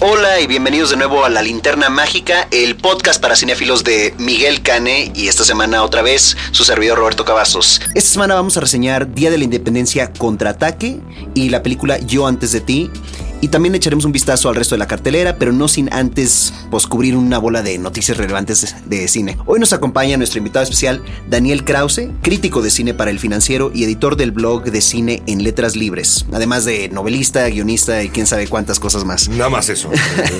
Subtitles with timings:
[0.00, 4.60] Hola y bienvenidos de nuevo a La Linterna Mágica, el podcast para cinéfilos de Miguel
[4.60, 7.80] Cane y esta semana otra vez su servidor Roberto Cavazos.
[7.94, 10.98] Esta semana vamos a reseñar Día de la Independencia Contraataque
[11.34, 12.90] y la película Yo antes de ti.
[13.44, 16.86] Y también echaremos un vistazo al resto de la cartelera, pero no sin antes pues,
[16.86, 19.36] cubrir una bola de noticias relevantes de, de cine.
[19.44, 23.84] Hoy nos acompaña nuestro invitado especial, Daniel Krause, crítico de cine para El Financiero y
[23.84, 28.48] editor del blog de cine en Letras Libres, además de novelista, guionista y quién sabe
[28.48, 29.28] cuántas cosas más.
[29.28, 29.90] Nada más eso.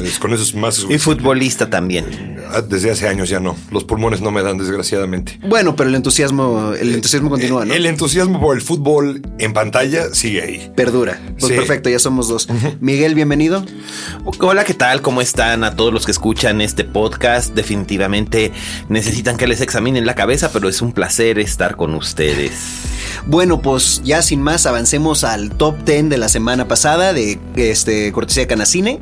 [0.02, 0.86] Es- Con eso es más.
[0.88, 2.38] Y futbolista también.
[2.50, 3.54] Ah, Desde hace años ya no.
[3.70, 5.38] Los pulmones no me dan, desgraciadamente.
[5.46, 7.74] Bueno, pero el entusiasmo, el entusiasmo continúa, ¿no?
[7.74, 10.72] El entusiasmo por el fútbol en pantalla sigue ahí.
[10.74, 11.20] Perdura.
[11.38, 11.58] Pues Sí.
[11.58, 12.48] perfecto, ya somos dos.
[12.94, 13.64] Miguel, bienvenido.
[14.38, 15.02] Hola, ¿qué tal?
[15.02, 17.52] ¿Cómo están a todos los que escuchan este podcast?
[17.52, 18.52] Definitivamente
[18.88, 22.52] necesitan que les examinen la cabeza, pero es un placer estar con ustedes.
[23.26, 28.12] Bueno, pues ya sin más, avancemos al top 10 de la semana pasada de este
[28.12, 29.00] cortesía Canacine.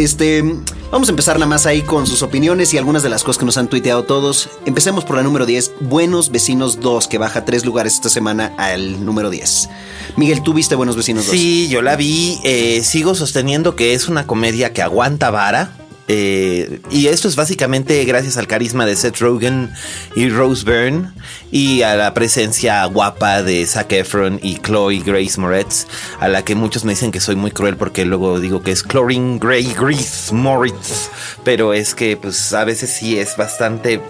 [0.00, 0.42] Este,
[0.90, 3.44] vamos a empezar nada más ahí con sus opiniones y algunas de las cosas que
[3.44, 4.48] nos han tuiteado todos.
[4.64, 9.04] Empecemos por la número 10, Buenos Vecinos 2, que baja tres lugares esta semana al
[9.04, 9.68] número 10.
[10.16, 11.32] Miguel, ¿tú viste Buenos Vecinos 2?
[11.32, 12.40] Sí, yo la vi.
[12.44, 15.70] eh, sigo sosteniendo que es una comedia que aguanta vara.
[16.12, 19.70] Eh, y esto es básicamente gracias al carisma de Seth Rogen
[20.16, 21.08] y Rose Byrne
[21.52, 25.86] y a la presencia guapa de Zac Efron y Chloe Grace Moretz,
[26.18, 28.82] a la que muchos me dicen que soy muy cruel porque luego digo que es
[28.82, 31.10] Chlorine Grey Grace Moritz,
[31.44, 34.00] pero es que pues a veces sí es bastante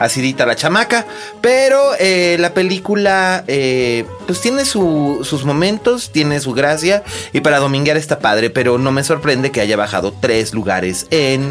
[0.00, 1.06] acidita la chamaca,
[1.40, 7.58] pero eh, la película eh, pues tiene su- sus momentos, tiene su gracia y para
[7.60, 11.43] dominguear está padre, pero no me sorprende que haya bajado tres lugares en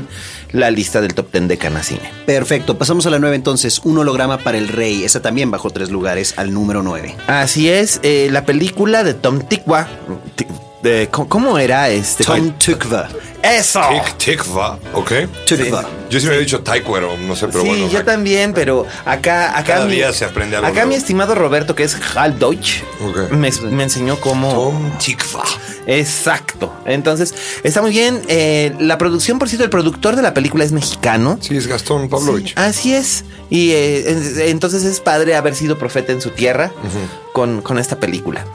[0.52, 2.02] la lista del top 10 de Canacine.
[2.26, 5.04] Perfecto, pasamos a la 9 entonces, Un holograma para el rey.
[5.04, 7.16] Esa también bajó tres lugares al número 9.
[7.28, 9.88] Así es, eh, la película de Tom Tikwa.
[10.36, 10.46] Ti-
[10.84, 12.26] de- ¿cómo, era este?
[12.26, 13.08] Tom Tukva.
[13.42, 13.82] Eso.
[13.90, 14.78] Tic, tic, va.
[14.94, 15.12] Ok.
[15.48, 15.86] Tukva.
[16.10, 17.90] Yo sí me había dicho taekwondo, no sé, pero sí, bueno.
[17.90, 21.74] yo también, pero acá, acá Cada mi, día se aprende algo Acá mi estimado Roberto,
[21.74, 22.84] que es Hal Deutsch,
[23.32, 24.50] me, me enseñó cómo.
[24.52, 25.44] Tom Tikva.
[25.88, 26.74] Exacto.
[26.86, 27.34] Entonces,
[27.64, 28.22] está muy bien.
[28.28, 31.38] Eh, la producción, por cierto, el productor de la película es mexicano.
[31.42, 32.54] Sí, es Gastón Pavlovich.
[32.58, 33.26] Así es.
[33.50, 36.72] Y eh, en- entonces es padre haber sido profeta en su tierra
[37.34, 38.46] con, con esta película.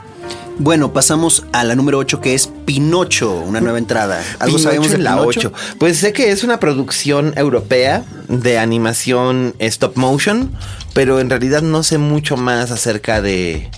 [0.61, 4.21] Bueno, pasamos a la número 8 que es Pinocho, una nueva entrada.
[4.39, 5.39] ¿Algo Pinocho sabemos de en la Pinocho?
[5.39, 5.53] 8.
[5.79, 10.51] Pues sé que es una producción europea de animación stop motion,
[10.93, 13.69] pero en realidad no sé mucho más acerca de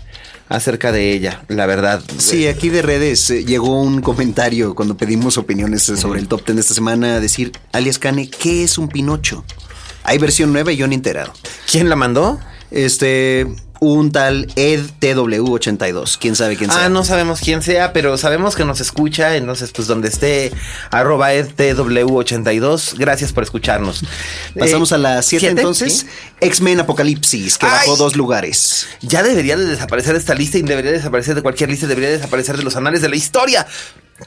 [0.51, 2.03] acerca de ella, la verdad.
[2.17, 6.45] Sí, aquí de redes eh, llegó un comentario cuando pedimos opiniones eh, sobre el top
[6.45, 9.45] 10 de esta semana, a decir, alias Cane, ¿qué es un Pinocho?
[10.03, 11.31] Hay versión nueva y yo ni enterado.
[11.69, 12.39] ¿Quién la mandó?
[12.69, 13.47] Este,
[13.83, 16.85] un tal EdTW82, quién sabe quién sea.
[16.85, 20.51] Ah, no sabemos quién sea, pero sabemos que nos escucha, entonces pues donde esté
[20.91, 24.03] arroba edtw82, gracias por escucharnos.
[24.59, 25.59] Pasamos Eh, a la 7 ¿siete?
[25.61, 26.07] entonces, ¿Sí?
[26.41, 28.85] X-Men Apocalipsis, que bajó dos lugares.
[29.01, 32.57] Ya debería de desaparecer de esta lista y debería desaparecer de cualquier lista, debería desaparecer
[32.57, 33.65] de los anales de la historia.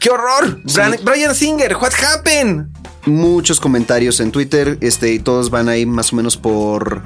[0.01, 0.59] ¡Qué horror!
[0.65, 2.67] Brian, Brian Singer, what happened?
[3.07, 7.05] Muchos comentarios en Twitter, este, y todos van ahí más o menos por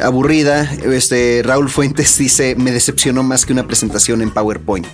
[0.00, 0.70] aburrida.
[0.84, 4.86] Este, Raúl Fuentes dice, me decepcionó más que una presentación en PowerPoint.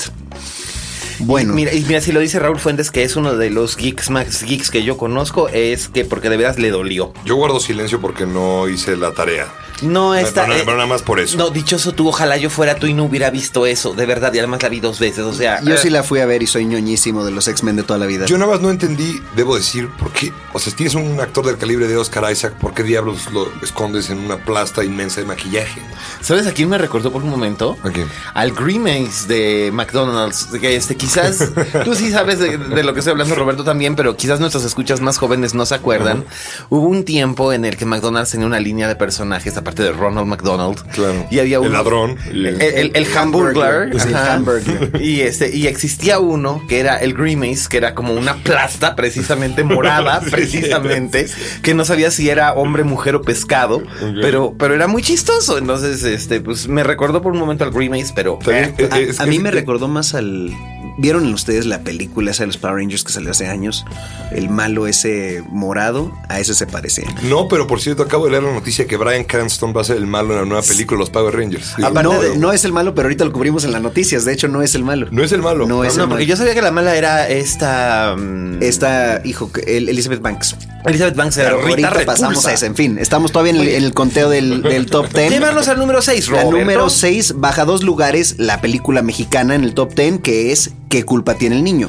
[1.21, 4.09] Bueno, Mira, y mira, si lo dice Raúl Fuentes, que es uno de los geeks
[4.11, 7.13] más geeks que yo conozco, es que porque de veras le dolió.
[7.25, 9.49] Yo guardo silencio porque no hice la tarea.
[9.83, 10.43] No está.
[10.43, 11.37] pero, eh, pero nada más por eso.
[11.37, 14.39] No, dichoso tú, ojalá yo fuera tú y no hubiera visto eso, de verdad, y
[14.39, 15.63] además la vi dos veces, o sea.
[15.63, 17.99] yo eh, sí la fui a ver y soy ñoñísimo de los X-Men de toda
[17.99, 18.27] la vida.
[18.27, 20.33] Yo nada más no entendí, debo decir, por qué.
[20.53, 23.51] O sea, si tienes un actor del calibre de Oscar Isaac, ¿por qué diablos lo
[23.63, 25.81] escondes en una plasta inmensa de maquillaje?
[26.21, 27.77] ¿Sabes a quién me recordó por un momento?
[27.83, 28.09] ¿A quién?
[28.35, 30.49] Al Grimace de McDonald's.
[30.61, 31.51] Que este, quizás
[31.85, 35.01] tú sí sabes de, de lo que estoy hablando, Roberto, también, pero quizás nuestros escuchas
[35.01, 36.25] más jóvenes no se acuerdan.
[36.71, 39.93] Hubo un tiempo en el que McDonald's tenía una línea de personajes a aparte de
[39.93, 40.83] Ronald McDonald.
[40.93, 41.27] Claro.
[41.31, 42.17] Y había El uno- ladrón.
[42.31, 42.91] El, el, el.
[42.91, 44.35] Pues el ajá.
[44.35, 45.01] hamburglar.
[45.01, 49.63] Y este, y existía uno que era el Grimace, que era como una plasta precisamente
[49.65, 51.27] morada, precisamente,
[51.63, 53.83] que no sabía si era hombre, mujer o pescado,
[54.23, 55.59] pero, pero era muy chistoso.
[55.59, 58.99] Entonces, este, pues me recordó por un momento al Grimace, pero También, eh, eh, A,
[58.99, 60.53] es a que- mí me recordó más al.
[60.99, 63.85] ¿Vieron ustedes la película esa de los Power Rangers que salió hace años?
[64.33, 67.05] El malo ese morado, a ese se parecía.
[67.23, 69.97] No, pero por cierto, acabo de leer la noticia que Brian Cranston va a ser
[69.97, 71.75] el malo en la nueva película Los Power Rangers.
[71.77, 74.25] Digo, no, de- no es el malo, pero ahorita lo cubrimos en las noticias.
[74.25, 75.07] De hecho, no es el malo.
[75.13, 75.67] No es el malo.
[75.67, 76.31] No es no, el porque malo.
[76.31, 80.57] yo sabía que la mala era esta mm, Esta, hijo, el- Elizabeth Banks.
[80.85, 82.51] Elizabeth Banks era Pero Rita ahorita pasamos Repulsa.
[82.51, 82.67] a ese.
[82.67, 85.31] En fin, estamos todavía en el, en el conteo del, del top 10.
[85.31, 86.59] Llévanos al número 6, La Roberto.
[86.59, 91.05] número 6 baja dos lugares la película mexicana en el top 10 que es ¿Qué
[91.05, 91.89] culpa tiene el niño?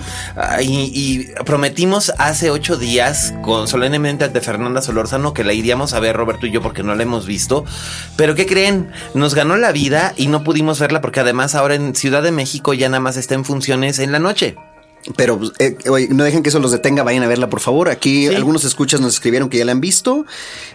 [0.62, 6.00] Y, y prometimos hace ocho días con solemnemente ante Fernanda Solórzano que la iríamos a
[6.00, 7.66] ver Roberto y yo porque no la hemos visto.
[8.16, 8.92] Pero ¿qué creen?
[9.14, 12.74] Nos ganó la vida y no pudimos verla porque además ahora en Ciudad de México
[12.74, 14.56] ya nada más está en funciones en la noche.
[15.16, 17.90] Pero eh, oye, no dejen que eso los detenga, vayan a verla por favor.
[17.90, 18.36] Aquí Sí.
[18.36, 20.26] algunos escuchas nos escribieron que ya la han visto.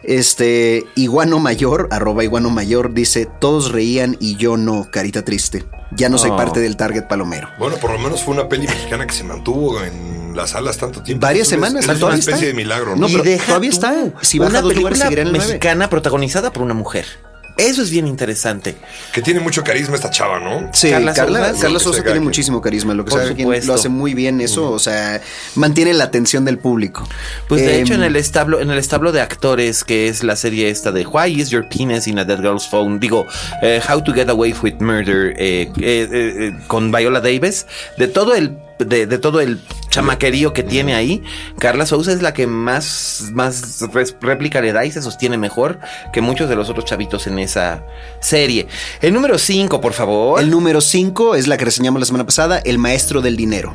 [0.02, 5.64] Este, Iguano Mayor, arroba Iguano Mayor, dice, todos reían y yo no, carita triste.
[5.92, 6.36] Ya no soy Oh.
[6.36, 7.48] parte del target palomero.
[7.58, 11.02] Bueno, por lo menos fue una peli mexicana que se mantuvo en las salas tanto
[11.02, 11.24] tiempo.
[11.24, 12.46] Varias Eso es- semanas, eso Es una especie está.
[12.46, 12.96] de milagro.
[12.96, 13.06] No, ¿no?
[13.06, 14.04] pero deja todavía tú, está.
[14.22, 15.38] Si baja una dos lugares, película nueve.
[15.46, 17.06] mexicana protagonizada por una mujer.
[17.56, 18.74] Eso es bien interesante.
[19.12, 20.70] Que tiene mucho carisma esta chava, ¿no?
[20.72, 23.88] Sí, Carla Carla, Sosa se tiene muchísimo carisma, lo que Por sabe quien lo hace
[23.88, 25.20] muy bien eso, o sea,
[25.54, 27.06] mantiene la atención del público.
[27.48, 30.36] Pues de Em, hecho en el establo, en el establo de actores que es la
[30.36, 33.26] serie esta de Why is your penis in a dead girl's phone, digo
[33.62, 37.66] eh, How to get away with murder eh, eh, con Viola Davis,
[37.98, 41.22] de todo el de, de todo el chamaquerío que tiene ahí,
[41.58, 43.80] Carla Sousa es la que más más
[44.20, 45.78] réplica le da y se sostiene mejor
[46.12, 47.84] que muchos de los otros chavitos en esa
[48.20, 48.66] serie.
[49.00, 50.40] El número 5, por favor.
[50.40, 53.74] El número 5 es la que reseñamos la semana pasada, El Maestro del Dinero.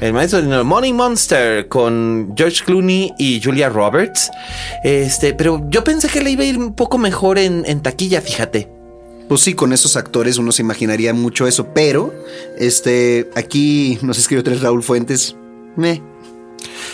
[0.00, 4.30] El maestro de dinero, Money Monster con George Clooney y Julia Roberts.
[4.82, 8.22] Este, pero yo pensé que le iba a ir un poco mejor en, en taquilla,
[8.22, 8.79] fíjate.
[9.30, 12.12] Pues sí, con esos actores uno se imaginaría mucho eso, pero
[12.58, 15.36] este aquí nos escribió tres Raúl Fuentes.
[15.76, 16.02] Me.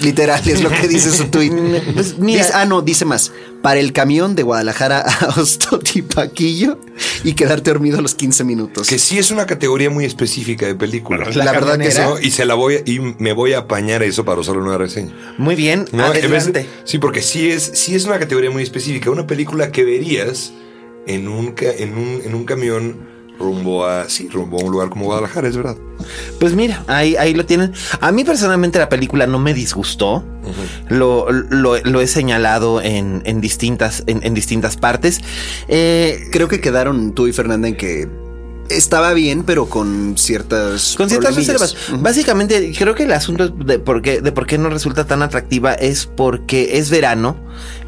[0.00, 1.50] Literal, es lo que dice su tweet.
[1.94, 3.32] Pues mira- Dice- ah, no, dice más.
[3.62, 6.78] Para el camión de Guadalajara a Ostotipaquillo
[7.24, 8.86] y quedarte dormido a los 15 minutos.
[8.86, 11.28] Que sí es una categoría muy específica de película.
[11.34, 12.00] La verdad que sí.
[12.00, 12.20] ¿no?
[12.20, 14.78] Y se la voy a- y me voy a apañar eso para usarlo en una
[14.78, 15.14] reseña.
[15.38, 16.66] Muy bien, No, adelante.
[16.84, 19.10] sí, porque sí es, sí es una categoría muy específica.
[19.10, 20.52] Una película que verías
[21.06, 24.88] en un, ca- en un, en un camión rumbo a, sí, rumbo a un lugar
[24.88, 25.76] como Guadalajara, es verdad.
[26.40, 27.72] Pues mira, ahí, ahí lo tienen.
[28.00, 30.24] A mí personalmente la película no me disgustó.
[30.88, 35.20] lo, lo- lo he señalado en, en distintas, en, en distintas partes.
[35.68, 38.08] Eh, Creo que quedaron tú y Fernanda en que
[38.70, 41.76] estaba bien, pero con ciertas Con ciertas reservas.
[42.00, 45.74] Básicamente, creo que el asunto de por, qué, de por qué no resulta tan atractiva
[45.74, 47.36] es porque es verano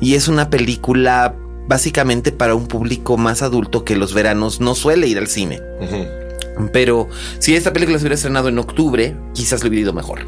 [0.00, 1.34] y es una película
[1.68, 5.60] básicamente para un público más adulto que los veranos no suele ir al cine.
[6.72, 10.26] Pero si esta película se hubiera estrenado en octubre, quizás le hubiera ido mejor.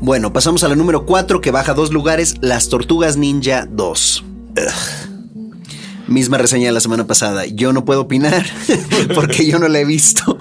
[0.00, 4.24] Bueno, pasamos a la número 4 que baja dos lugares, Las Tortugas Ninja 2.
[4.58, 5.13] Ugh.
[6.06, 7.46] Misma reseña de la semana pasada.
[7.46, 8.44] Yo no puedo opinar
[9.14, 10.36] porque yo no la he visto.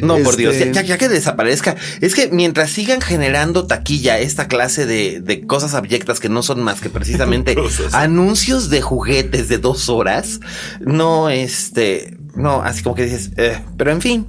[0.00, 1.76] No, por Este, Dios, ya, ya- ya que desaparezca.
[2.00, 6.62] Es que mientras sigan generando taquilla esta clase de, de cosas abyectas que no son
[6.62, 7.56] más que precisamente
[7.92, 10.40] anuncios de juguetes de dos horas,
[10.80, 14.26] no, este, no, así como que dices, "Eh", pero en fin,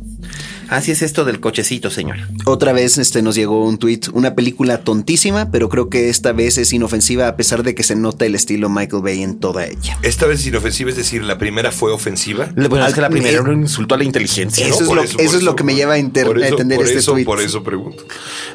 [0.69, 2.17] así es esto del cochecito, señor.
[2.45, 6.57] Otra vez este, nos llegó un tweet, una película tontísima, pero creo que esta vez
[6.57, 9.97] es inofensiva a pesar de que se nota el estilo Michael Bay en toda ella.
[10.01, 12.49] Esta vez es inofensiva, es decir, la primera fue ofensiva.
[12.55, 14.65] Bueno, es que la primera eh, era un insulto a la inteligencia.
[14.67, 15.01] Eso ¿no?
[15.01, 16.99] es lo- eso es lo que me lleva a enter- por a entender por este
[16.99, 17.25] eso, tuit.
[17.25, 18.03] Por eso pregunto.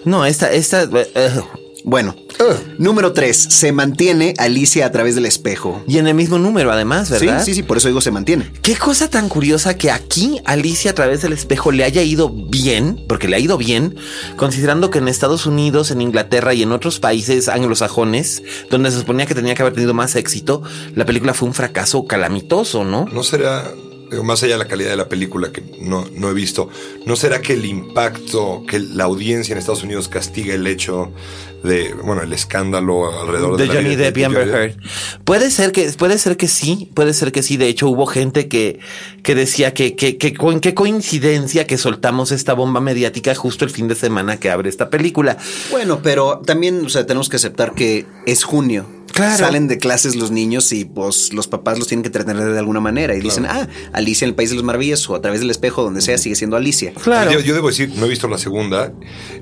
[0.04, 1.30] No, esta, esta, eh,
[1.86, 2.16] Bueno,
[2.78, 5.84] número 3, se mantiene Alicia a través del espejo.
[5.86, 7.40] y en el mismo número además, ¿verdad?
[7.40, 8.50] Sí, sí, sí, por eso digo se mantiene.
[8.62, 13.04] Qué cosa tan curiosa que aquí Alicia a través del espejo le haya ido bien,
[13.06, 13.96] porque le ha ido bien,
[14.36, 19.26] considerando que en Estados Unidos, en Inglaterra y en otros países anglosajones, donde se suponía
[19.26, 20.62] que tenía que haber tenido más éxito,
[20.94, 23.04] la película fue un fracaso calamitoso, ¿no?
[23.12, 23.70] ¿No será,
[24.10, 26.68] digo, más allá de la calidad de la película que no, no he visto,
[27.06, 31.12] ¿no será que el impacto, que la audiencia en Estados Unidos castiga el hecho
[31.62, 34.76] de, bueno, el escándalo alrededor de, de la Johnny vida de Depp y Amber Heard.
[35.24, 37.56] Puede ser que, puede ser que sí, puede ser que sí.
[37.56, 38.80] De hecho, hubo gente que,
[39.22, 43.70] que decía que, que, que co- qué coincidencia que soltamos esta bomba mediática justo el
[43.70, 45.38] fin de semana que abre esta película.
[45.70, 48.86] Bueno, pero también, o sea, tenemos que aceptar que es junio.
[49.14, 49.38] Claro.
[49.38, 52.80] salen de clases los niños y pues los papás los tienen que entretener de alguna
[52.80, 55.50] manera y dicen, ah, Alicia en el País de las Maravillas o a través del
[55.50, 56.92] espejo, donde sea, sigue siendo Alicia.
[57.02, 57.30] Claro.
[57.30, 58.92] Yo, yo debo decir, no he visto la segunda.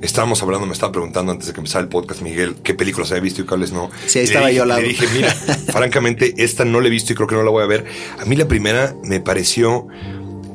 [0.03, 3.23] Estábamos hablando, me estaba preguntando antes de que empezara el podcast, Miguel, qué películas había
[3.23, 3.91] visto y cuáles no.
[4.07, 4.83] Sí, ahí estaba yo al lado.
[4.83, 5.31] Le dije, mira,
[5.73, 7.85] francamente, esta no la he visto y creo que no la voy a ver.
[8.19, 9.87] A mí la primera me pareció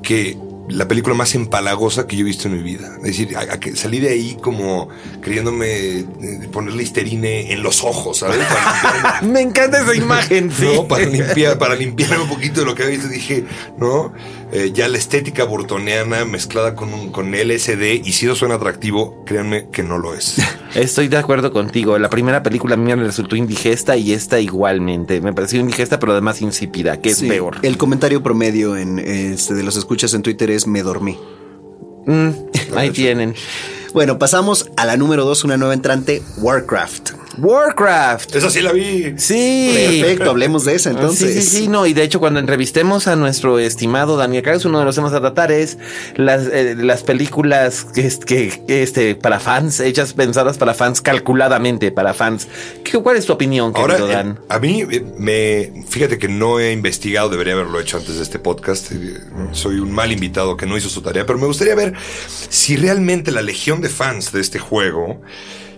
[0.04, 0.38] que
[0.70, 2.90] la película más empalagosa que yo he visto en mi vida.
[2.98, 4.90] Es decir, a- a que salí de ahí como
[5.22, 5.68] queriéndome
[6.00, 6.06] eh,
[6.52, 8.40] ponerle listerine en los ojos, ¿sabes?
[9.24, 10.66] Me encanta esa imagen, sí.
[10.76, 10.88] ¿no?
[10.88, 13.46] Para limpiar, para limpiarme un poquito de lo que había visto, dije,
[13.78, 14.12] ¿no?
[14.52, 19.24] Eh, ya la estética burtoniana mezclada con, un, con LSD, y si eso suena atractivo,
[19.26, 20.38] créanme que no lo es.
[20.76, 22.00] Estoy de acuerdo contigo.
[22.00, 25.20] La primera película a mí me resultó indigesta y esta igualmente.
[25.20, 27.28] Me pareció indigesta, pero además insípida, que es Sí.
[27.28, 27.58] peor.
[27.62, 31.18] El comentario promedio en, este, de los escuchas en Twitter es me dormí.
[32.06, 32.30] Mm,
[32.78, 33.36] ahí tienen.
[33.94, 37.17] Bueno, pasamos a la número dos, una nueva entrante, Warcraft.
[37.38, 38.36] Warcraft.
[38.36, 39.14] Esa sí la vi.
[39.18, 39.72] Sí.
[40.02, 41.34] Perfecto, hablemos de esa entonces.
[41.34, 44.80] Sí, sí, sí, no, y de hecho cuando entrevistemos a nuestro estimado Daniel Carlos, uno
[44.80, 45.78] de los temas a tratar es
[46.16, 51.02] las, eh, las películas que, es- que, que, este, para fans, hechas pensadas para fans,
[51.02, 52.48] calculadamente para fans.
[52.84, 54.40] ¿Qué, ¿Cuál es tu opinión, Ahora, querido eh, Dan?
[54.50, 55.84] a mí eh, me.
[55.88, 58.92] Fíjate que no he investigado, debería haberlo hecho antes de este podcast.
[59.52, 61.94] Soy un mal invitado que no hizo su tarea, pero me gustaría ver
[62.50, 65.22] si realmente la legión de fans de este juego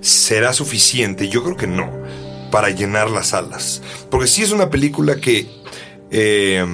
[0.02, 1.30] será suficiente.
[1.30, 1.92] Yo creo que no,
[2.52, 3.82] para llenar las salas.
[4.10, 5.48] Porque sí es una película que
[6.12, 6.66] eh,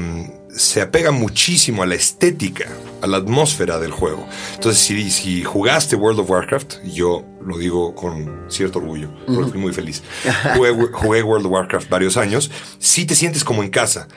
[0.55, 2.69] se apega muchísimo a la estética,
[3.01, 4.25] a la atmósfera del juego.
[4.55, 9.59] Entonces, si, si jugaste World of Warcraft, yo lo digo con cierto orgullo, porque fui
[9.59, 10.01] muy feliz,
[10.55, 14.07] jugué, jugué World of Warcraft varios años, sí te sientes como en casa,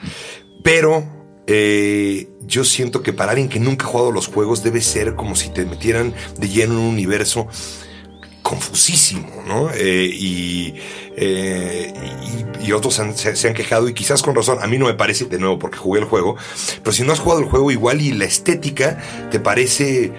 [0.63, 1.03] pero
[1.45, 5.35] eh, yo siento que para alguien que nunca ha jugado los juegos debe ser como
[5.35, 7.47] si te metieran de lleno en un universo
[8.41, 9.69] confusísimo, ¿no?
[9.73, 10.73] Eh, y,
[11.17, 11.93] eh,
[12.61, 14.57] y, y otros se, se han quejado y quizás con razón.
[14.61, 16.35] A mí no me parece, de nuevo, porque jugué el juego,
[16.83, 18.97] pero si no has jugado el juego igual y la estética
[19.31, 20.11] te parece,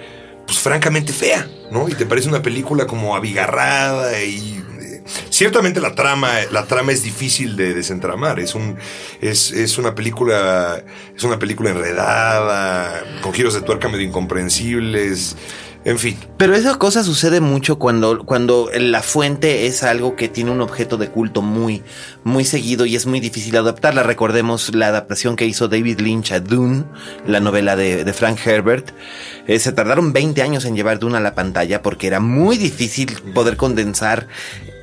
[0.47, 1.89] pues francamente fea, ¿no?
[1.89, 4.63] Y te parece una película como abigarrada y...
[4.81, 8.39] eh, Ciertamente la trama, la trama es difícil de desentramar.
[8.39, 8.77] Es un,
[9.21, 10.85] es, es una película,
[11.17, 15.37] es una película enredada, con giros de tuerca medio incomprensibles.
[15.83, 20.51] En fin, Pero esa cosa sucede mucho cuando, cuando la fuente es algo que tiene
[20.51, 21.83] un objeto de culto muy,
[22.23, 24.03] muy seguido y es muy difícil adaptarla.
[24.03, 26.85] Recordemos la adaptación que hizo David Lynch a Dune,
[27.27, 28.91] la novela de, Frank Herbert.
[29.47, 33.19] Eh, se tardaron 20 años en llevar Dune a la pantalla porque era muy difícil
[33.33, 34.29] poder condensar.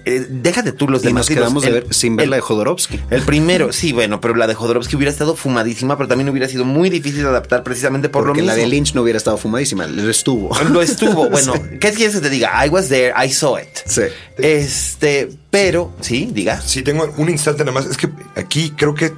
[0.07, 1.29] Eh, déjate tú los Y demás.
[1.29, 2.99] nos quedamos de ver sin ver el- la de Jodorowsky.
[3.09, 6.65] el primero, sí, bueno, pero la de Jodorowsky hubiera estado fumadísima, pero también hubiera sido
[6.65, 8.65] muy difícil de adaptar precisamente por Porque lo la mismo.
[8.69, 10.55] de Lynch no hubiera estado fumadísima, lo estuvo.
[10.69, 11.29] Lo estuvo.
[11.29, 12.65] Bueno, ¿qué quieres que te diga?
[12.65, 13.67] I was there, I saw it.
[13.85, 14.01] Sí.
[14.37, 16.61] Este, pero, sí, diga.
[16.61, 19.13] Si tengo un instante nada más, es que aquí creo que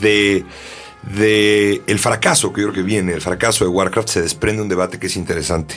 [0.00, 0.44] de,
[1.16, 4.68] de el fracaso que yo creo que viene, el fracaso de Warcraft, se desprende un
[4.68, 5.76] debate que es interesante.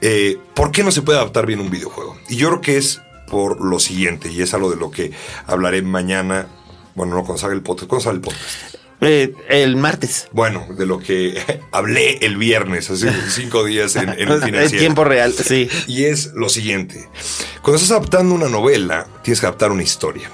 [0.00, 2.16] Eh, ¿Por qué no se puede adaptar bien un videojuego?
[2.28, 3.00] Y yo creo que es
[3.32, 5.10] por lo siguiente, y es algo de lo que
[5.46, 6.46] hablaré mañana,
[6.94, 8.42] bueno, no cuando salga el podcast, cuando sale el podcast.
[9.00, 10.28] Eh, el martes.
[10.32, 15.32] Bueno, de lo que hablé el viernes, hace cinco días en, en el tiempo real,
[15.32, 15.68] sí.
[15.88, 17.08] Y es lo siguiente.
[17.62, 20.30] Cuando estás adaptando una novela, tienes que adaptar una historia.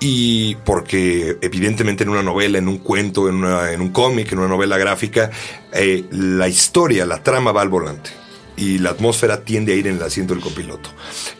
[0.00, 4.38] Y porque evidentemente en una novela, en un cuento, en, una- en un cómic, en
[4.40, 5.30] una novela gráfica,
[5.72, 8.10] eh, la historia, la trama va al volante.
[8.58, 10.90] Y la atmósfera tiende a ir en el asiento del copiloto.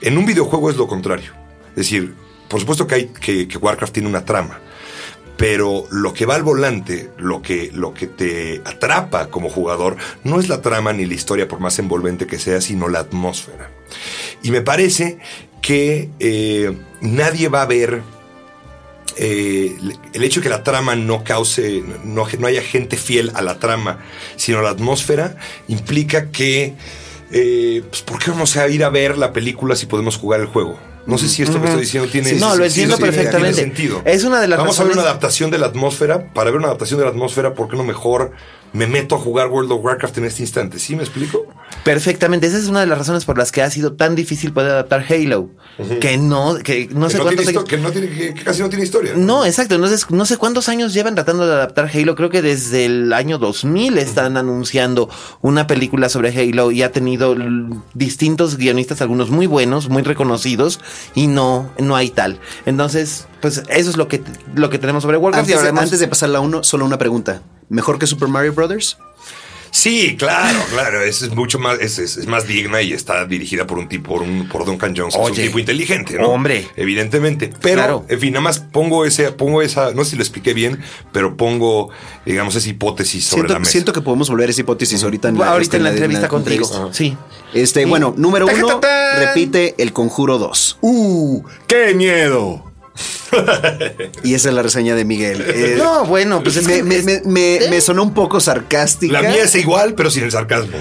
[0.00, 1.32] En un videojuego es lo contrario.
[1.70, 2.14] Es decir,
[2.48, 4.60] por supuesto que, que Warcraft tiene una trama.
[5.36, 10.40] Pero lo que va al volante, lo que, lo que te atrapa como jugador, no
[10.40, 13.70] es la trama ni la historia, por más envolvente que sea, sino la atmósfera.
[14.42, 15.18] Y me parece
[15.62, 18.02] que eh, nadie va a ver
[19.16, 19.76] eh,
[20.12, 23.58] el hecho de que la trama no cause, no, no haya gente fiel a la
[23.58, 23.98] trama,
[24.36, 25.36] sino a la atmósfera,
[25.68, 26.74] implica que,
[27.30, 30.46] eh, pues, ¿por qué vamos a ir a ver la película si podemos jugar el
[30.46, 30.78] juego?
[31.06, 33.54] No sé si esto que estoy diciendo tiene no, lo entiendo perfectamente.
[33.54, 34.02] tiene sentido.
[34.04, 36.34] Es una de las Vamos a ver una adaptación de la atmósfera.
[36.34, 38.32] Para ver una adaptación de la atmósfera, ¿por qué no mejor
[38.74, 40.78] me meto a jugar World of Warcraft en este instante?
[40.78, 41.46] ¿Sí me explico?
[41.84, 42.46] Perfectamente.
[42.46, 45.04] Esa es una de las razones por las que ha sido tan difícil poder adaptar
[45.08, 45.50] Halo.
[46.00, 48.60] Que no, que no que, sé no cuántos años- que no tiene, que, que casi
[48.62, 49.12] no tiene historia.
[49.16, 49.76] No, exacto.
[49.76, 52.14] Entonces, no sé cuántos años llevan tratando de adaptar Halo.
[52.16, 55.08] Creo que desde el año 2000 están anunciando
[55.40, 57.36] una película sobre Halo y ha tenido
[57.94, 60.80] distintos guionistas, algunos muy buenos, muy reconocidos,
[61.14, 62.40] y no, no hay tal.
[62.66, 64.22] Entonces, pues eso es lo que,
[64.54, 65.48] lo que tenemos sobre Warcraft.
[65.48, 67.42] y Antes, de- hablaremos- antes de pasar la uno, solo una pregunta.
[67.68, 68.96] ¿Mejor que Super Mario Brothers?
[69.70, 71.02] Sí, claro, claro.
[71.02, 74.12] Es, es mucho más, es, es- es más digna y está dirigida por un tipo,
[74.14, 76.28] por, un, por Duncan Jones, que es un tipo inteligente, ¿no?
[76.28, 76.66] hombre.
[76.76, 77.52] Evidentemente.
[77.60, 78.06] Pero, Claro.
[78.08, 80.80] en fin, nada más pongo ese, pongo esa, no sé si lo expliqué bien,
[81.12, 81.90] pero pongo,
[82.26, 83.72] digamos, esa hipótesis sobre la Siento, mesa.
[83.72, 86.28] siento que podemos volver a esa hipótesis ahorita en la, Ahorita este, en la entrevista
[86.28, 86.66] contigo.
[86.66, 86.94] entrevista.
[86.96, 87.16] Sí.
[87.54, 87.86] Este, Sí.
[87.88, 88.80] bueno, número uno,
[89.18, 90.78] repite El Conjuro 2.
[90.80, 91.42] ¡Uh!
[91.66, 92.67] ¡Qué miedo!
[94.24, 95.44] Y esa es la reseña de Miguel.
[95.58, 99.20] Eh, No, bueno, pues es me, que- me- me- sonó un poco sarcástica.
[99.22, 100.76] La mía es igual, pero sin el sarcasmo.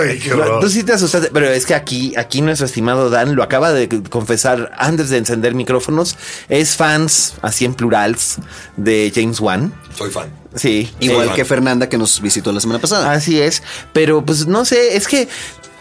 [0.00, 0.60] Ay, qué horror.
[0.60, 3.88] Tú sí te asustaste, pero es que aquí, aquí nuestro estimado Dan lo acaba de
[4.10, 6.16] confesar antes de encender micrófonos.
[6.48, 8.36] Es fans, así en plurals,
[8.76, 9.72] de James Wan.
[9.96, 10.28] Soy fan.
[10.54, 10.90] Sí.
[11.00, 11.34] Igual Sí.
[11.34, 13.12] que Fernanda que nos visitó la semana pasada.
[13.12, 13.62] Así es.
[13.92, 15.28] Pero pues no sé, es que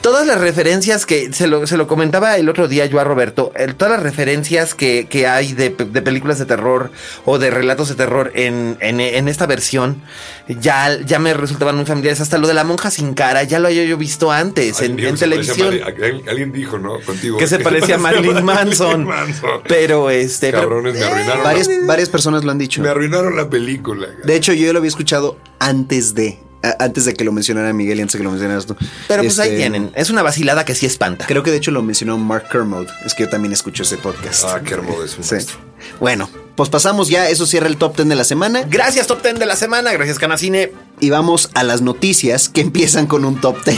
[0.02, 3.52] todas las referencias que se lo, se lo comentaba el otro día yo a Roberto,
[3.56, 6.92] el- todas las referencias que, que hay de, de películas de terror
[7.26, 10.02] o de relatos de terror en, en- en esta versión
[10.48, 12.22] ya, ya me resultaban muy familiares.
[12.22, 15.00] Hasta lo de la monja sin cara, ya lo había yo visto antes Ay, en,
[15.00, 15.68] en a televisión.
[15.80, 15.82] Mari-
[16.28, 17.00] alguien- dijo, ¿no?
[17.02, 17.38] Contigo.
[17.38, 19.04] Que se parecía a Marilyn Manson.
[19.06, 19.62] Manson.
[19.68, 20.48] Pero este.
[20.52, 21.44] pero- Cabrones, me arruinaron.
[21.44, 22.82] varias, la- varias personas lo han dicho.
[22.82, 24.08] Me arruinaron la película.
[24.24, 26.40] De hecho, yo lo había escuchado antes de.
[26.80, 28.76] Antes de que lo mencionara Miguel y antes de que lo mencionaras tú.
[29.08, 29.92] pero pues ahí Este, tienen.
[29.96, 31.26] Es una vacilada que sí espanta.
[31.26, 32.88] Creo que de hecho lo mencionó Mark Kermode.
[33.06, 34.44] Es que yo también escucho ese podcast.
[34.46, 35.36] Ah, hermoso es un Sí.
[35.36, 35.58] maestro.
[36.00, 37.30] Bueno, pues pasamos ya.
[37.30, 38.64] Eso cierra el top 10 de la semana.
[38.68, 39.92] Gracias, Top Ten de la semana.
[39.94, 40.72] Gracias, Canacine.
[41.00, 43.78] Y vamos a las noticias que empiezan con un top 10.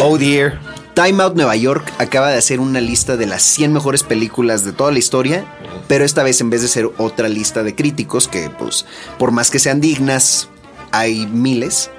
[0.00, 0.58] Oh dear.
[0.94, 4.72] Time Out Nueva York acaba de hacer una lista de las 100 mejores películas de
[4.72, 5.46] toda la historia,
[5.88, 8.84] pero esta vez en vez de ser otra lista de críticos, que pues
[9.18, 10.48] por más que sean dignas,
[10.92, 11.90] hay miles,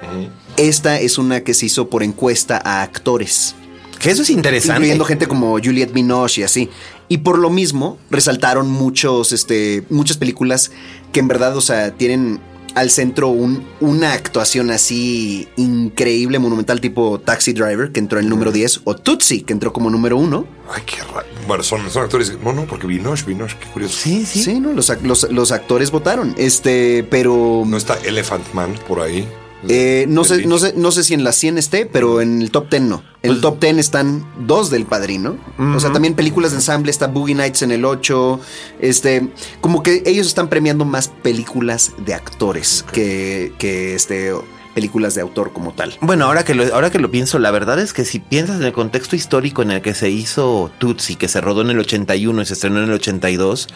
[0.56, 3.54] esta es una que se hizo por encuesta a actores,
[3.98, 4.76] Que eso es interesante.
[4.76, 6.70] incluyendo gente como Juliette Binoche y así.
[7.08, 10.70] Y por lo mismo resaltaron muchos, este, muchas películas
[11.12, 12.40] que en verdad, o sea, tienen
[12.74, 18.30] al centro un- una actuación así increíble, monumental, tipo Taxi Driver, que entró en el
[18.30, 20.46] número 10, o Tootsie, que entró como número 1.
[20.74, 21.26] Ay, qué raro.
[21.46, 22.32] Bueno, son, son actores.
[22.42, 23.96] No, no, porque Vinoche, Vinoche, qué curioso.
[23.98, 24.42] Sí, sí.
[24.42, 24.72] Sí, ¿no?
[24.72, 26.34] Los, ac- los- los actores votaron.
[26.38, 27.62] Este, pero.
[27.66, 29.28] No está Elephant Man por ahí.
[29.68, 32.50] Eh, no, sé, no, sé, no sé si en las 100 esté, pero en el
[32.50, 33.02] top 10 no.
[33.22, 35.36] En el top 10 están dos del padrino.
[35.58, 36.90] O sea, también películas de ensamble.
[36.90, 38.40] Está Boogie Nights en el 8.
[38.80, 39.28] Este,
[39.60, 44.32] como que ellos están premiando más películas de actores que, que este,
[44.74, 45.96] películas de autor como tal.
[46.00, 48.64] Bueno, ahora que, lo, ahora que lo pienso, la verdad es que si piensas en
[48.66, 52.42] el contexto histórico en el que se hizo Tutsi, que se rodó en el 81
[52.42, 53.68] y se estrenó en el 82,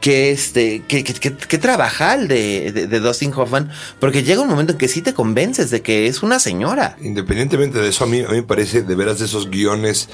[0.00, 4.48] que este, que, que, que- que trabajal de, de, de Dustin Hoffman, porque llega un
[4.48, 6.96] momento en que sí te convences de que es una señora.
[7.02, 10.08] Independientemente de eso, a mí, a mí me parece de veras de esos guiones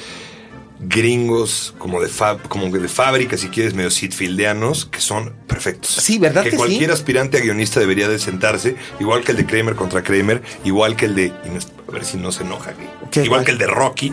[0.80, 5.90] gringos, como de, fab, como que de fábrica, si quieres, medio sitfieldianos, que son perfectos.
[5.90, 9.74] Sí, ¿verdad que cualquier aspirante a guionista debería de sentarse, igual que el de Kramer
[9.74, 11.32] contra Kramer, igual que el de...
[11.88, 12.72] A ver si no se enoja.
[13.14, 14.10] Igual que el de Rocky.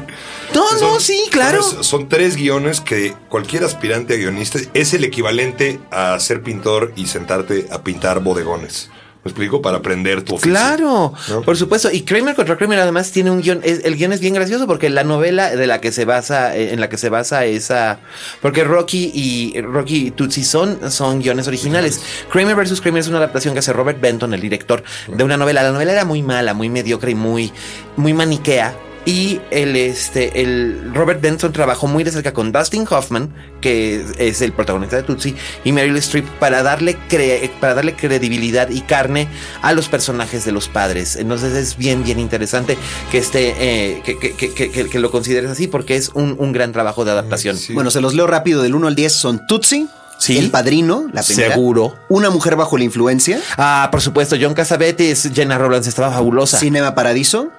[0.55, 1.61] No, Que no, sí, claro.
[1.61, 6.91] Son, son tres guiones que cualquier aspirante a guionista es el equivalente a ser pintor
[6.95, 8.89] y sentarte a pintar bodegones.
[9.27, 9.61] ¿Me explico?
[9.61, 10.51] Para aprender tu oficio.
[10.53, 11.41] Claro, ¿no?
[11.41, 11.91] por supuesto.
[11.91, 13.59] Y Kramer contra Kramer además tiene un guion.
[13.61, 16.71] es- el guion es bien gracioso porque la novela de la que se basa, eh,
[16.73, 17.99] en la que se basa esa.
[18.41, 21.99] Porque Rocky y Rocky y Tootsie son, son guiones originales.
[22.31, 22.79] Kramer vs.
[22.79, 24.81] Kramer es una adaptación que hace Robert Benton, el director,
[25.13, 25.61] de una novela.
[25.61, 27.51] La novela era muy mala, muy mediocre y muy,
[27.97, 28.73] muy maniquea.
[29.07, 34.41] Y el, este, el Robert Benson trabajó muy de cerca con Dustin Hoffman, que es
[34.41, 39.29] el protagonista de Tootsie, y Meryl Streep para darle, cre- para darle credibilidad y carne
[39.61, 41.15] a los personajes de los padres.
[41.15, 42.77] Entonces es bien, bien interesante
[43.09, 46.73] que, esté, eh, que, que- que- que- lo consideres así, porque es un, un gran
[46.73, 47.55] trabajo de adaptación.
[47.55, 47.73] Sí.
[47.73, 49.13] Bueno, se los leo rápido del 1 al 10.
[49.13, 49.87] Son Tootsie,
[50.19, 50.37] Sí.
[50.37, 51.53] El Padrino, la primera.
[51.53, 51.95] Seguro.
[52.09, 53.39] Una mujer bajo la influencia.
[53.55, 56.57] Ah, por supuesto, John Cassavetes, Jenna Rollins estaba fabulosa.
[56.59, 57.51] Cinema Paradiso.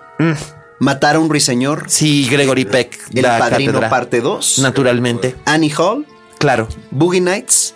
[0.78, 1.84] Matar a un ruiseñor.
[1.88, 2.98] Sí, Gregory Peck.
[3.14, 3.90] El la Padrino cátedra.
[3.90, 4.58] parte 2.
[4.60, 5.34] Naturalmente.
[5.44, 6.06] Annie Hall.
[6.38, 6.68] Claro.
[6.90, 7.74] Boogie Nights.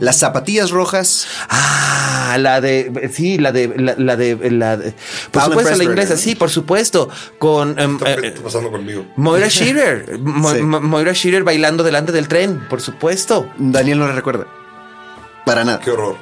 [0.00, 1.26] Las zapatillas rojas.
[1.48, 3.10] Ah, la de.
[3.12, 3.68] Sí, la de.
[3.76, 4.50] La, la de.
[4.50, 4.92] La de-
[5.30, 6.18] por Alan supuesto, la inglesa, ¿no?
[6.18, 7.08] sí, por supuesto.
[7.38, 7.78] Con.
[7.78, 9.04] em, ¿Qué eh, está pasando conmigo?
[9.16, 10.18] Moira Shearer.
[10.18, 10.62] Mo- Sí.
[10.62, 13.48] Mo- Moira Shearer bailando delante del tren, por supuesto.
[13.58, 14.46] Daniel no le recuerda.
[15.44, 15.78] Para nada.
[15.80, 16.16] Qué horror.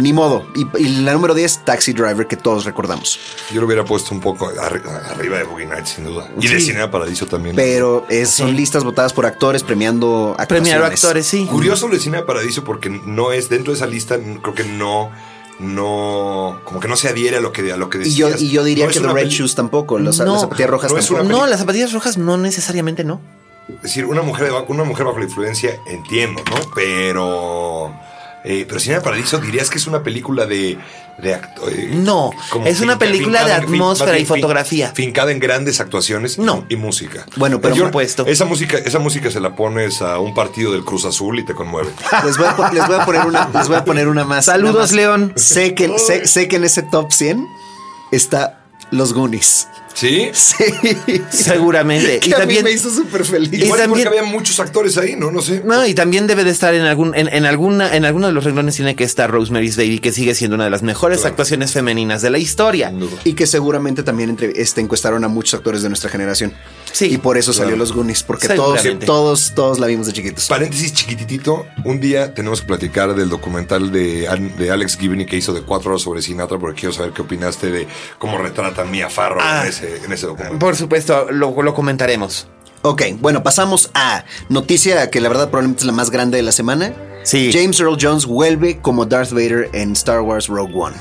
[0.00, 0.46] Ni modo.
[0.54, 3.18] Y, y la número 10, Taxi Driver, que todos recordamos.
[3.52, 6.30] Yo lo hubiera puesto un poco arri- arriba de Boogie Nights, sin duda.
[6.40, 6.66] Y de Sí.
[6.66, 7.54] Cinema Paradiso también.
[7.56, 10.70] Pero es- son listas votadas por actores premiando actuaciones.
[10.72, 11.46] Premiar actores, sí.
[11.46, 15.10] Curioso lo de Cinema Paradiso porque no es dentro de esa lista, creo que no,
[15.58, 18.42] no, como que no se adhiere a lo que, a lo que Y yo, decías.
[18.42, 20.90] y yo diría No que The Red peli- Shoes tampoco, los- No, las zapatillas rojas
[20.92, 21.22] no tampoco.
[21.24, 23.20] No, las zapatillas rojas no necesariamente no.
[23.68, 26.56] Es decir, una mujer, una mujer bajo la influencia, entiendo, ¿no?
[26.74, 27.94] Pero.
[28.44, 30.78] Eh, pero Cinema Paradiso dirías que es una película de,
[31.18, 32.30] de acto- eh, No,
[32.64, 34.92] es una película de fin- atmósfera y fotografía.
[34.94, 36.64] Fincada en grandes actuaciones y- No.
[36.68, 37.26] y, música.
[37.36, 38.26] Bueno, pero Yo- por supuesto.
[38.26, 41.54] Esa música, esa música se la pones a un partido del Cruz Azul y te
[41.54, 41.90] conmueve.
[42.24, 44.46] Les voy, a, po- les voy a poner una, les voy a poner una más.
[44.46, 44.92] Saludos, una más.
[44.92, 45.32] León.
[45.36, 47.46] Sé que, sé, sé que en ese top 100
[48.12, 49.68] está Los Goonies.
[49.94, 50.30] ¿Sí?
[50.32, 50.54] Sí.
[51.30, 52.20] Seguramente.
[52.20, 53.50] Que y a mí también me hizo súper feliz.
[53.52, 55.30] Y Igual también- porque había muchos actores ahí, ¿no?
[55.30, 55.62] No sé.
[55.64, 58.44] No, y también debe de estar en algún, en, en alguna, en alguno de los
[58.44, 61.30] renglones tiene que estar Rosemary's Baby, que sigue siendo una de las mejores Claro.
[61.32, 62.88] actuaciones femeninas de la historia.
[62.90, 63.16] Sin duda.
[63.24, 66.52] Y que seguramente también entre, este, encuestaron a muchos actores de nuestra generación.
[66.92, 67.06] Sí.
[67.06, 67.78] Y por eso salió Claro.
[67.78, 70.48] Los Goonies, porque todos, todos, todos la vimos de chiquitos.
[70.48, 75.62] Paréntesis chiquititito, un día tenemos que platicar del documental de, Alex Gibney que hizo de
[75.62, 77.86] cuatro horas sobre Sinatra, porque quiero saber qué opinaste de
[78.18, 79.62] cómo retratan Mia Farrow Ah.
[79.62, 80.58] en, ese, en ese documental.
[80.58, 82.46] Por supuesto, lo, lo comentaremos.
[82.82, 86.52] Ok, bueno, pasamos a noticia que la verdad probablemente es la más grande de la
[86.52, 86.94] semana.
[87.24, 87.50] Sí.
[87.52, 90.96] James Earl Jones vuelve como Darth Vader en Star Wars Rogue One.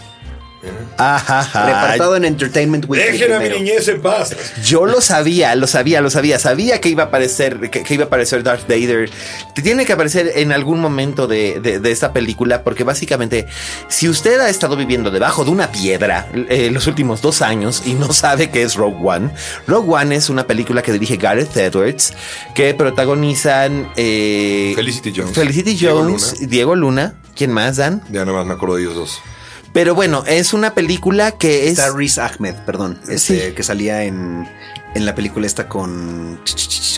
[0.61, 3.11] Repartado en Entertainment Weekly.
[3.13, 3.63] Dejen a mi primero.
[3.63, 4.35] niñez en paz.
[4.63, 6.39] Yo lo sabía, lo sabía, lo sabía.
[6.39, 9.09] Sabía que iba a aparecer, que, que iba a aparecer Darth Vader.
[9.55, 13.47] Te Tiene que aparecer en algún momento de, de- de esta película, porque básicamente,
[13.87, 17.93] si usted ha estado viviendo debajo de una piedra eh, los últimos dos años y
[17.93, 19.29] no sabe qué es Rogue One,
[19.67, 22.13] Rogue One es una película que dirige Gareth Edwards,
[22.53, 25.33] que protagonizan eh, Felicity Jones.
[25.35, 26.47] Felicity Diego Jones, Luna.
[26.49, 27.13] Diego Luna.
[27.35, 28.01] ¿Quién más, Dan?
[28.11, 29.19] Ya nada más me acuerdo de ellos dos.
[29.73, 31.93] Pero bueno, es una película que es.
[31.93, 33.55] Riz Ahmed, perdón, este, Sí.
[33.55, 34.47] que salía en,
[34.95, 36.39] en la película esta con,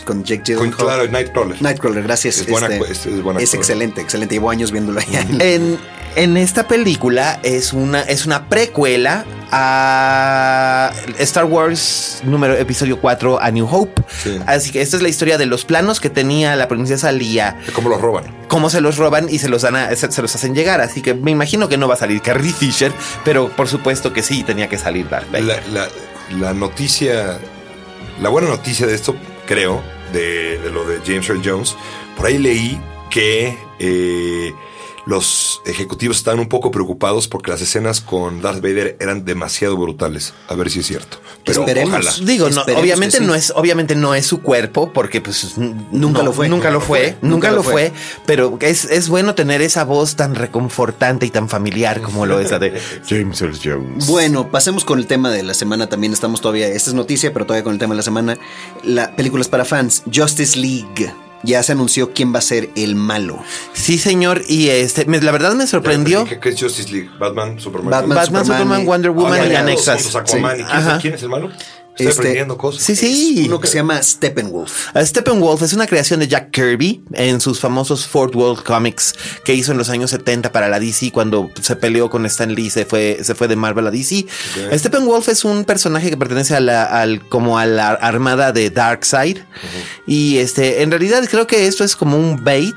[0.04, 0.76] con Jake Con, Gyllenhaal.
[0.76, 1.60] claro, Nightcrawler.
[1.62, 2.38] Nightcrawler, gracias.
[2.38, 3.60] Es buena este, es- es buena es actor.
[3.60, 4.34] excelente, excelente.
[4.34, 5.26] Llevo años viéndolo allá.
[5.40, 5.78] En,
[6.16, 13.50] en esta película es una, es una precuela a Star Wars número episodio 4 a
[13.50, 14.02] New Hope.
[14.22, 14.38] Sí.
[14.46, 17.88] Así que esta es la historia de los planos que tenía la princesa Leia, ¿Cómo
[17.88, 18.24] los roban?
[18.48, 20.80] cómo se los roban y se los, dan a- se, se los hacen llegar.
[20.80, 22.92] Así que me imagino que no va a salir Carrie Fisher,
[23.24, 25.62] pero por supuesto que sí tenía que salir Darth Vader.
[25.72, 25.88] La, la-
[26.38, 27.38] la noticia,
[28.20, 29.14] la buena noticia de esto,
[29.46, 31.76] creo, de, lo de James Earl Jones,
[32.16, 34.54] por ahí leí que eh,
[35.04, 40.32] los ejecutivos estaban un poco preocupados porque las escenas con Darth Vader eran demasiado brutales.
[40.48, 41.18] A ver si es cierto.
[41.44, 41.90] Pero Esperemos.
[41.92, 42.12] ojalá.
[42.24, 43.24] Digo, no, Esperemos obviamente sí.
[43.24, 46.48] no es, obviamente no es su cuerpo, porque pues Nunca no, lo fue.
[46.48, 47.92] nunca lo fue, nunca lo fue, fue.
[48.26, 52.50] pero es, es bueno tener esa voz tan reconfortante y tan familiar como lo es
[52.50, 54.06] la de James Earl Jones.
[54.06, 55.88] Bueno, pasemos con el tema de la semana.
[55.88, 58.38] También estamos todavía, esta es noticia, pero todavía con el tema de la semana.
[58.84, 60.02] La película es para fans.
[60.14, 61.12] Justice League.
[61.42, 63.42] Ya se anunció quién va a ser el malo.
[63.72, 66.24] Sí, señor, y este, me- la verdad me sorprendió.
[66.24, 67.10] ¿Qué, es Justice League?
[67.18, 67.90] Batman, Superman.
[67.90, 70.02] Batman, Batman, Superman Superman, Wonder Woman Ah, y ya, anexas.
[70.02, 70.08] Sí.
[70.18, 70.98] ¿Y quién, es- Ajá.
[71.00, 71.50] quién es el malo?
[71.92, 72.82] Estoy Este, aprendiendo cosas.
[72.82, 73.44] Sí, sí.
[73.46, 74.88] Uno que se llama Steppenwolf.
[74.96, 79.54] A Steppenwolf es una creación de Jack Kirby en sus famosos Fort World Comics que
[79.54, 82.86] hizo en los años 70 para la DC cuando se peleó con Stan Lee se
[82.86, 84.24] fue, se fue de Marvel a DC.
[84.72, 89.38] Steppenwolf es un personaje que pertenece a la, al, como a la armada de Darkseid
[90.06, 92.74] y este, en realidad creo que esto es como un bait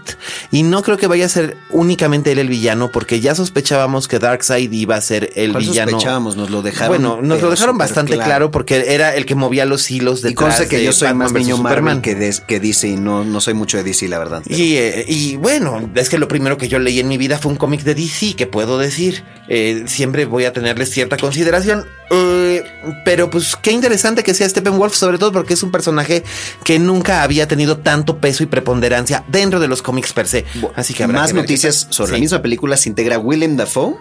[0.51, 4.19] y no creo que vaya a ser únicamente él el villano porque ya sospechábamos que
[4.19, 5.91] Darkseid iba a ser el ¿Cuál villano.
[5.91, 6.35] sospechábamos?
[6.35, 6.89] Nos lo dejaron.
[6.89, 8.51] Bueno, nos lo dejaron bastante claro.
[8.51, 11.57] porque era el que movía los hilos de Y consta que yo soy más niño
[11.57, 12.01] Marvel Superman.
[12.01, 14.41] que, des- que DC y no, no soy mucho de DC, la verdad.
[14.47, 17.51] Y, eh, y bueno, es que lo primero que yo leí en mi vida fue
[17.51, 21.85] un cómic de DC, que puedo decir, eh, siempre voy a tenerles cierta consideración.
[22.11, 22.63] Eh,
[23.03, 26.23] pero pues qué interesante que sea Steppenwolf, sobre todo porque es un personaje
[26.63, 30.45] que nunca había tenido tanto peso y preponderancia dentro de los cómics per se.
[30.75, 33.95] Así que habrá Más que noticias sobre la misma película se integra Willem Dafoe.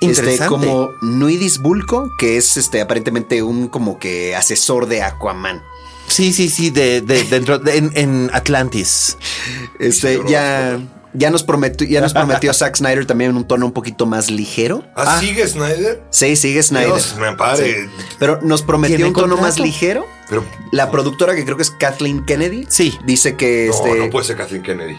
[0.00, 5.62] Este, como Nuidis Bulco, que es este aparentemente un como que asesor de Aquaman.
[6.06, 9.16] Sí, sí, sí, de, de- dentro de- en, en Atlantis.
[9.78, 10.78] Este, ya,
[11.14, 14.30] ya nos prometió, ya nos prometió Zack Snyder también en un tono un poquito más
[14.30, 14.84] ligero.
[14.94, 16.02] ¿Ah, sigue Snyder?
[16.10, 16.88] Sí, sigue Snyder.
[16.88, 17.84] Dios, me ampare.
[17.84, 17.90] Sí.
[18.18, 19.42] Pero nos prometió ¿Tiene un tono contrato?
[19.46, 20.06] más ligero.
[20.28, 22.96] Pero La productora, que creo que es Kathleen Kennedy, Sí.
[23.06, 23.98] dice que no, este.
[23.98, 24.98] no puede ser Kathleen Kennedy.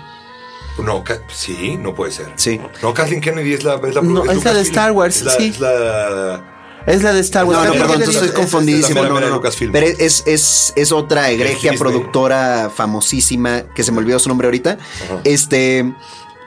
[0.77, 2.31] No, sí, no puede ser.
[2.35, 2.59] Sí.
[2.81, 3.75] No, Kathleen Kennedy es la.
[3.75, 4.61] Es la, No, es la de.
[4.61, 5.47] Star Wars, Es la, sí.
[5.49, 6.43] Es la,
[6.85, 7.57] Es la de Star Wars.
[7.59, 9.03] No, no, Kathleen perdón, estoy es- confundidísimo.
[9.03, 9.41] es No, no, no.
[9.71, 14.77] Pero es, es, es otra egregia productora famosísima que se me olvidó su nombre ahorita.
[15.23, 15.93] Este.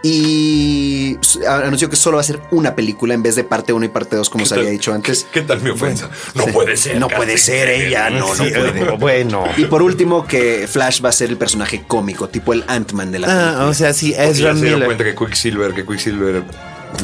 [0.03, 3.89] Y anunció que solo va a ser una película en vez de parte 1 y
[3.89, 5.25] parte 2, como ¿Qué se tal- había dicho antes.
[5.33, 6.09] ¿Qué, qué tal mi ofensa?
[6.35, 6.99] No puede ser.
[7.01, 8.91] No puede ser ella, no, no puede.
[8.97, 9.45] Bueno.
[9.57, 13.19] Y por último, que Flash va a ser el personaje cómico, tipo el Ant-Man de
[13.19, 13.67] la Ah, película.
[13.69, 14.85] o sea, sí, Ezra ya se dieron Miller.
[14.87, 16.45] cuenta que Quicksilver, que Quicksilver.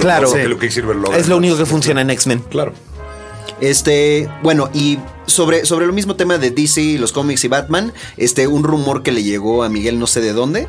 [0.01, 0.33] Claro.
[0.33, 2.41] que lo Quicksilver logra Es lo único que funciona en X-Men.
[2.49, 2.73] Claro.
[3.61, 8.47] Este, bueno, y sobre, sobre lo mismo tema de DC, los cómics y Batman, este,
[8.47, 10.67] un rumor que le llegó a Miguel no sé de dónde.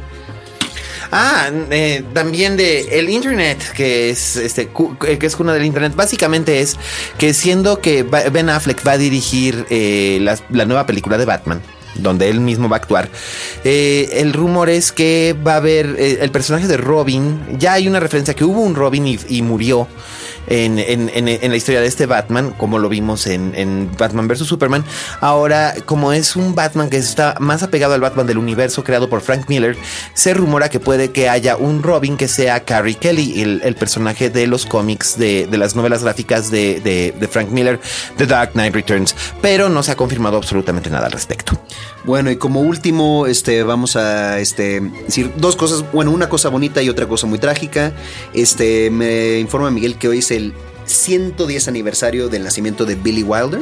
[1.17, 4.63] Ah, eh, también de el internet, que es este
[5.07, 5.93] eh, que es cuna del internet.
[5.95, 6.75] Básicamente es
[7.17, 11.61] que siendo que Ben Affleck va a dirigir eh, la, nueva película de Batman.
[11.95, 13.09] Donde él mismo va a actuar.
[13.63, 17.39] eh, el rumor es que va a haber eh, el personaje de Robin.
[17.57, 19.87] Ya hay una referencia que hubo un Robin y murió
[20.47, 24.39] en, la historia de este Batman, como lo vimos en, Batman vs.
[24.45, 24.83] Superman.
[25.21, 29.21] Ahora, como es un Batman que está más apegado al Batman del universo creado por
[29.21, 29.77] Frank Miller,
[30.13, 34.47] se rumora que puede que haya un Robin que sea Carrie Kelly, el, personaje de
[34.47, 36.79] los cómics, de, las novelas gráficas de-
[37.17, 37.79] de Frank Miller,
[38.17, 39.15] The Dark Knight Returns.
[39.41, 41.59] Pero no se ha confirmado absolutamente nada al respecto.
[42.05, 45.83] Bueno, y como último, este, vamos a este, decir dos cosas.
[45.91, 47.93] Bueno, una cosa bonita y otra cosa muy trágica.
[48.33, 50.53] Este, me informa Miguel que hoy es el
[50.85, 53.61] 110 aniversario del nacimiento de Billy Wilder.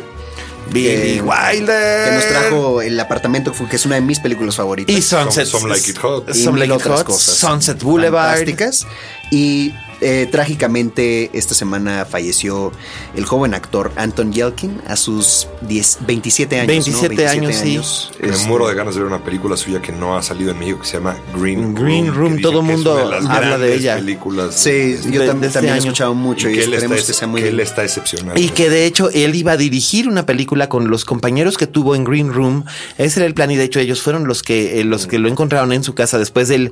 [0.72, 2.10] Billy que- Wilder.
[2.10, 4.94] Que nos trajo el apartamento, que es una de mis películas favoritas.
[4.96, 5.46] Y Sunset.
[5.46, 6.30] Some Like It Hot.
[6.36, 8.30] y Some mil Like It otras Hot, cosas Sunset Boulevard.
[8.38, 8.86] fantásticas.
[9.32, 9.74] Y
[10.04, 12.72] eh, trágicamente esta semana falleció
[13.16, 16.68] el joven actor Anton Yelkin a sus 10, 27 años.
[16.68, 17.30] 27 ¿no?
[17.32, 17.80] años, sí.
[18.22, 20.60] Me Este, muero de ganas de ver una película suya que no ha salido en
[20.60, 23.76] México que se llama Green, Green Room, todo es mundo una de las habla de
[23.76, 23.96] ella.
[23.96, 25.84] películas Sí, yo de- tam- de este también he año.
[25.86, 28.38] escuchado mucho y, y que él, esperemos está, que sea muy que él está excepcional.
[28.38, 31.96] Y que de hecho él iba a dirigir una película con los compañeros que tuvo
[31.96, 32.66] en Green Room.
[32.98, 35.28] Ese era el plan y de hecho ellos fueron los que eh, los que lo
[35.30, 36.72] encontraron en su casa después del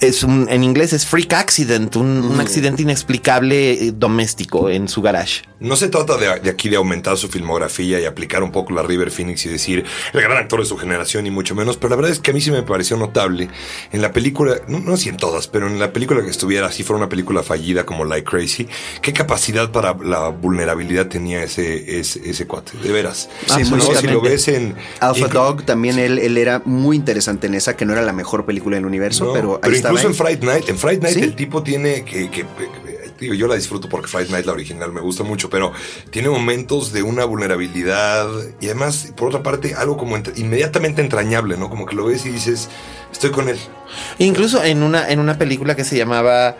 [0.00, 5.00] es un, en inglés es freak accident, un, un accidente inexplicable eh, doméstico en su
[5.02, 5.42] garage.
[5.58, 8.82] No se trata de, de aquí de aumentar su filmografía y aplicar un poco la
[8.82, 11.96] River Phoenix y decir el gran actor de su generación y mucho menos, pero la
[11.96, 13.48] verdad es que a mí sí me pareció notable
[13.90, 16.82] en la película, no, no si en todas, pero en la película que estuviera, si
[16.82, 18.68] fuera una película fallida como Like Crazy,
[19.00, 23.30] qué capacidad para la vulnerabilidad tenía ese, ese, ese cuate, de veras.
[23.46, 23.76] Sí, ¿No?
[23.76, 24.74] muy si lo ves en...
[25.00, 28.44] Alpha Dog también él, él era muy interesante en esa, que no era la mejor
[28.44, 30.14] película del universo, No, pero ahí pero incluso en.
[30.14, 31.20] Fright Night, en Fright Night ¿Sí?
[31.22, 32.44] el tipo tiene que, que-
[33.18, 35.72] yo la disfruto porque Fright Night la original me gusta mucho, pero
[36.10, 38.28] tiene momentos de una vulnerabilidad
[38.60, 41.70] y además por otra parte algo como inmediatamente entrañable, ¿no?
[41.70, 42.68] Como que lo ves y dices,
[43.10, 43.58] estoy con él.
[44.18, 46.56] Incluso en una, en una película que se llamaba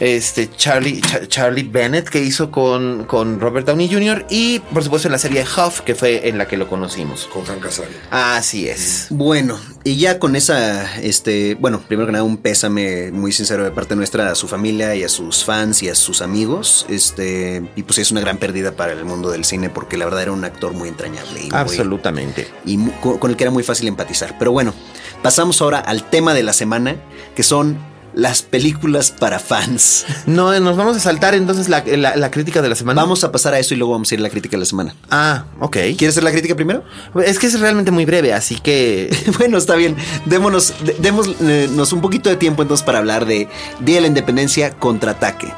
[0.00, 4.26] este, Charlie, Cha- Charlie Bennett, que hizo con, con Robert Downey Jr.
[4.30, 7.28] y por supuesto en la serie Huff, que fue en la que lo conocimos.
[7.32, 7.96] Con Hank Azaria.
[8.10, 9.06] Así es.
[9.10, 13.70] Bueno, y ya con esa, este, bueno, primero que nada un pésame muy sincero de
[13.70, 17.82] parte nuestra a su familia y a sus fans y a sus amigos, este, y
[17.84, 20.44] pues es una gran pérdida para el mundo del cine porque la verdad era un
[20.44, 22.48] actor muy entrañable y, muy- Absolutamente.
[22.64, 24.36] y con el que era muy fácil empatizar.
[24.38, 24.74] Pero bueno,
[25.22, 26.96] pasamos ahora al tema de la semana,
[27.36, 27.78] que son
[28.14, 30.06] las películas para fans.
[30.26, 33.02] No, nos vamos a saltar entonces la, la- la crítica de la semana.
[33.02, 34.66] Vamos a pasar a eso y luego vamos a ir a la crítica de la
[34.66, 34.94] semana.
[35.10, 35.72] Ah, ok.
[35.96, 36.84] ¿Quieres hacer la crítica primero?
[37.24, 39.96] Es que es realmente muy breve, así que Bueno, está bien.
[40.26, 43.48] Démonos, démonos un poquito de tiempo entonces para hablar de
[43.80, 45.52] Día de la Independencia contraataque.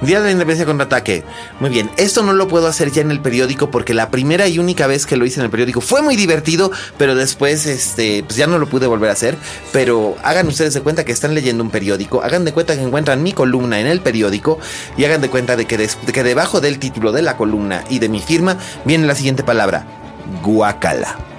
[0.00, 1.24] Día de la Independencia contraataque.
[1.60, 4.58] Muy bien, esto no lo puedo hacer ya en el periódico porque la primera y
[4.58, 8.36] única vez que lo hice en el periódico fue muy divertido, pero después este pues
[8.36, 9.36] ya no lo pude volver a hacer,
[9.72, 13.22] pero hagan ustedes de cuenta que están leyendo un periódico, hagan de cuenta que encuentran
[13.22, 14.58] mi columna en el periódico
[14.96, 17.98] y hagan de cuenta de que, de que debajo del título de la columna y
[17.98, 19.86] de mi firma viene la siguiente palabra,
[20.42, 21.35] guacala.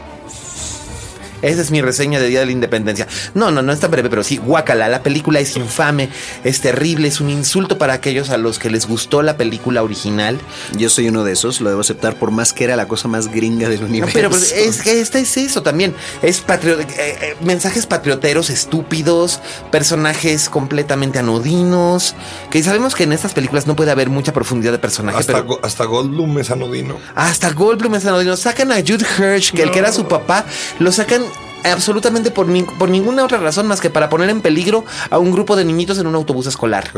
[1.42, 3.08] Esa es mi reseña de Día de la Independencia.
[3.34, 4.88] No, no, no es tan breve, pero sí, guacala.
[4.90, 6.10] La película es infame,
[6.44, 10.40] es terrible, es un insulto para aquellos a los que les gustó la película original.
[10.78, 13.28] Yo soy uno de esos, lo debo aceptar por más que era la cosa más
[13.32, 14.14] gringa del No, universo.
[14.14, 15.94] pero pues, es que esta es eso también.
[16.22, 19.40] Es patrio- eh, eh, mensajes patrioteros estúpidos,
[19.72, 22.16] personajes completamente anodinos.
[22.50, 25.18] Que sabemos que en estas películas no puede haber mucha profundidad de personaje.
[25.20, 26.98] Hasta, pero- Go- hasta Goldblum es anodino.
[27.16, 28.36] Hasta Goldblum es anodino.
[28.36, 30.46] Sacan a Jude Hirsch, que el que era su papá,
[30.80, 31.24] lo sacan
[31.64, 35.32] absolutamente por, ni- por ninguna otra razón más que para poner en peligro a un
[35.32, 36.92] grupo de niñitos en un autobús escolar.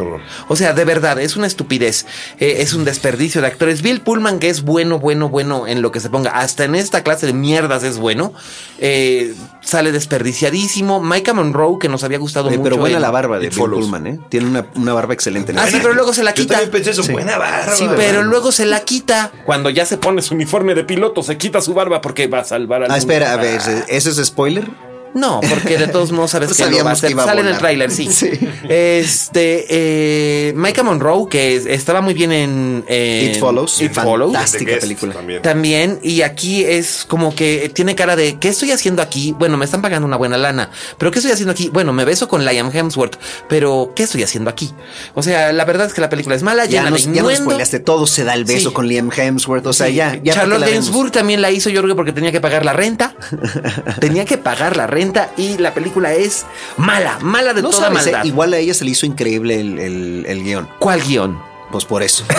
[0.48, 2.06] O sea, de verdad, es una estupidez.
[2.40, 3.82] Eh, es un desperdicio de actores.
[3.82, 7.04] Bill Pullman, que es bueno, bueno, bueno en lo que se ponga, hasta en esta
[7.04, 8.34] clase de mierdas es bueno,
[8.80, 11.02] eh, sale desperdiciadísimo.
[11.02, 12.70] Micah Monroe, que nos había gustado Oye, mucho.
[12.70, 13.82] pero buena en- la barba de Follows.
[13.86, 14.20] Pullman, ¿eh?
[14.30, 15.54] Tiene una, una barba excelente.
[15.58, 16.54] Ah, sí, pero luego se la Yo quita.
[16.56, 17.74] también pensé eso, buena barba.
[17.76, 19.32] Sí, Sí, pero luego se la quita.
[19.46, 22.44] Cuando ya se pone su uniforme de piloto, se quita su barba porque va a
[22.44, 23.00] salvar al Ah, mundo.
[23.00, 24.68] espera, a ver, ¿ese es spoiler?
[25.14, 27.12] No, porque de todos modos sabes Pues que lo va a hacer.
[27.12, 28.08] iba a Sale en el tráiler, sí.
[28.20, 28.30] Sí.
[28.68, 33.82] Este, eh, Micah Monroe, que es- estaba muy bien en, en It Follows.
[33.82, 34.34] It Follows.
[34.34, 35.14] Fantástica película.
[35.14, 35.42] También.
[35.42, 39.34] También, y aquí es como que tiene cara de ¿qué estoy haciendo aquí?
[39.38, 41.70] Bueno, me están pagando una buena lana, pero ¿qué estoy haciendo aquí?
[41.74, 43.16] Bueno, me beso con Liam Hemsworth,
[43.48, 44.72] pero ¿qué estoy haciendo aquí?
[45.16, 47.22] O sea, la verdad es que la película es mala, Ya llena nos, de ya
[47.24, 48.74] nos spoileaste todo, se da el beso Sí.
[48.76, 49.96] con Liam Hemsworth, o sea, Sí.
[49.96, 50.34] ya, ya.
[50.34, 50.70] ¿para Charlotte?
[50.70, 53.16] Gainsbourg también la hizo, yo creo que porque tenía que pagar la renta.
[54.00, 54.99] tenía que pagar la renta.
[55.00, 56.46] 40 y la película es
[56.78, 58.14] mala, mala de No toda sabes, ¿eh?
[58.26, 60.68] igual a ella se le hizo increíble el, el- el guion.
[60.80, 61.40] ¿Cuál guion?
[61.72, 62.26] Pues por eso.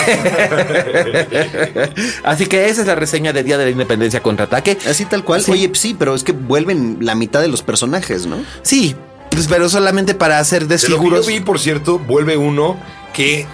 [2.23, 4.77] Así que esa es la reseña de Día de la Independencia contraataque.
[4.89, 5.41] Así tal cual.
[5.41, 5.51] Sí.
[5.51, 8.37] Oye, sí, pero es que vuelven la mitad de los personajes, ¿no?
[8.61, 8.95] Sí,
[9.29, 11.27] pues, pero solamente para hacer De lo que yo desfiguros.
[11.27, 12.77] vi, por cierto, vuelve uno
[13.13, 13.45] que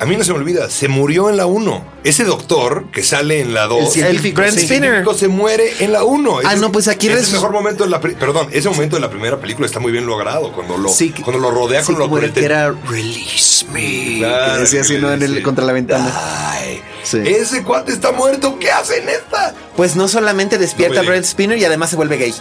[0.00, 1.84] a mí no se me olvida, se murió en la 1.
[2.04, 3.84] Ese doctor que sale en la 2.
[3.84, 4.42] El científico.
[4.50, 5.04] Spinner.
[5.14, 6.38] se muere en la 1.
[6.44, 9.10] Ah, no, pues aquí es el mejor momento de la perdón, ese momento de la
[9.10, 12.18] primera película está muy bien logrado cuando lo Sí, cuando lo rodea Sí, con lo
[12.18, 14.18] que el era Release me.
[14.20, 15.12] Claro, que decía así, ¿no?
[15.12, 16.10] En el, contra la ventana.
[16.14, 17.18] Ay, Sí.
[17.24, 19.54] ese cuate está muerto, ¿qué hace en esta?
[19.76, 22.34] Pues no solamente despierta No me Brent Spinner y además se vuelve gay.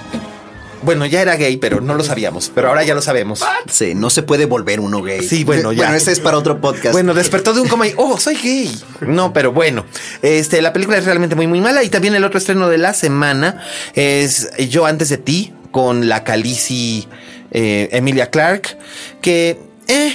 [0.81, 2.51] Bueno, ya era gay, pero no lo sabíamos.
[2.53, 3.43] Pero ahora ya lo sabemos.
[3.69, 5.27] Sí, no se puede volver uno gay.
[5.27, 5.83] Sí, bueno, ya.
[5.83, 6.93] Bueno, ese es para otro podcast.
[6.93, 8.71] Bueno, despertó de un coma y, oh, soy gay.
[9.01, 9.85] No, pero bueno,
[10.21, 11.83] este, la película es realmente muy, muy mala.
[11.83, 13.63] Y también el otro estreno de la semana
[13.93, 17.07] es Yo antes de ti, con la Calici
[17.51, 18.77] eh, Emilia Clark,
[19.21, 20.13] que, eh,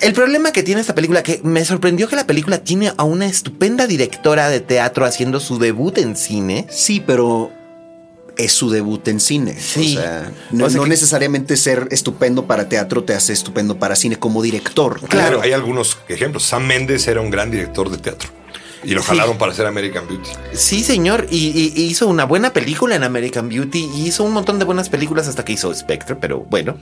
[0.00, 3.26] el problema que tiene esta película, que me sorprendió que la película tiene a una
[3.26, 6.66] estupenda directora de teatro haciendo su debut en cine.
[6.70, 7.52] Sí, pero
[8.36, 9.56] es su debut en cine.
[9.58, 9.96] Sí.
[9.96, 13.78] O sea, no, O sea no que- necesariamente ser estupendo para teatro te hace estupendo
[13.78, 15.00] para cine como director.
[15.08, 15.40] Claro.
[15.42, 16.44] Hay algunos ejemplos.
[16.44, 18.28] Sam Mendes era un gran director de teatro.
[18.82, 19.08] Y lo Sí.
[19.08, 20.30] jalaron para hacer American Beauty.
[20.54, 24.32] Sí, señor, y, y- y hizo una buena película en American Beauty y hizo un
[24.32, 26.78] montón de buenas películas hasta que hizo Spectre, pero bueno.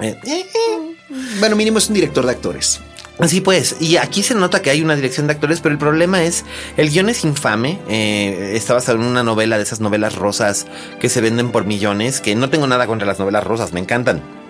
[0.00, 0.96] Eh, eh, eh.
[1.38, 2.80] Bueno, mínimo es un director de actores.
[3.18, 6.22] Así pues, y aquí se nota que hay una dirección de actores, pero el problema
[6.22, 6.44] es,
[6.76, 10.66] el guion es infame, eh, está basado en una novela de esas novelas rosas
[11.00, 14.45] que se venden por millones, que no tengo nada contra las novelas rosas, me encantan.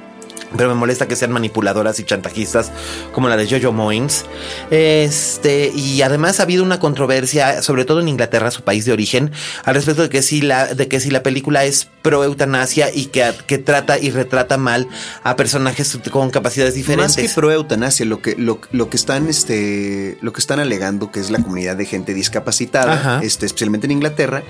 [0.56, 2.72] Pero me molesta que sean manipuladoras y chantajistas
[3.12, 4.24] como la de Jojo Moynes.
[4.70, 9.32] Este, y además ha habido una controversia, sobre todo en Inglaterra, su país de origen,
[9.64, 13.06] al respecto de que si la, de que si la película es pro eutanasia y
[13.06, 14.88] que, que trata y retrata mal
[15.22, 17.16] a personajes con capacidades diferentes.
[17.16, 21.10] Más que pro eutanasia, lo que, lo, lo que están, este, lo que están alegando,
[21.10, 23.20] que es la comunidad de gente discapacitada, Ajá.
[23.22, 24.42] este, especialmente en Inglaterra,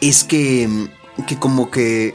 [0.00, 0.68] es que,
[1.26, 2.14] que como que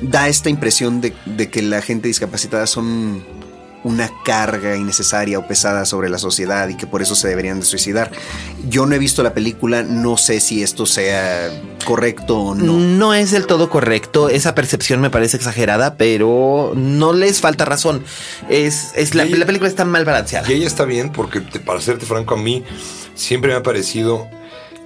[0.00, 3.22] da esta impresión de, de que la gente discapacitada son
[3.84, 7.66] una carga innecesaria o pesada sobre la sociedad y que por eso se deberían de
[7.66, 8.12] suicidar.
[8.68, 11.50] Yo no he visto la película, no sé si esto sea
[11.84, 12.78] correcto o no.
[12.78, 18.04] No es del todo correcto, esa percepción me parece exagerada, pero no les falta razón.
[18.48, 20.48] Es, es la, la película está mal balanceada.
[20.50, 22.62] Y ella está bien porque, para serte franco, a mí
[23.14, 24.28] siempre me ha parecido,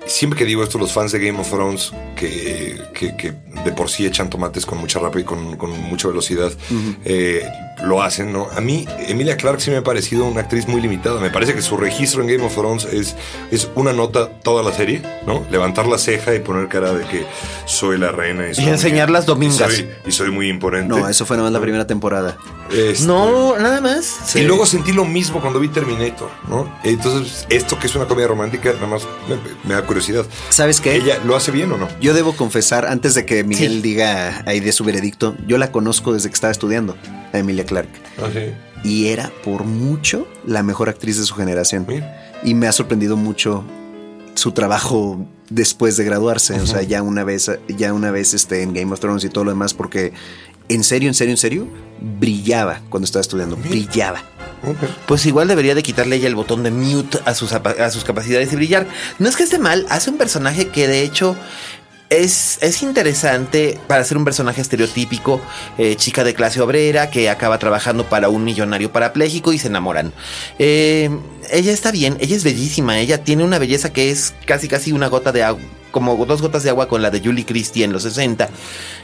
[0.07, 3.33] siempre que digo esto, los fans de Game of Thrones, que, que- que
[3.65, 6.53] de por sí echan tomates con mucha rápida y con, con mucha velocidad,
[7.05, 7.43] eh,
[7.85, 8.49] lo hacen, ¿no?
[8.57, 11.21] A mí, Emilia Clarke sí me ha parecido una actriz muy limitada.
[11.21, 13.15] Me parece que su registro en Game of Thrones es,
[13.51, 15.45] es una nota toda la serie, ¿no?
[15.51, 17.27] Levantar la ceja y poner cara de que
[17.67, 18.53] soy la reina.
[18.55, 19.73] soy Y enseñar las domingas.
[19.73, 20.89] Y soy, y soy muy imponente.
[20.89, 22.37] No, eso fue nada más la primera temporada.
[22.73, 24.35] Este, No, nada más.
[24.35, 26.73] y luego sentí lo mismo cuando vi Terminator, ¿no?
[26.83, 29.37] Entonces, esto que es una comedia romántica, nada más me,
[29.69, 30.25] me da curiosidad.
[30.49, 30.97] ¿Sabes qué?
[30.97, 31.89] ¿Ella lo hace bien o no?
[32.01, 33.81] Yo debo confesar, antes de que Miguel Sí.
[33.83, 36.97] diga ahí de su veredicto, yo la conozco desde que estaba estudiando,
[37.33, 37.89] a Emilia Clark.
[38.83, 41.85] Y era por mucho la mejor actriz de su generación.
[41.87, 42.33] Mira.
[42.43, 43.65] Y me ha sorprendido mucho
[44.35, 46.61] su trabajo después de graduarse.
[46.61, 49.45] O sea, ya una vez, ya una vez este, en Game of Thrones y todo
[49.45, 50.13] lo demás, porque
[50.69, 51.69] en serio, en serio, en serio,
[52.01, 53.57] brillaba cuando estaba estudiando.
[53.57, 54.23] Brillaba.
[55.07, 58.51] Pues igual debería de quitarle ella el botón de mute a sus, a sus capacidades
[58.51, 58.87] de brillar.
[59.19, 61.37] No es que esté mal, hace un personaje que de hecho
[62.11, 65.41] es, es interesante para ser un personaje estereotípico,
[65.79, 70.13] eh, chica de clase obrera que acaba trabajando para un millonario parapléjico y se enamoran.
[70.59, 71.11] Eh,
[71.51, 75.09] ella está bien, ella es bellísima, ella tiene una belleza que es casi casi una
[75.09, 78.03] gota de agua, como dos gotas de agua con la de Julie Christie en los
[78.05, 78.49] 60.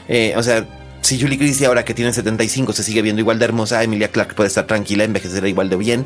[0.07, 0.65] Eh, o sea,
[1.03, 4.33] si Julie Christie ahora que tiene 75 se sigue viendo igual de hermosa, Emilia Clarke
[4.35, 6.05] puede estar tranquila, envejecerá igual de bien.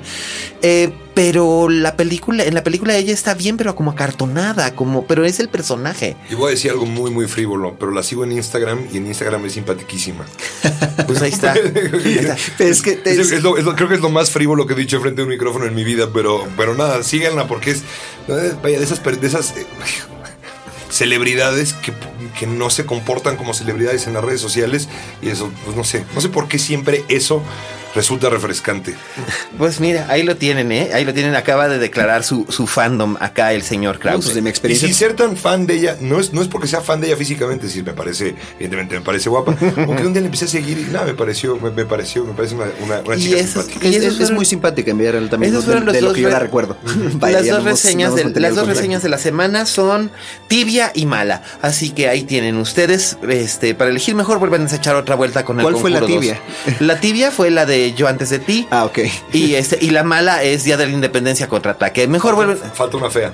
[0.62, 5.24] Eh, pero la película, en la película ella está bien, pero como acartonada, como, pero
[5.26, 6.16] es el personaje.
[6.30, 9.08] Y voy a decir algo muy, muy frívolo, pero la sigo en Instagram y en
[9.08, 10.26] Instagram es simpaticísima.
[11.08, 11.54] Pues ahí está.
[12.06, 12.36] Ahí está.
[12.64, 14.74] Es que te- Es- es lo- es lo- creo que es lo más frívolo que
[14.74, 17.84] he dicho frente a un micrófono en mi vida, pero, pero nada, síganla porque es
[18.28, 19.66] eh, vaya, de esas, de esas eh,
[20.98, 21.94] celebridades que,
[22.38, 24.90] que no se comportan como celebridades en las redes sociales
[25.22, 27.44] y eso, pues no sé, no sé por qué siempre eso
[27.98, 28.96] resulta refrescante.
[29.58, 30.92] Pues mira, ahí lo tienen, ¿eh?
[30.94, 31.36] Ahí lo tienen.
[31.36, 34.24] Acaba de declarar su, su fandom acá el señor No, Krause.
[34.26, 34.88] pues de mi Y experiencia.
[34.88, 37.18] sin ser tan fan de ella, no es, no es porque sea fan de ella
[37.18, 39.56] físicamente, sí, me parece, evidentemente me parece guapa.
[39.78, 42.34] Aunque un día le empecé a seguir y nada, me pareció, me, me pareció, me
[42.34, 43.88] parece una, una, una Y chica esos- simpática.
[43.88, 46.02] Es, Y esos es- es muy simpática en Villarreal también, Esos de, fueron los de
[46.02, 46.78] lo dos que yo la re- recuerdo.
[47.16, 50.12] Vaya, las dos, reseñas, de, mantenido las dos reseñas de la semana son
[50.48, 51.42] tibia y mala.
[51.62, 53.18] Así que ahí tienen ustedes.
[53.28, 56.40] Este, para elegir mejor, vuelven a echar otra vuelta con el ¿Cuál fue la tibia?
[56.68, 56.82] 2.
[56.82, 58.68] La tibia fue la de Yo antes de ti.
[58.72, 59.00] Ah, ok.
[59.34, 62.08] Y este, y la mala es Día de la Independencia contraataque.
[62.08, 62.58] Mejor vuelven.
[62.74, 63.34] Falta una fea.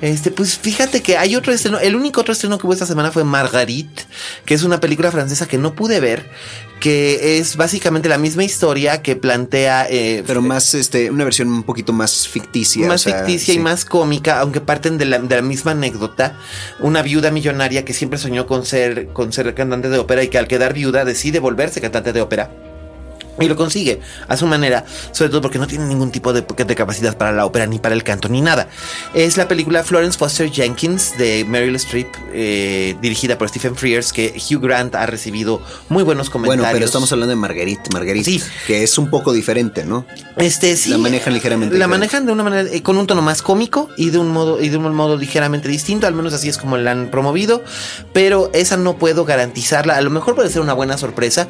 [0.00, 1.78] Este, pues fíjate que hay otro estreno.
[1.78, 4.02] El único otro estreno que hubo esta semana fue Marguerite,
[4.44, 6.28] que es una película francesa que no pude ver,
[6.80, 9.86] que es básicamente la misma historia que plantea.
[9.88, 12.88] eh, Pero más, este, una versión un poquito más ficticia.
[12.88, 16.36] más o sea, ficticia y más cómica, aunque parten de la, de la misma anécdota.
[16.80, 20.38] Una viuda millonaria que siempre soñó con ser, con ser cantante de ópera y que
[20.38, 22.50] al quedar viuda decide volverse cantante de ópera.
[23.40, 26.74] Y lo consigue a su manera, sobre todo porque no tiene ningún tipo de, de
[26.74, 28.68] capacidad para la ópera, ni para el canto, ni nada.
[29.14, 34.34] Es la película Florence Foster Jenkins de Meryl Streep, eh, dirigida por Stephen Frears, que
[34.36, 36.62] Hugh Grant ha recibido muy buenos comentarios.
[36.62, 38.42] Bueno, pero estamos hablando de Marguerite, Marguerite, Sí.
[38.66, 40.04] que es un poco diferente, ¿no?
[40.36, 40.90] Este sí.
[40.90, 41.98] La manejan ligeramente La diferente.
[41.98, 44.68] manejan de una manera eh, con un tono más cómico y de un modo y
[44.68, 47.64] de un modo ligeramente distinto, al menos así es como la han promovido,
[48.12, 49.96] pero esa no puedo garantizarla.
[49.96, 51.48] A lo mejor puede ser una buena sorpresa.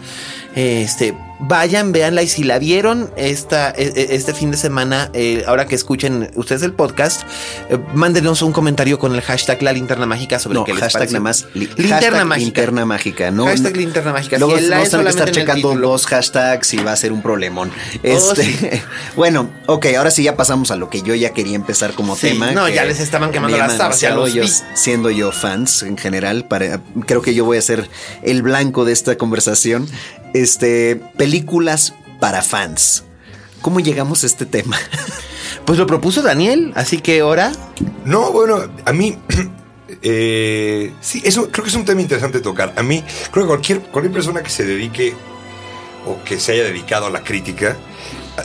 [0.55, 1.15] Este,
[1.45, 5.67] vayan, véanla y si la vieron esta e- e- este fin de semana, eh, ahora
[5.67, 7.23] que escuchen ustedes el podcast,
[7.69, 11.09] eh, mándenos un comentario con el hashtag la linterna mágica sobre No, qué les hashtag
[11.09, 11.47] nada más.
[11.55, 12.45] li- linterna hashtag mágica.
[12.45, 13.47] Linterna mágica, ¿no?
[13.47, 14.39] Hashtag linterna mágica.
[14.39, 17.23] Luego Si vamos a tener que estar checando dos hashtags y va a ser un
[17.23, 17.71] problemón.
[18.03, 18.59] Este, sí.
[19.17, 22.29] bueno, ok, ahora sí ya pasamos a lo que yo ya quería empezar como Sí,
[22.29, 22.53] tema.
[22.53, 23.77] no, ya les estaban quemando las
[24.13, 24.49] los yo, vi.
[24.75, 27.89] siendo yo fans en general, para, creo que yo voy a ser
[28.23, 29.89] el blanco de esta conversación.
[30.35, 33.05] Este, películas para fans.
[33.61, 34.77] ¿Cómo llegamos a este tema?
[35.67, 37.53] Pues lo propuso Daniel, así que ahora
[38.05, 39.17] No, bueno, a mí.
[40.03, 42.73] eh, sí, eso creo que es un tema interesante de tocar.
[42.77, 45.15] A mí, creo que cualquier, cualquier persona que se dedique
[46.07, 47.77] o que se haya dedicado a la crítica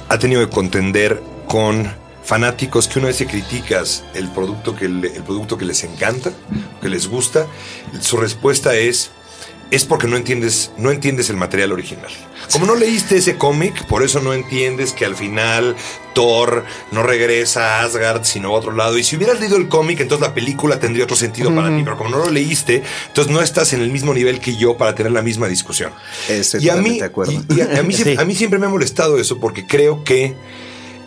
[0.09, 1.91] ha, ha tenido que contender con
[2.23, 6.31] fanáticos que una vez que criticas el producto que, le- el producto que les encanta,
[6.81, 7.47] que les gusta,
[7.99, 9.11] su respuesta es
[9.69, 12.07] es porque no entiendes, no entiendes el material original.
[12.51, 15.75] Como no leíste ese cómic, por eso no entiendes que al final
[16.15, 18.97] Thor no regresa a Asgard, sino a otro lado.
[18.97, 21.83] Y si hubieras leído el cómic, entonces la película tendría otro sentido para ti.
[21.83, 24.95] Pero como no lo leíste, entonces no estás en el mismo nivel que yo para
[24.95, 25.91] tener la misma discusión.
[26.29, 27.31] Estoy y a mí, totalmente de acuerdo.
[27.33, 28.15] y- y a, a mí, Sí.
[28.17, 30.33] a mí siempre me ha molestado eso porque creo que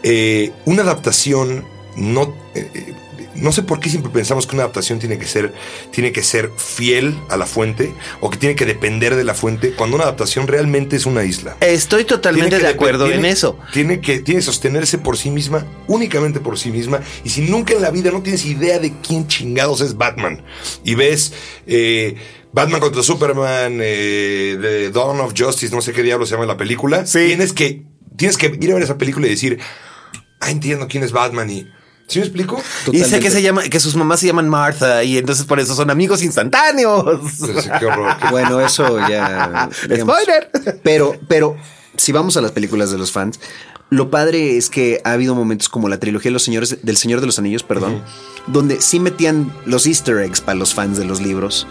[0.03, 1.65] eh, una adaptación
[1.97, 2.35] no.
[2.55, 2.95] eh, eh,
[3.35, 5.53] no sé por qué siempre pensamos que una adaptación tiene que ser
[5.91, 9.73] tiene que ser fiel a la fuente o que tiene que depender de la fuente
[9.73, 11.57] cuando una adaptación realmente es una isla.
[11.61, 13.59] estoy totalmente de acuerdo en eso.
[13.73, 17.01] Tiene que tiene que sostenerse por sí misma, únicamente por sí misma.
[17.25, 20.43] Y si nunca en la vida no tienes idea de quién chingados es Batman
[20.85, 21.33] y ves
[21.67, 22.17] eh,
[22.53, 26.57] Batman contra Superman, eh, The Dawn of Justice, no sé qué diablo se llama la
[26.57, 27.85] película, tienes que
[28.17, 29.59] tienes que ir a ver esa película y decir,
[30.41, 31.67] ah, entiendo quién es Batman y
[32.11, 32.57] ¿Sí me explico?
[32.59, 33.21] Y sé Totalmente.
[33.21, 36.23] que se llama, que sus mamás se llaman Martha y entonces por eso son amigos
[36.23, 37.05] instantáneos.
[37.79, 38.17] Qué horror.
[38.21, 39.69] qué- Bueno, eso ya.
[39.89, 40.15] digamos.
[40.17, 40.51] Spoiler.
[40.83, 41.57] Pero, pero,
[41.97, 43.39] si vamos a las películas de los fans,
[43.91, 47.21] lo padre es que ha habido momentos como la trilogía de los señores, del Señor
[47.21, 48.03] de los Anillos, perdón,
[48.47, 51.67] donde sí metían los easter eggs para los fans de los libros,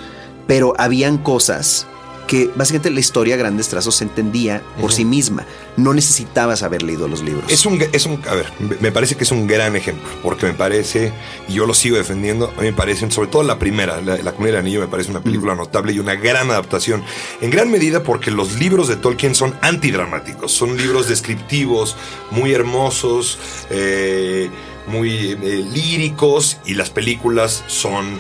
[0.48, 1.86] pero habían cosas
[2.30, 5.46] que básicamente la historia a grandes trazos se entendía por sí misma.
[5.78, 7.44] No necesitabas haber leído los libros.
[7.52, 8.46] Es un, es un, a ver,
[8.80, 11.12] me- parece que es un gran ejemplo, porque me parece,
[11.48, 14.32] y yo lo sigo defendiendo, a mí me parece, sobre todo la primera, la, la
[14.34, 17.04] Comunidad del Anillo, me parece una película notable y una gran adaptación,
[17.42, 21.96] en gran medida porque los libros de Tolkien son antidramáticos, son libros descriptivos,
[22.30, 23.40] muy hermosos,
[23.72, 24.52] eh,
[24.86, 28.20] muy eh, líricos, y las películas son...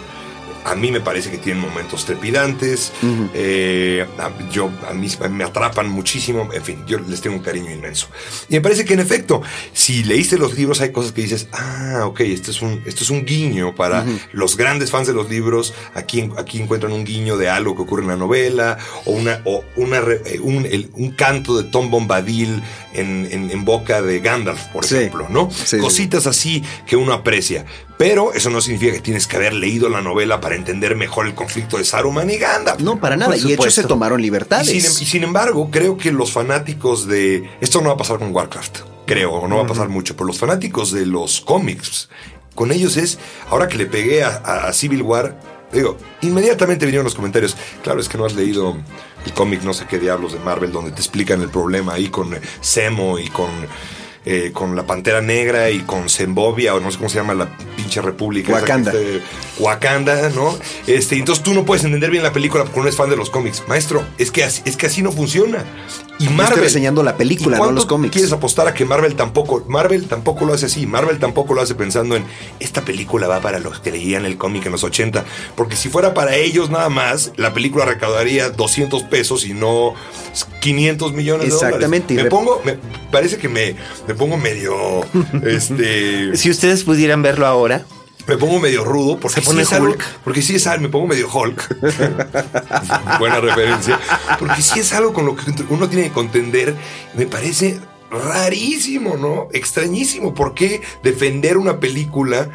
[0.65, 2.91] A mí me parece que tienen momentos trepidantes.
[3.33, 6.49] eh, a- yo, a mí me atrapan muchísimo.
[6.53, 8.07] En fin, yo les tengo un cariño inmenso.
[8.49, 9.41] Y me parece que en efecto,
[9.73, 13.09] si leíste los libros, hay cosas que dices, ah, ok, esto es un, esto es
[13.09, 15.73] un guiño para los grandes fans de los libros.
[15.95, 19.63] Aquí, aquí encuentran un guiño de algo que ocurre en la novela, o una, o
[19.75, 22.61] una eh, un, el- un canto de Tom Bombadil
[22.93, 24.95] en, en- en boca de Gandalf, por Sí.
[24.97, 25.49] ejemplo, ¿no?
[25.51, 27.65] Sí, sí, Cositas así que uno aprecia.
[27.99, 31.35] Pero eso no significa que tienes que haber leído la novela para entender mejor el
[31.35, 32.79] conflicto de Saruman y Gandalf.
[32.79, 33.33] no, para nada.
[33.35, 34.67] Por Y de hecho se tomaron Y libertades.
[34.67, 37.49] sin, em- y sin embargo, creo que los fanáticos de.
[37.59, 40.27] Esto no va a pasar con Warcraft, creo, o no va a pasar mucho, pero
[40.27, 42.07] los fanáticos de los cómics,
[42.55, 43.19] con ellos es.
[43.49, 44.37] Ahora que le pegué a,
[44.67, 45.37] a- Civil War,
[45.71, 47.55] Digo, inmediatamente vinieron los comentarios.
[47.83, 48.75] Claro, es que no has leído
[49.23, 52.35] el cómic no sé qué diablos de Marvel donde te explican el problema ahí con
[52.59, 53.49] Semo y con,
[54.31, 57.49] eh, con la Pantera Negra y con Zembovia o no sé cómo se llama la
[57.75, 58.53] pinche república.
[58.53, 58.91] Wakanda.
[58.91, 59.21] este-
[59.57, 60.55] Wakanda, ¿no?
[60.85, 63.31] Este, entonces tú no puedes entender bien la película porque no eres fan de los
[63.31, 63.63] cómics.
[63.67, 65.65] Maestro, es que así, es que así no funciona.
[66.19, 66.45] Y Marvel.
[66.45, 68.11] estoy reseñando la película, ¿Y no los cómics.
[68.11, 70.85] ¿Quieres apostar a que Marvel tampoco, Marvel tampoco lo hace así?
[70.85, 72.25] Marvel tampoco lo hace pensando en
[72.59, 75.23] esta película va para los que leían el cómic en los 80.
[75.55, 79.93] Porque si fuera para ellos nada más, la película recaudaría 200 pesos y no
[80.61, 81.75] 500 millones de dólares.
[81.75, 82.77] Exactamente, Me pongo, me,
[83.11, 83.75] parece que me,
[84.07, 85.01] me pongo medio,
[85.45, 87.85] este, Si ustedes pudieran verlo ahora,
[88.29, 90.89] me pongo medio rudo porque Se pone sí es algo- porque sí es algo, me
[90.89, 91.77] pongo medio Hulk.
[93.19, 93.99] Buena referencia.
[94.39, 96.75] Porque sí es algo con lo que uno tiene que contender.
[97.15, 97.79] Me parece
[98.11, 99.47] rarísimo, ¿no?
[99.53, 100.33] Extrañísimo.
[100.33, 102.49] ¿Por qué defender una película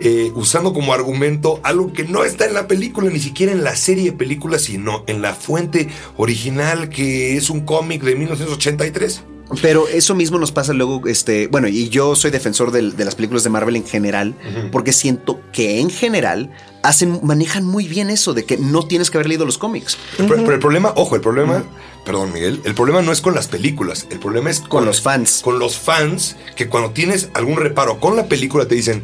[0.00, 3.74] eh, usando como argumento algo que no está en la película, ni siquiera en la
[3.74, 9.22] serie de películas, sino en la fuente original que es un cómic de 1983?
[9.62, 13.14] Pero eso mismo nos pasa luego, este, bueno, y yo soy defensor del- de, las
[13.14, 14.34] películas de Marvel en general,
[14.70, 16.50] porque siento que en general
[16.82, 19.96] hacen, manejan muy bien eso de que no tienes que haber leído los cómics.
[20.18, 21.64] Pero, pero el problema, ojo, el problema,
[22.04, 25.40] perdón Miguel, el problema no es con las películas, el problema es con, los fans.
[25.42, 29.02] Con los fans que cuando tienes algún reparo con la película te dicen,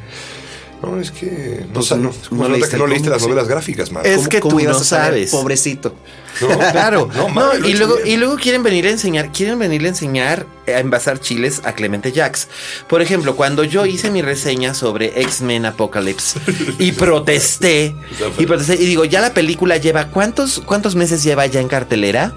[0.86, 3.28] no, es que no, Pues no, no leíste que no el leíste cómic, las sí.
[3.28, 4.06] novelas gráficas, Mar.
[4.06, 5.30] Es ¿Cómo- que ¿Cómo tú ibas no a saber, sabes.
[5.30, 5.94] pobrecito?
[6.40, 6.48] no?
[6.72, 8.08] Claro, No, y luego bien.
[8.08, 12.10] y luego quieren venir a enseñar, quieren venirle a enseñar a envasar chiles a Clemente
[12.12, 12.48] Jax.
[12.88, 16.40] Por ejemplo, cuando yo hice mi reseña sobre X-Men Apocalypse
[16.78, 17.94] y protesté
[18.38, 22.34] y protesté y digo, ya la película lleva cuántos cuántos meses lleva ya en cartelera?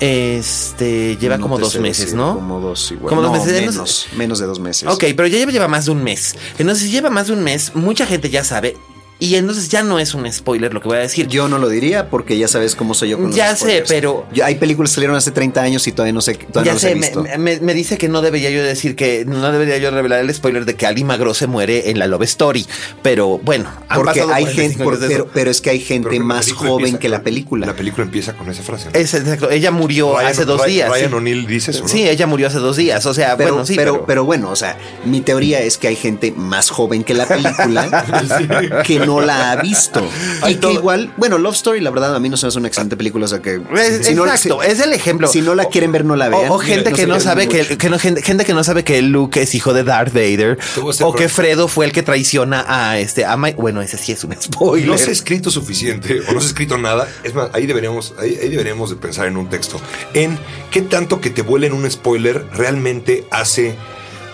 [0.00, 2.34] Este, lleva No como dos meses, decir, ¿no?
[2.34, 3.08] Como dos igual.
[3.08, 3.60] Como dos meses.
[3.60, 4.88] Menos, menos de dos meses.
[4.88, 6.34] Ok, pero ya lleva, lleva más de un mes.
[6.58, 8.76] Entonces, si lleva más de un mes, mucha gente ya sabe.
[9.24, 11.28] Y entonces ya no es un spoiler lo que voy a decir.
[11.28, 13.88] Yo no lo diría porque ya sabes cómo soy yo con los Ya sé, spoilers.
[13.88, 16.72] pero- Yo- hay películas que salieron hace 30 años y todavía no sé, todavía ya
[16.72, 17.24] no he sé, me, visto.
[17.38, 20.64] me- me dice que no debería yo decir que no debería yo revelar el spoiler
[20.64, 22.66] de que Ali Magro se muere en la Love Story.
[23.02, 26.08] Pero bueno, han porque pasado hay 45 gente, por- pero, pero es que hay gente
[26.10, 27.66] Pero más joven empieza que la película.
[27.66, 28.86] La película empieza con esa frase.
[28.92, 28.98] ¿no?
[28.98, 29.50] Es exacto.
[29.50, 30.90] Ella murió Ryan- hace dos Ryan- días.
[30.90, 31.14] Ryan sí.
[31.14, 31.88] O'Neill dice eso, ¿no?
[31.88, 33.06] Sí, ella murió hace dos días.
[33.06, 35.86] O sea, pero, bueno, sí, pero, pero, pero bueno, o sea, mi teoría es que
[35.86, 40.02] hay gente más joven que la película que no la ha visto.
[40.48, 42.68] Y que igual, bueno, Love Story, la verdad, a mí no se me hace una
[42.68, 43.60] excelente película, o sea que.
[43.76, 45.28] Es- si no- exacto, si- es el ejemplo.
[45.28, 46.50] Si no la quieren ver, no la vean.
[46.50, 48.84] O, o gente No que no sabe que, que no, gente, gente que no sabe
[48.84, 50.58] que Luke es hijo de Darth Vader.
[50.90, 53.56] Este O que Fredo fue el que traiciona a este a Mike.
[53.60, 54.88] Bueno, ese sí es un spoiler.
[54.88, 57.08] No se ha escrito suficiente o no se ha escrito nada.
[57.24, 59.80] Es más, ahí deberíamos, ahí, ahí deberíamos de pensar en un texto.
[60.14, 60.38] En
[60.70, 63.76] qué tanto que te vuelen un spoiler realmente hace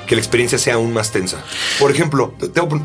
[0.09, 1.45] que la experiencia sea aún más tensa.
[1.79, 2.35] Por ejemplo,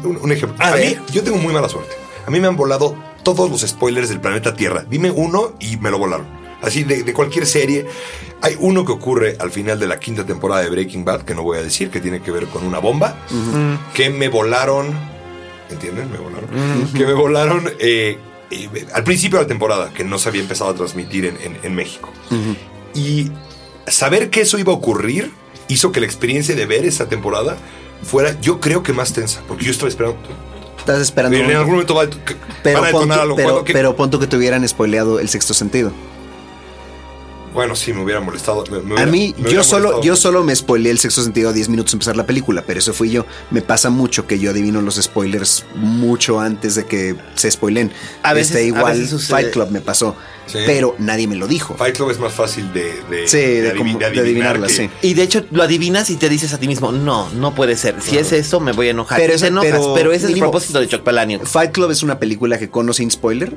[0.05, 0.63] un, un ejemplo.
[0.63, 1.95] A A, mí, yo tengo muy mala suerte.
[2.27, 4.85] A mí me han volado todos los spoilers del planeta Tierra.
[4.87, 6.27] Dime uno y me lo volaron.
[6.61, 7.85] Así de, de cualquier serie.
[8.41, 11.43] Hay uno que ocurre al final de la quinta temporada de Breaking Bad, que no
[11.43, 13.15] voy a decir, que tiene que ver con una bomba,
[13.93, 14.87] que me volaron.
[15.69, 16.11] ¿Entienden?
[16.11, 16.49] Me volaron.
[16.93, 18.17] Que me volaron eh,
[18.51, 21.57] eh, al principio de la temporada, que no se había empezado a transmitir en, en-
[21.63, 22.09] en México.
[22.93, 23.31] Y
[23.87, 25.31] saber que eso iba a ocurrir
[25.67, 27.57] hizo que la experiencia de ver esa temporada
[28.03, 30.17] fuera, yo creo que más tensa, porque yo estaba esperando.
[30.77, 31.37] Estás esperando.
[31.37, 32.05] En algún momento va,
[32.61, 33.35] pero, a pon detonar tú- algo.
[33.37, 33.63] pero.
[33.63, 33.73] ¿Qué?
[33.73, 35.91] pero pon que te hubieran spoileado el sexto sentido.
[37.53, 38.63] Bueno, sí, me hubiera molestado.
[38.71, 41.49] me- me A mí, me yo solo, molestado yo solo me spoileé el sexto sentido
[41.49, 43.25] a 10 minutos de empezar la película, pero eso fui yo.
[43.51, 47.91] Me pasa mucho que yo adivino los spoilers mucho antes de que se spoilen.
[48.23, 49.29] A veces- Este, a igual veces sucede.
[49.29, 50.15] Fight Club me pasó,
[50.47, 50.59] Sí.
[50.65, 51.75] pero nadie me lo dijo.
[51.75, 54.73] Fight Club es más fácil de, de, Sí, de adivi- como- de adivinar adivinarla, que-
[54.73, 54.89] sí.
[55.01, 57.95] Y de hecho lo adivinas y te dices a ti mismo, no, no puede ser.
[58.01, 59.19] Si es esto, me voy a enojar.
[59.19, 61.45] Pero te enojas, pero pero, ese es el propósito de Chuck Palahniuk.
[61.45, 63.55] Fight Club es una película que con o sin spoiler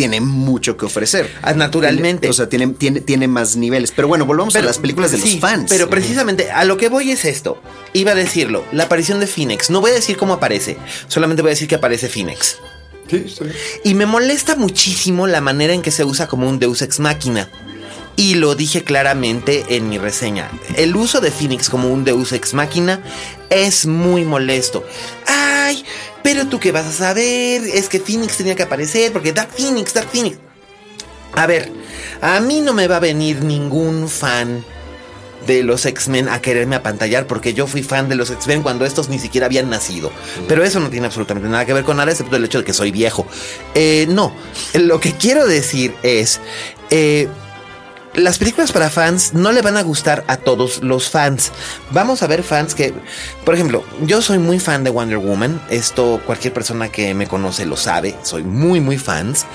[0.00, 1.30] tiene mucho que ofrecer.
[1.42, 2.20] Ah, naturalmente.
[2.22, 3.92] Tiene- o sea, tiene, tiene, tiene más niveles.
[3.94, 5.66] Pero bueno, volvamos a las películas de sí, los fans.
[5.68, 7.60] Pero precisamente a lo que voy es esto.
[7.92, 9.68] Iba a decirlo, la aparición de Phoenix.
[9.68, 12.56] No voy a decir cómo aparece, solamente voy a decir que aparece Phoenix.
[13.10, 13.52] Sí, bien.
[13.84, 17.50] Y me molesta muchísimo la manera en que se usa como un Deus ex máquina.
[18.16, 20.50] Y lo dije claramente en mi reseña.
[20.76, 23.02] El uso de Phoenix como un Deus ex máquina
[23.48, 24.84] es muy molesto.
[25.26, 25.84] Ay,
[26.22, 29.94] pero tú qué vas a saber, es que Phoenix tenía que aparecer porque Dark Phoenix,
[29.94, 30.38] Dark Phoenix.
[31.32, 31.72] A ver,
[32.20, 34.64] a mí no me va a venir ningún fan
[35.46, 39.08] de los X-Men a quererme apantallar porque yo fui fan de los X-Men cuando estos
[39.08, 40.12] ni siquiera habían nacido.
[40.46, 42.74] Pero eso no tiene absolutamente nada que ver con nada excepto el hecho de que
[42.74, 43.26] soy viejo.
[43.74, 44.34] Eh, no,
[44.74, 46.40] lo que quiero decir es...
[46.90, 47.28] eh,
[48.14, 51.52] las películas para fans no le van a gustar a todos los fans.
[51.92, 52.92] Vamos a ver fans que,
[53.44, 55.60] por ejemplo, yo soy muy fan de Wonder Woman.
[55.70, 58.16] Esto cualquier persona que me conoce lo sabe.
[58.22, 59.46] Soy muy, muy fans.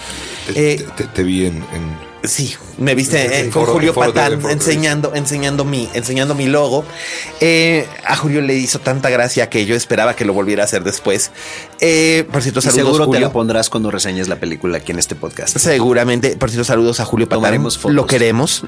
[0.47, 4.39] Te, Eh, te- te- te vi en, en- Sí, me viste En- con Julio Patán
[4.49, 6.83] enseñando, enseñando mi, enseñando mi logo.
[7.41, 10.83] Eh, a Julio le hizo tanta gracia que yo esperaba que lo volviera a hacer
[10.83, 11.31] después.
[11.79, 13.27] Eh, por cierto, Y saludos seguro te Julio.
[13.27, 15.57] lo pondrás cuando reseñes la película aquí en este podcast.
[15.57, 17.39] Seguramente, por cierto, saludos a Julio Patán.
[17.39, 17.95] Tomaremos fotos.
[17.95, 18.63] Lo queremos.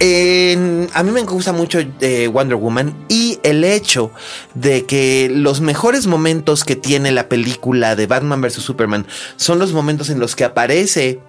[0.00, 4.10] A mí me gusta mucho eh, Wonder Woman y el hecho
[4.54, 8.54] de que los mejores momentos que tiene la película de Batman vs.
[8.54, 11.20] Superman son los momentos en los que aparece,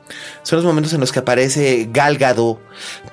[0.41, 2.59] son los momentos en los que aparece Gal Gadot,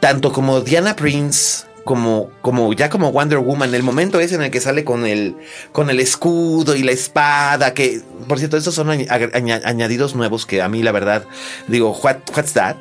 [0.01, 4.53] tanto como Diana Prince como, como ya como Wonder Woman, el momento es en el
[4.53, 5.35] que sale con el,
[5.73, 10.47] con el escudo y la espada, que por cierto, estos son añ- aña- añadidos nuevos
[10.47, 11.25] que a mí la verdad
[11.67, 12.77] digo, what, what's that?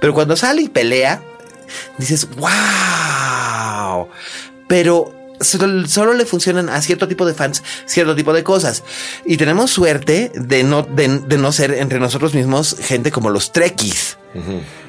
[0.00, 1.22] Pero cuando sale y pelea,
[1.98, 4.08] dices, wow,
[4.68, 8.82] pero solo, solo le funcionan a cierto tipo de fans, cierto tipo de cosas.
[9.24, 13.52] Y tenemos suerte de no, de, de no ser entre nosotros mismos gente como los
[13.52, 14.18] Trekkies.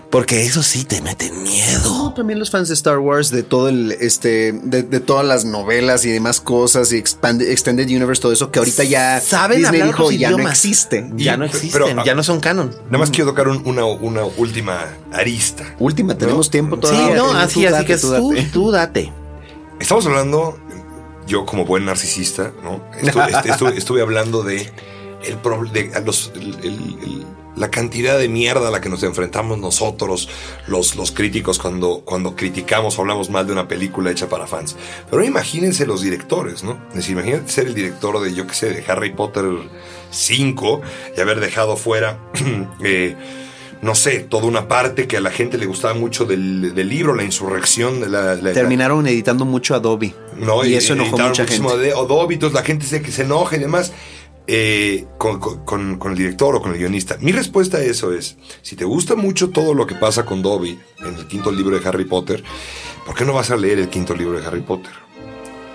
[0.10, 1.82] Porque eso sí te meten miedo.
[1.84, 5.44] No, también los fans de Star Wars, de todo el, este, de, de todas las
[5.44, 9.82] novelas y demás cosas, y expand- Extended Universe, todo eso, que ahorita ya Saben Disney
[9.82, 11.10] dijo ya no existe.
[11.18, 12.74] Ya Y- no pero- existen, ya no son canon.
[12.86, 15.66] Nada más quiero tocar un- una, una última arista.
[15.78, 17.16] Última, tenemos tiempo Sí, todavía.
[17.18, 18.50] no, Tú así, date, así que tú tú, date.
[18.54, 19.14] tú date.
[19.80, 20.58] Estamos hablando,
[21.28, 22.82] yo como buen narcisista, ¿no?
[23.00, 24.70] Estu- est- estu- estuve hablando de,
[25.24, 27.26] el prob- de a los- el- el- el-
[27.56, 30.30] la cantidad de mierda a la que nos enfrentamos nosotros,
[30.68, 34.76] los, los críticos, cuando, cuando criticamos o hablamos mal de una película hecha para fans.
[35.10, 36.80] Pero imagínense los directores, ¿no?
[36.90, 39.46] Es decir, imagínate ser el director de, yo qué sé, de Harry Potter
[40.12, 40.82] 5
[41.18, 42.20] y haber dejado fuera...
[42.84, 43.16] eh,
[43.82, 47.14] no sé, toda una parte que a la gente le gustaba mucho del, del libro,
[47.16, 50.14] la insurrección, de la, la- la- Terminaron editando mucho Adobe.
[50.40, 51.92] no, y, eso enojó mucha gente.
[51.94, 53.94] Adobe, entonces la gente se, que se enoja y demás.
[54.50, 55.40] eh, con-
[55.98, 57.18] con el director o con el guionista.
[57.20, 60.80] Mi respuesta a eso es, si te gusta mucho todo lo que pasa con Dobby
[61.06, 62.42] en el quinto libro de Harry Potter,
[63.06, 64.94] ¿por qué no vas a leer el quinto libro de Harry Potter?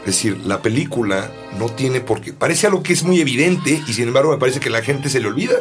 [0.00, 2.32] Es decir, la película no tiene por qué.
[2.32, 5.20] Parece algo que es muy evidente y sin embargo me parece que la gente se
[5.20, 5.54] le olvida.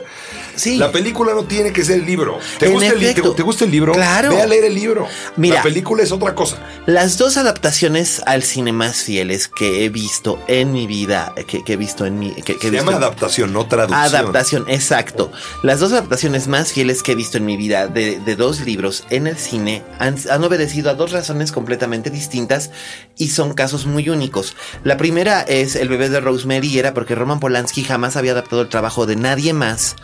[0.56, 0.78] Sí.
[0.78, 2.38] La película no tiene que ser el libro.
[2.60, 3.94] ¿Te, gusta el, te- te gusta el libro?
[3.94, 4.30] Claro.
[4.32, 5.08] Ve a leer el libro.
[5.38, 5.56] Mira.
[5.58, 6.58] la película es otra cosa.
[6.86, 11.74] Las dos adaptaciones al cine más fieles que he visto en mi vida, que, que
[11.74, 12.32] he visto en mi...
[12.34, 14.02] Que, que he Se llama adaptación, no traducción.
[14.04, 15.32] Adaptación, exacto.
[15.64, 19.06] Las dos adaptaciones más fieles que he visto en mi vida de, de dos libros
[19.10, 22.72] en el cine han, han obedecido a dos razones completamente distintas
[23.18, 24.56] y son casos muy únicos.
[24.84, 28.70] La primera es El bebé de Rosemary era porque Roman Polanski jamás había adaptado el
[28.70, 29.96] trabajo de nadie más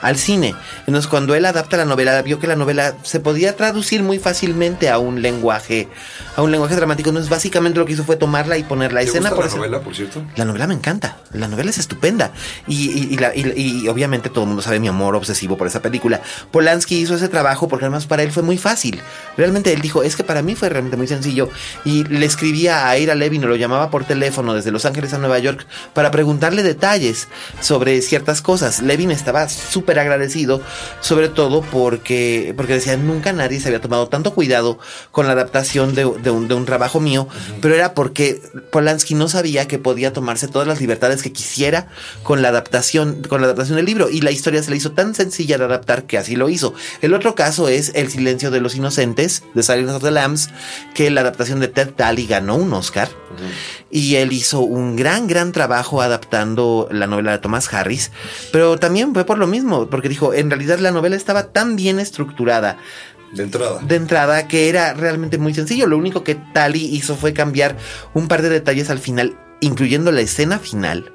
[0.00, 0.54] al cine.
[0.86, 4.88] Entonces, cuando él adapta la novela, vio que la novela se podía traducir muy fácilmente
[4.90, 5.88] a un lenguaje,
[6.36, 7.08] a un lenguaje dramático.
[7.10, 9.56] Entonces, básicamente lo que hizo fue tomarla y poner la ¿Te escena gusta por la
[9.56, 10.22] novela, por cierto?
[10.36, 11.18] La novela me encanta.
[11.32, 12.32] La novela es estupenda.
[12.66, 15.80] Y, y- y la- y obviamente todo el mundo sabe mi amor obsesivo por esa
[15.82, 16.20] película.
[16.50, 19.00] Polanski hizo ese trabajo porque además para él fue muy fácil.
[19.36, 21.48] Realmente él dijo, es que para mí fue realmente muy sencillo.
[21.84, 25.18] Y le escribía a Ira Levin o lo llamaba por teléfono desde Los Ángeles a
[25.18, 27.28] Nueva York para preguntarle detalles
[27.60, 28.82] sobre ciertas cosas.
[28.82, 30.60] Levin estaba súper agradecido,
[31.00, 34.78] sobre todo porque, porque decía, nunca nadie se había tomado tanto cuidado
[35.10, 37.28] con la adaptación de, de un, de un trabajo mío,
[37.60, 41.88] pero era porque Polanski no sabía que podía tomarse todas las libertades que quisiera
[42.22, 45.14] con la adaptación, con la adaptación del libro, y la historia se le hizo tan
[45.14, 46.74] sencilla de adaptar que así lo hizo.
[47.00, 50.50] El otro caso es El silencio de los inocentes, de Silence of the Lambs,
[50.94, 53.08] que la adaptación de Ted Daly ganó un Oscar.
[53.90, 58.10] Y él hizo un gran, gran trabajo adaptando la novela de Thomas Harris.
[58.50, 61.98] Pero también fue por lo mismo, porque dijo, en realidad la novela estaba tan bien
[62.00, 62.78] estructurada
[63.32, 63.80] De entrada.
[63.82, 65.86] de entrada que era realmente muy sencillo.
[65.86, 67.76] Lo único que Tali hizo fue cambiar
[68.14, 71.12] un par de detalles al final, incluyendo la escena final.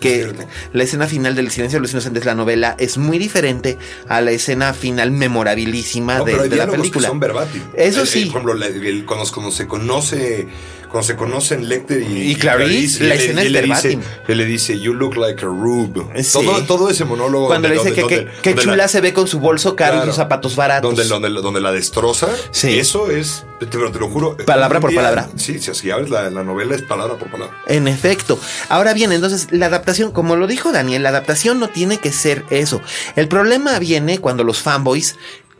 [0.00, 0.32] Que
[0.72, 3.78] la escena final del Silencio de los Inocentes, la novela, es muy diferente
[4.08, 7.06] a la escena final memorabilísima No, de, pero hay de la película.
[7.06, 7.62] que son verbatim.
[7.74, 8.24] Eso Eh, eh, sí.
[8.26, 10.46] por ejemplo, la- el- cuando, cuando se conoce,
[10.90, 14.44] cuando se conocen Lecter y, Y Clarice, la él- escena él es le dice, le
[14.44, 16.02] dice, you look like a rube.
[16.22, 16.32] Sí.
[16.32, 17.46] Todo, todo ese monólogo.
[17.46, 20.02] Cuando le donde- dice que, donde- que- chula la- se ve con su bolso caro
[20.02, 21.08] y sus zapatos baratos.
[21.08, 22.28] Donde, la destroza.
[22.50, 22.78] Sí.
[22.78, 24.36] Eso es, te, pero te lo juro.
[24.46, 25.28] Palabra por día- palabra.
[25.36, 27.56] Sí, si así abres la, la novela es palabra por palabra.
[27.66, 28.38] En efecto.
[28.68, 32.44] Ahora bien, entonces la adaptación, como lo dijo Daniel, la adaptación no tiene que ser
[32.50, 32.80] eso.
[33.16, 35.16] El problema viene cuando los fanboys,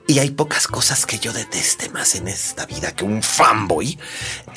[0.09, 3.97] y hay pocas cosas que yo deteste más en esta vida que un fanboy,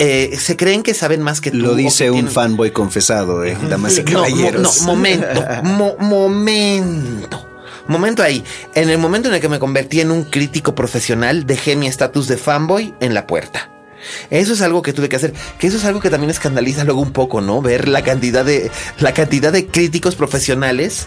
[0.00, 1.58] eh, se creen que saben más que tú.
[1.58, 4.80] Lo dice un tienen- fanboy confesado, eh, damas y No, caballeros.
[4.80, 7.46] no, momento, mo- momento.
[7.86, 8.42] momento ahí.
[8.74, 12.28] En el momento en el que me convertí en un crítico profesional, dejé mi estatus
[12.28, 13.68] de fanboy en la puerta.
[14.30, 17.00] Eso es algo que tuve que hacer, que eso es algo que también escandaliza luego
[17.00, 17.60] un poco, ¿no?
[17.62, 21.06] Ver la cantidad de la cantidad de críticos profesionales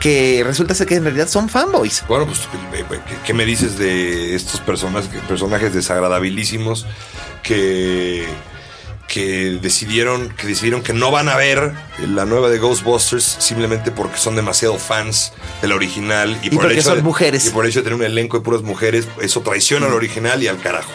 [0.00, 2.04] que resulta ser que en realidad son fanboys.
[2.08, 2.40] Bueno, pues,
[3.08, 6.86] ¿qué- ¿qué me dices de estos personajes, personajes desagradabilísimos
[7.42, 8.26] que,
[9.08, 11.72] que decidieron, que decidieron que no van a ver
[12.06, 15.32] la nueva de Ghostbusters simplemente porque son demasiado fans
[15.62, 17.46] de la original y, Y porque el hecho son de, mujeres.
[17.46, 20.58] Y por de tener un elenco de puras mujeres, eso traiciona al original y al
[20.58, 20.90] carajo.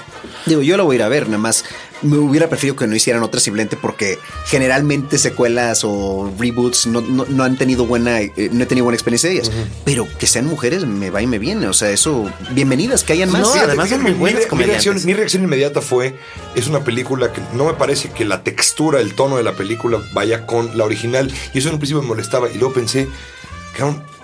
[0.46, 1.66] Digo, yo lo voy a ir a ver, nada más
[2.02, 7.26] me hubiera preferido que no hicieran otra simplemente porque generalmente secuelas o reboots no, no-
[7.28, 9.52] no han tenido buena, eh, no he tenido buena experiencia de ellas.
[9.86, 11.68] Pero que sean mujeres me va y me viene.
[11.68, 13.42] O sea, eso, bienvenidas, que hayan más.
[13.42, 16.16] No, además son mi- muy buenas mi, mi reacción, mi reacción inmediata fue,
[16.56, 20.00] es una película que no me parece que la textura, el tono de la película
[20.14, 21.32] vaya con la original.
[21.54, 22.50] Y eso en un principio me molestaba.
[22.50, 23.08] Y luego pensé,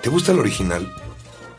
[0.02, 0.92] ¿te gusta la original?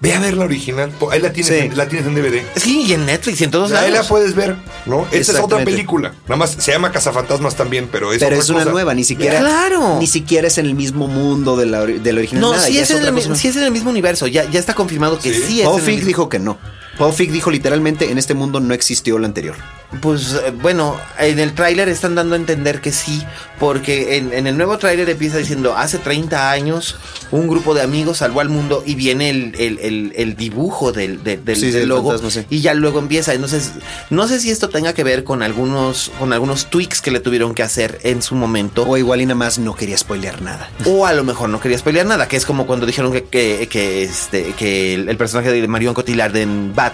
[0.01, 0.93] Ve a ver la original.
[1.11, 1.59] Ahí la tienes, Sí.
[1.67, 2.43] en, la tienes en DVD.
[2.57, 5.07] Sí, y en Netflix y en todos Ahí la puedes ver, ¿no?
[5.11, 6.13] Esta es otra película.
[6.25, 8.71] Nada más se llama Cazafantasmas también, pero es Pero otra es una cosa.
[8.73, 9.39] nueva, ni siquiera.
[9.41, 9.99] Claro.
[9.99, 12.41] Ni siquiera es en el mismo mundo de la, de la original.
[12.43, 14.27] No, nada, sí es, en el, sí es en el mismo universo.
[14.27, 15.43] Ya, ya está confirmado que Sí.
[15.47, 15.67] sí, es.
[15.67, 16.59] En el mismo- dijo que no.
[16.99, 19.57] Paul Feig dijo literalmente en este mundo no existió lo anterior.
[20.01, 23.23] Pues eh, bueno, en el tráiler están dando a entender que sí,
[23.61, 26.97] porque en, en el nuevo tráiler empieza diciendo, hace 30 años
[27.31, 31.23] un grupo de amigos salvó al mundo y viene el, el- el- el dibujo del,
[31.23, 32.47] del- del- Sí, sí, del el logo fantasma, sí.
[32.51, 33.33] y ya luego empieza.
[33.33, 33.73] Entonces,
[34.11, 37.55] no sé si esto tenga que ver con algunos, con algunos tweaks que le tuvieron
[37.55, 38.85] que hacer en su momento.
[38.89, 40.69] O igual y nada más no quería spoilear nada.
[40.85, 43.69] O a lo mejor no querías pelear nada, que es como cuando dijeron que, que,
[43.71, 46.86] que, este, que el, el personaje de Marion Cotillard en Batman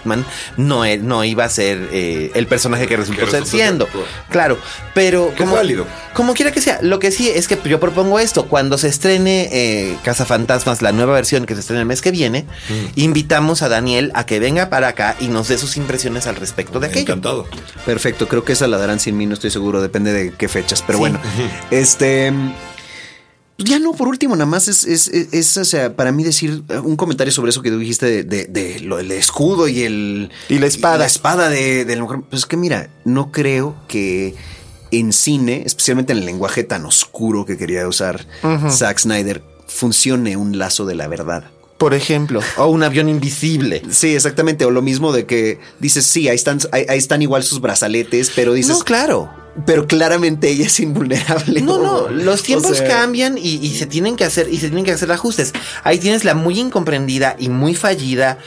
[0.57, 3.89] no, e- no iba a ser eh, el personaje que resultó ser siendo.
[4.31, 4.59] claro.
[4.95, 5.87] Pero como, válido.
[6.13, 9.49] como quiera que sea, lo que sí es que yo propongo esto, cuando se estrene
[9.53, 12.87] eh, Cazafantasmas, la nueva versión que se estrena el mes que viene, Mm.
[12.97, 16.79] invitamos a Daniel a que venga para acá y nos dé sus impresiones al respecto
[16.81, 17.01] de aquello.
[17.03, 17.47] Encantado.
[17.87, 20.83] Perfecto, creo que esa la darán sin mí, no estoy seguro, depende de qué fechas.
[20.87, 21.01] Pero Sí.
[21.01, 21.21] bueno,
[21.71, 22.33] este.
[23.65, 26.63] Ya no, por último, nada más es, es, es- es, o sea, para mí decir
[26.69, 29.83] uh, un comentario sobre eso que tú dijiste de, de- de lo del escudo y
[29.83, 30.31] el.
[30.49, 30.99] Y la espada.
[30.99, 32.21] La espada de, de la mujer.
[32.29, 34.35] Pues es que mira, no creo que
[34.91, 38.27] en cine, especialmente en el lenguaje tan oscuro que quería usar
[38.71, 41.45] Zack Snyder, funcione un lazo de la verdad.
[41.83, 43.83] Por ejemplo, o un avión invisible.
[43.91, 44.65] Sí, exactamente.
[44.65, 48.31] O lo mismo de que dices, sí, ahí están, ahí, ahí están igual sus brazaletes,
[48.37, 49.29] pero dices, No, claro.
[49.67, 51.61] pero claramente ella es invulnerable.
[51.61, 54.69] No, no, los tiempos O sea, cambian y, y se tienen que hacer y se
[54.69, 55.53] tienen que hacer ajustes.
[55.83, 58.39] Ahí tienes la muy incomprendida y muy fallida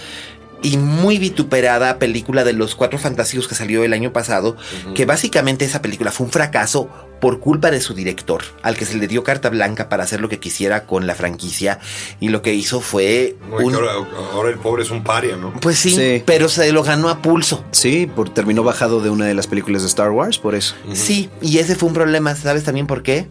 [0.62, 4.56] y muy vituperada película de los cuatro fantásticos que salió el año pasado,
[4.96, 6.90] que básicamente esa película fue un fracaso
[7.22, 10.28] por culpa de su director, al que se le dio carta blanca para hacer lo
[10.30, 11.80] que quisiera con la franquicia
[12.20, 13.92] y lo que hizo fue un- ahora,
[14.34, 15.54] ahora el pobre es un paria, ¿no?
[15.60, 16.24] pues sí, Sí.
[16.26, 17.64] pero se lo ganó a pulso.
[17.72, 20.76] Sí, por, terminó bajado de una de las películas de Star Wars, por eso.
[20.94, 23.28] Sí, y ese fue un problema, ¿sabes también por qué?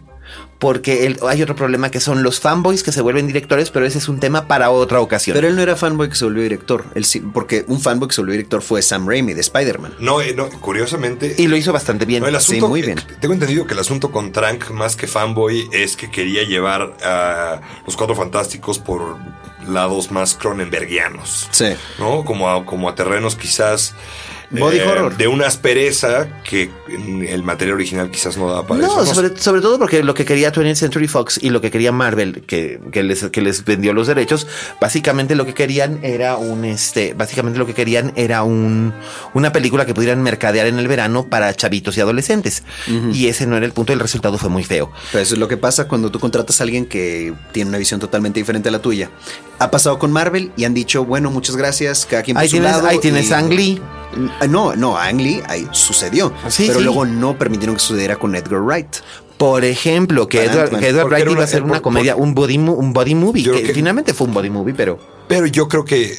[0.58, 3.98] Porque el- hay otro problema que son los fanboys que se vuelven directores, pero ese
[3.98, 5.34] es un tema para otra ocasión.
[5.34, 6.84] Pero él no era fanboy que se volvió director.
[6.94, 9.94] Él sí, porque un fanboy que se volvió director fue Sam Raimi de Spider-Man.
[9.98, 11.34] No, eh, no, curiosamente.
[11.36, 12.22] y lo hizo bastante bien.
[12.22, 12.98] No, el Sí, asunto, muy bien.
[13.20, 17.60] Tengo entendido que el asunto con Trank, más que fanboy, es que quería llevar a
[17.84, 19.16] los cuatro fantásticos por
[19.68, 21.48] lados más cronenbergianos.
[21.50, 21.74] Sí.
[21.98, 22.24] ¿No?
[22.24, 23.94] Como a, como a terrenos quizás.
[24.52, 25.16] Eh, Body horror.
[25.16, 29.14] De una aspereza que en el material original quizás no daba para No, eso.
[29.14, 32.42] sobre, sobre todo porque lo que quería 20th Century Fox y lo que quería Marvel,
[32.46, 34.46] que, que les, que les vendió los derechos,
[34.80, 38.92] básicamente lo que querían era un, este, básicamente lo que querían era un,
[39.32, 42.62] una película que pudieran mercadear en el verano para chavitos y adolescentes.
[43.12, 44.90] Y ese no era el punto y el resultado fue muy feo.
[45.12, 48.00] Pero eso es lo que pasa cuando tú contratas a alguien que tiene una visión
[48.00, 49.10] totalmente diferente a la tuya.
[49.58, 52.56] Ha pasado con Marvel y han dicho, bueno, muchas gracias, cada quien por Ahí su
[52.56, 52.86] tienes, lado.
[52.88, 53.82] ahí tienes y- Ang Lee.
[54.40, 56.32] Ah, No, no, Ang Lee ahí sucedió.
[56.48, 56.84] Sí, pero sí.
[56.84, 58.96] luego no permitieron que sucediera con Edgar Wright.
[59.38, 62.92] Por ejemplo, que Edward, que Wright iba a ser una por- comedia, un body, un
[62.92, 64.98] body movie, que, finalmente fue un body movie, pero
[65.28, 66.16] Pero yo creo que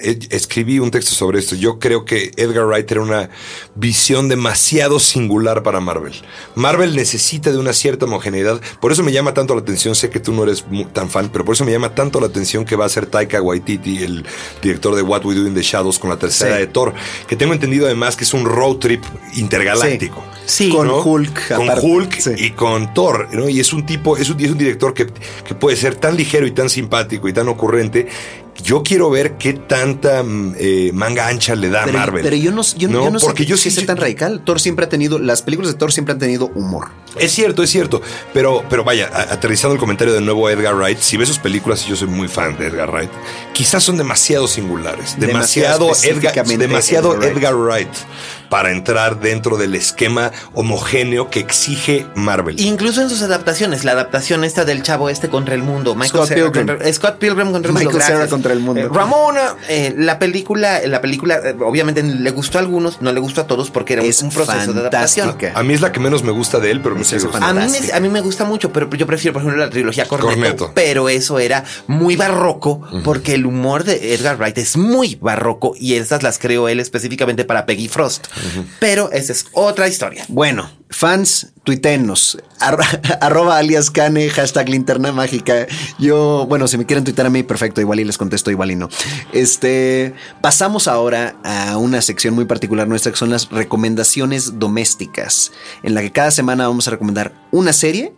[0.00, 1.54] escribí un texto sobre esto.
[1.56, 3.30] Yo creo que Edgar Wright era una
[3.74, 6.12] visión demasiado singular para Marvel.
[6.54, 8.60] Marvel necesita de una cierta homogeneidad.
[8.80, 9.94] Por eso me llama tanto la atención.
[9.94, 12.64] Sé que tú no eres tan fan, pero por eso me llama tanto la atención
[12.64, 14.24] que va a ser Taika Waititi, el
[14.62, 16.60] director de What We Do in the Shadows, con la tercera Sí.
[16.60, 16.94] de Thor.
[17.26, 19.02] Que tengo entendido además que es un road trip
[19.34, 20.22] intergaláctico.
[20.46, 20.70] Sí.
[20.70, 21.02] Con ¿no?
[21.02, 21.48] Hulk.
[21.56, 21.86] Con aparte.
[21.86, 22.30] Hulk Sí.
[22.36, 23.48] y con Thor, ¿no?
[23.48, 25.06] Y es un tipo, es un, es un director que,
[25.46, 28.08] que puede ser tan ligero y tan simpático y tan ocurrente
[28.62, 32.22] yo quiero ver qué tanta mm, eh, manga ancha le da a Marvel.
[32.22, 34.42] pero yo no, yo, yo no porque sé yo sí tan radical.
[34.44, 36.88] Thor siempre ha tenido, las películas de Thor siempre han tenido humor.
[37.18, 38.02] Es cierto, es cierto.
[38.34, 41.38] Pero, pero vaya, a- aterrizando el comentario de nuevo a Edgar Wright, si ves sus
[41.38, 43.10] películas, y yo soy muy fan de Edgar Wright,
[43.52, 45.18] quizás son demasiado singulares.
[45.18, 47.88] Demasiado Demasiado, Edgar, demasiado Edgar Edgar, Wright.
[48.48, 52.58] Para entrar dentro del esquema homogéneo que exige Marvel.
[52.60, 56.28] Incluso en sus adaptaciones, la adaptación esta del chavo este contra el mundo, Michael Scott
[56.28, 56.66] Cera Pilgrim.
[56.66, 58.00] contra- Scott Pilgrim contra el Michael mundo.
[58.04, 58.30] Cera gracias.
[58.30, 58.80] contra el mundo.
[58.80, 63.20] Eh, Ramona, eh, la película, la película, eh, obviamente le gustó a algunos, no le
[63.20, 65.36] gustó a todos porque era un- Es un proceso de adaptación.
[65.54, 67.28] a mí es la que menos me gusta de él, pero me sigue.
[67.40, 70.06] A mí, me, a mí me gusta mucho, pero yo prefiero, por ejemplo, la trilogía
[70.06, 70.72] Cornetto, Cornetto.
[70.74, 75.94] Pero eso era muy barroco, porque el humor de Edgar Wright es muy barroco y
[75.94, 78.26] esas las creó él específicamente para Peggy Frost.
[78.80, 80.24] Pero esa es otra historia.
[80.28, 82.38] Bueno, fans, tuitenos.
[83.20, 85.66] arroba alias Cane, hashtag linterna mágica.
[85.98, 88.76] Yo, bueno, si me quieren tuitar a mí, perfecto, igual y les contesto, igual y
[88.76, 88.88] no.
[89.32, 95.94] Este, pasamos ahora a una sección muy particular nuestra, que son las recomendaciones domésticas, en
[95.94, 98.12] la que cada semana vamos a recomendar una serie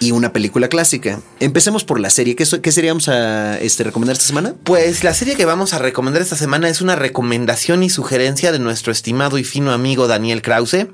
[0.00, 1.20] y una película clásica.
[1.38, 2.34] Empecemos por la serie.
[2.34, 4.54] ¿Qué, qué serie vamos a este, recomendar esta semana?
[4.64, 8.58] Pues la serie que vamos a recomendar esta semana es una recomendación y sugerencia de
[8.58, 10.88] nuestro estimado y fino amigo Daniel Krause.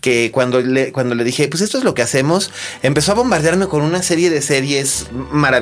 [0.00, 2.50] Que cuando le, cuando le dije, pues esto es lo que hacemos,
[2.82, 5.06] empezó a bombardearme con una serie de series,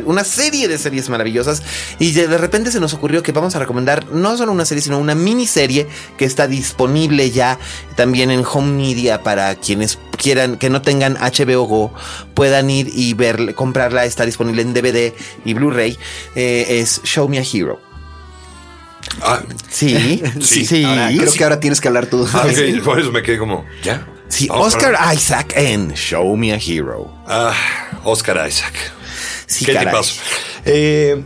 [0.04, 1.62] una serie de series maravillosas.
[1.98, 4.82] Y de, de repente se nos ocurrió que vamos a recomendar no solo una serie,
[4.82, 5.86] sino una miniserie
[6.16, 7.58] que está disponible ya
[7.96, 11.94] también en Home Media para quienes quieran, que no tengan HBO Go,
[12.34, 14.04] puedan ir y ver, comprarla.
[14.04, 15.12] Está disponible en DVD
[15.44, 15.98] y Blu-ray.
[16.34, 17.93] Eh, es Show Me a Hero.
[19.22, 19.40] Ah,
[19.70, 20.84] Sí, sí, sí.
[20.84, 22.26] Ahora, creo que ahora tienes que hablar tú.
[22.32, 24.06] ah, ok, por eso me quedé como, ¿ya?
[24.28, 24.96] Sí, Oscar.
[25.14, 27.12] Isaac en Show Me a Hero.
[27.26, 27.52] Ah,
[28.04, 28.74] Oscar Isaac.
[29.46, 29.88] Sí, ¿Qué caray.
[29.88, 30.14] tipazo?
[30.64, 31.22] Eh,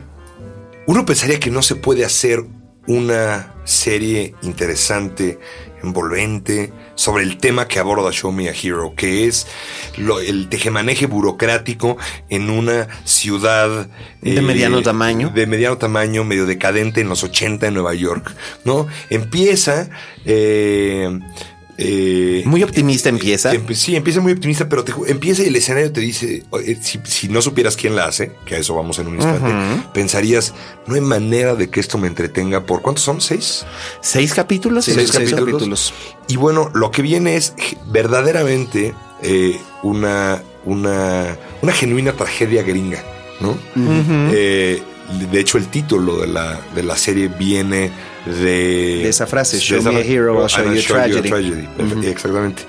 [0.87, 2.45] uno pensaría que no se puede hacer
[2.87, 5.39] una serie interesante,
[5.83, 9.47] envolvente, sobre el tema que aborda Show Me a Hero, que es
[9.97, 11.97] lo- el tejemaneje burocrático
[12.29, 13.89] en una ciudad
[14.23, 15.31] eh, De mediano tamaño.
[15.33, 18.35] De mediano tamaño, medio decadente en los 80 en Nueva York,
[18.65, 18.89] ¿no?
[19.11, 19.89] Empieza...
[20.25, 21.21] eh,
[21.81, 23.55] eh, Muy optimista empieza.
[23.55, 26.99] Empe- sí, empieza muy optimista, pero te empieza y el escenario te dice, oye, si,
[27.05, 29.49] si no supieras quién la hace, que a eso vamos en un instante,
[29.95, 30.55] pensarías,
[30.87, 33.21] no hay manera de que esto me entretenga por, ¿cuántos son?
[33.21, 33.65] ¿Seis?
[34.01, 34.85] ¿Seis capítulos?
[34.87, 35.45] Seis seis capítulos.
[35.47, 35.95] capítulos.
[36.27, 37.55] Y bueno, lo que viene es
[37.87, 43.03] verdaderamente eh, una, una, una genuina tragedia gringa,
[43.41, 43.57] ¿no?
[44.33, 44.83] Eh,
[45.31, 47.91] de hecho, el título de la, de la serie viene
[48.27, 48.33] de...
[49.03, 51.69] De esa frase, Show esa me a hero, I'll show And you a tragedy.
[52.07, 52.63] Exactamente.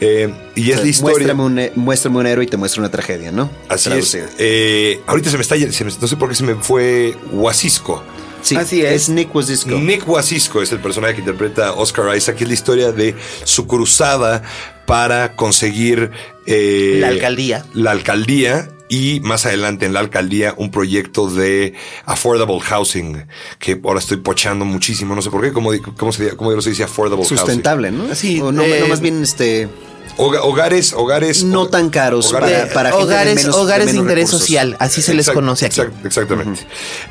[0.00, 1.34] Eh, y es la historia...
[1.34, 1.42] Muéstrame
[1.74, 3.50] un, muéstrame un héroe y te muestro una tragedia, ¿no?
[3.68, 4.24] Así Traducido.
[4.26, 4.34] es.
[4.38, 8.02] Eh, ahorita se me está, se me- no sé por qué se me fue Wasisco.
[8.40, 9.02] Sí, Así es.
[9.02, 9.70] es Nick Wasisco.
[9.78, 13.14] Nick Wasisco es el personaje que interpreta Oscar Isaac, es la historia de
[13.44, 14.42] su cruzada
[14.84, 16.10] para conseguir
[16.46, 17.64] eh, La alcaldía.
[17.72, 21.72] La alcaldía y más adelante en la alcaldía un proyecto de
[22.04, 23.26] affordable housing
[23.58, 26.68] que ahora estoy pochando muchísimo, no sé por qué, cómo, di- cómo se, cómo se
[26.70, 28.14] dice affordable Sustentable, ¿no?
[28.14, 29.92] Sí, o no, eh, no, más bien este housing.
[30.18, 33.92] Hoga- hogares, hogares no tan caros hogares- para, para gente de hogares, menos- hogares de,
[33.94, 34.40] menos interés recursos.
[34.40, 35.80] social, así se les conoce aquí.
[35.80, 36.60] exact- exactamente.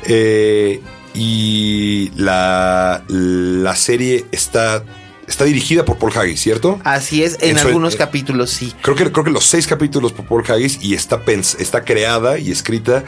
[0.04, 0.80] Eh,
[1.14, 4.84] y la, la serie está,
[5.26, 6.80] está dirigida por Paul Haggis, ¿cierto?
[6.84, 8.72] Así es, en, algunos eh, capítulos sí.
[8.82, 12.38] Creo que, creo que los seis capítulos por Paul Haggis y está, pens- está creada
[12.38, 13.04] y escrita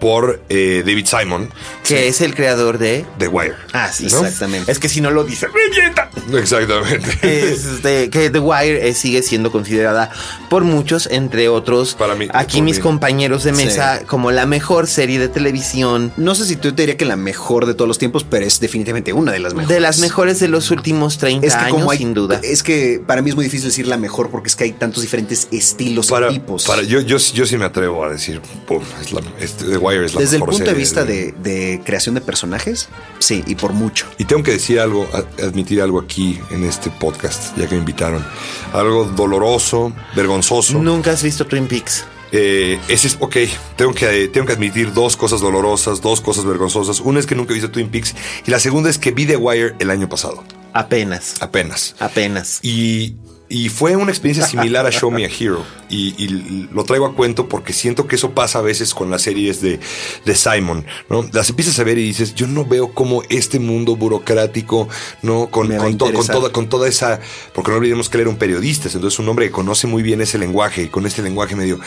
[0.00, 1.50] por eh, David Simon
[1.86, 3.04] Que es el creador de.
[3.18, 3.54] de Wire.
[3.72, 4.18] Ah, sí, ¿no?
[4.18, 4.70] exactamente.
[4.70, 6.10] Es que si no lo dice, ¡revienta!
[6.32, 7.50] Exactamente.
[7.50, 10.10] Es de- que The Wire eh, sigue siendo considerada
[10.50, 12.82] por muchos, entre otros, Para mí, aquí mis mí.
[12.82, 16.96] compañeros de mesa, como la mejor serie de televisión, No sé si tú te diría
[16.96, 19.74] que la mejor de todos los tiempos, pero es definitivamente una de las mejores.
[19.74, 22.40] de las mejores de los últimos 30 Es que años, como hay, sin duda.
[22.42, 25.02] Es que para mí es muy difícil decir la mejor porque es que hay tantos
[25.02, 26.64] diferentes estilos para, y tipos.
[26.66, 30.06] para- yo, yo, yo sí me atrevo a decir, pum, es la, es- The Wire
[30.06, 33.72] es la Desde el punto de vista de, de creación de personajes, sí, y por
[33.72, 34.06] mucho.
[34.18, 35.08] Y tengo que decir algo,
[35.42, 38.24] admitir algo aquí en este podcast, ya que me invitaron.
[38.72, 40.78] Algo doloroso, vergonzoso.
[40.78, 42.04] Nunca has visto Twin Peaks.
[42.36, 43.36] Eh, ese es, ok,
[43.76, 46.98] tengo que, tengo que admitir dos cosas dolorosas, dos cosas vergonzosas.
[46.98, 48.14] Una es que nunca he visto Twin Peaks
[48.44, 51.36] y la segunda es que vi The Wire el año pasado, Apenas.
[51.40, 51.94] apenas.
[52.00, 52.58] Apenas.
[52.62, 53.14] Y
[53.48, 55.64] y fue una experiencia similar a Show Me a Hero.
[55.90, 59.22] Y, y lo traigo a cuento porque siento que eso pasa a veces con las
[59.22, 59.78] series de,
[60.24, 60.84] de Simon.
[61.08, 61.24] ¿no?
[61.32, 64.88] Las empiezas a ver y dices, yo no veo cómo este mundo burocrático,
[65.22, 65.48] ¿no?
[65.50, 67.20] Con, con, to- con toda, con toda esa.
[67.52, 70.20] Porque no olvidemos que él era un periodista, entonces un hombre que conoce muy bien
[70.20, 71.78] ese lenguaje y con este lenguaje medio.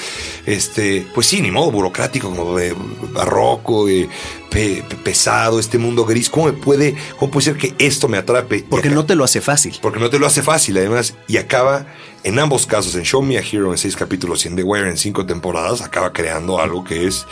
[0.45, 2.73] Este, pues sí, ni modo burocrático, como de
[3.13, 4.07] barroco, eh,
[4.49, 6.29] pe- pe- pesado, este mundo gris.
[6.29, 8.63] ¿Cómo me puede, cómo puede ser que esto me atrape?
[8.69, 9.75] Porque acá- no te lo hace fácil.
[9.81, 11.85] porque no te lo hace fácil, además, y acaba
[12.23, 14.89] en ambos casos, en Show Me a Hero en seis capítulos y en The Wire
[14.89, 17.25] en cinco temporadas, acaba creando algo que es.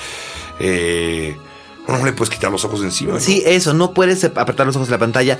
[0.59, 1.36] Eh,
[1.88, 3.14] no le puedes quitar los ojos de encima.
[3.14, 3.20] ¿no?
[3.20, 5.38] Sí, eso, no puedes apretar los ojos de la pantalla.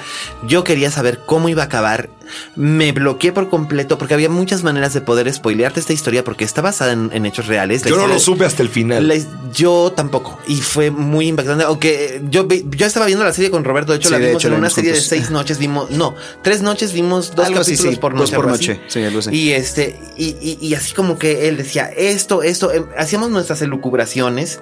[0.48, 2.10] Yo quería saber cómo iba a acabar.
[2.56, 6.62] Me bloqueé por completo porque había muchas maneras de poder spoilearte esta historia porque está
[6.62, 7.84] basada en, en hechos reales.
[7.84, 9.08] La Yo no lo supe hasta el final.
[9.08, 9.16] la-
[9.54, 10.38] yo tampoco.
[10.48, 11.64] Y fue muy impactante.
[11.64, 13.91] Aunque yo, vi- yo estaba viendo la serie con Roberto.
[13.91, 15.10] De hecho, Sí, la vimos hecho, en la una vimos serie juntos.
[15.10, 15.58] de seis noches.
[15.60, 18.36] Vimos, no, tres noches vimos dos Algo así, sí, por dos noche.
[18.36, 18.68] por algo así.
[18.70, 18.82] noche.
[18.88, 19.30] Sí, algo así.
[19.32, 23.62] Y este, y, y- y así como que él decía esto, esto, em, hacíamos nuestras
[23.62, 24.60] elucubraciones,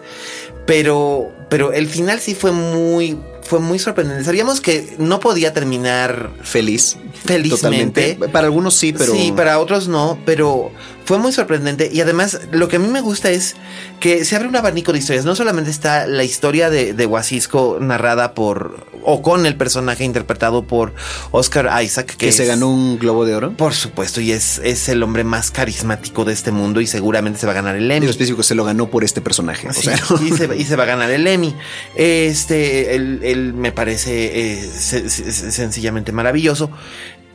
[0.65, 4.23] pero, pero el final sí fue muy, fue muy sorprendente.
[4.23, 6.97] Sabíamos que no podía terminar Feliz.
[7.25, 8.13] Felizmente.
[8.13, 8.29] Totalmente.
[8.29, 9.13] Para algunos sí, pero.
[9.13, 10.71] Sí, para otros no, pero
[11.05, 11.89] fue muy sorprendente.
[11.91, 13.55] Y además, lo que a mí me gusta es
[13.99, 15.25] que se abre un abanico de historias.
[15.25, 20.63] No solamente está la historia de, de Wasisco narrada por, o con el personaje interpretado
[20.65, 20.93] por
[21.31, 23.51] Oscar Isaac, que, que se ganó un globo de oro.
[23.57, 27.45] Por supuesto, y es, es el hombre más carismático de este mundo y seguramente se
[27.45, 28.05] va a ganar el Emmy.
[28.05, 29.67] En específico se lo ganó por este personaje.
[29.69, 31.55] O sea, y, se, y se va a ganar el Emmy.
[31.95, 36.69] Este, él, él me parece eh, se- se- sencillamente maravilloso.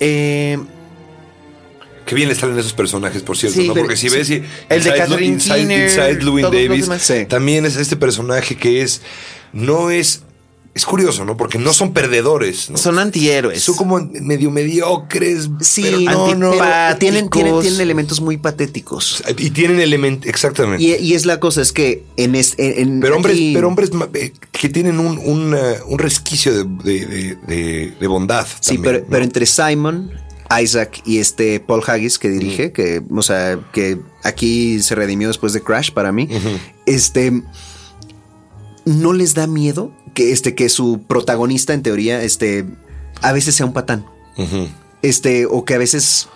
[0.01, 0.59] Eh,
[2.09, 3.75] Qué bien le salen esos personajes, por cierto, Sí, ¿no?
[3.75, 4.17] pero- Porque si sí.
[4.17, 6.89] ves y- El de Inside Catherine Inside, Keener, Inside los Davis.
[7.03, 7.27] Sí.
[7.29, 9.03] también es este personaje que es,
[9.53, 10.23] no es,
[10.75, 11.37] es curioso, ¿no?
[11.37, 12.79] Porque no son perdedores, ¿no?
[12.79, 13.63] son antihéroes.
[13.65, 15.49] Son como medio mediocres.
[15.61, 16.51] sí, pero no, no.
[16.99, 19.23] Tienen, tienen, tienen elementos muy patéticos.
[19.39, 20.83] Y tienen elementos, exactamente.
[20.85, 22.81] Y, y es la cosa, es que en este.
[22.81, 25.57] En, pero hombres, aquí- pero hombres eh, que tienen un, un,
[25.87, 28.47] un resquicio de, de- de- de- de bondad.
[28.61, 29.07] Sí, también, pero, ¿no?
[29.11, 30.13] pero entre Simon,
[30.51, 35.53] Isaac y este Paul Haggis que dirige, que, o sea, que aquí se redimió después
[35.53, 36.29] de Crash para mí,
[36.87, 37.43] este.
[38.85, 42.65] No les da miedo que este, que su protagonista, en teoría, este,
[43.21, 44.07] a veces sea un patán.
[45.03, 46.29] Este, o que a veces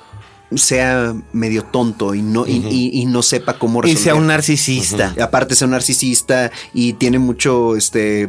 [0.57, 4.03] sea medio tonto y no, y, y- y no sepa cómo y resolver.
[4.03, 5.15] sea un narcisista.
[5.21, 8.29] Aparte sea un narcisista y tiene mucho este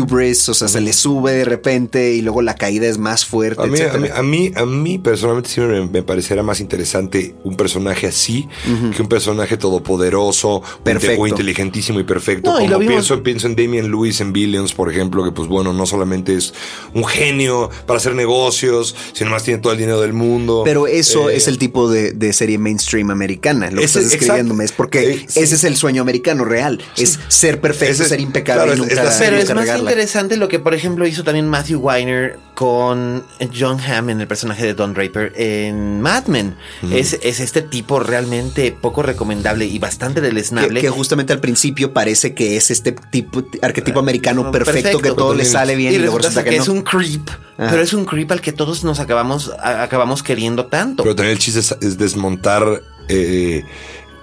[0.00, 3.62] hubris, o sea, se le sube de repente y luego la caída es más fuerte.
[3.62, 7.34] A mí, a, mí, a, mí, a mí personalmente sí me, me parecerá más interesante
[7.44, 8.48] un personaje así
[8.94, 11.22] que un personaje todopoderoso Perfecto.
[11.22, 12.52] o inteligentísimo y perfecto.
[12.52, 15.48] No, y como vimos- pienso, pienso en Damian Lewis en Billions, por ejemplo, que pues
[15.48, 16.54] bueno, no solamente es
[16.94, 20.62] un genio para hacer negocios, sino más tiene todo el dinero del mundo.
[20.64, 23.70] Pero eso Eh, es el tipo de, de serie mainstream americana.
[23.70, 25.10] Lo que Ese- estás escribiéndome es porque.
[25.12, 25.40] Eh, sí.
[25.40, 26.80] ese es el sueño americano real.
[26.96, 29.42] Es ser perfecto, Ese es- ser impecable claro, y es- nunca, es la- Pero nunca
[29.42, 29.90] es más regarla.
[29.90, 33.24] interesante lo que, por ejemplo, hizo también Matthew Weiner con
[33.56, 36.56] John Hamm en el personaje de Don Draper en Mad Men.
[36.92, 40.80] es, es este tipo realmente poco recomendable y bastante Que, deleznable.
[40.80, 44.98] que justamente al principio parece que es este tipo arquetipo americano perfecto, Perfecto.
[45.00, 47.28] que todo le sale bien y, y luego resulta que, que, es un creep,
[47.58, 47.70] Ajá.
[47.70, 51.02] pero es un creep al que todos nos acabamos, a- acabamos queriendo tanto.
[51.02, 53.64] Pero también el chiste es, es desmontar eh,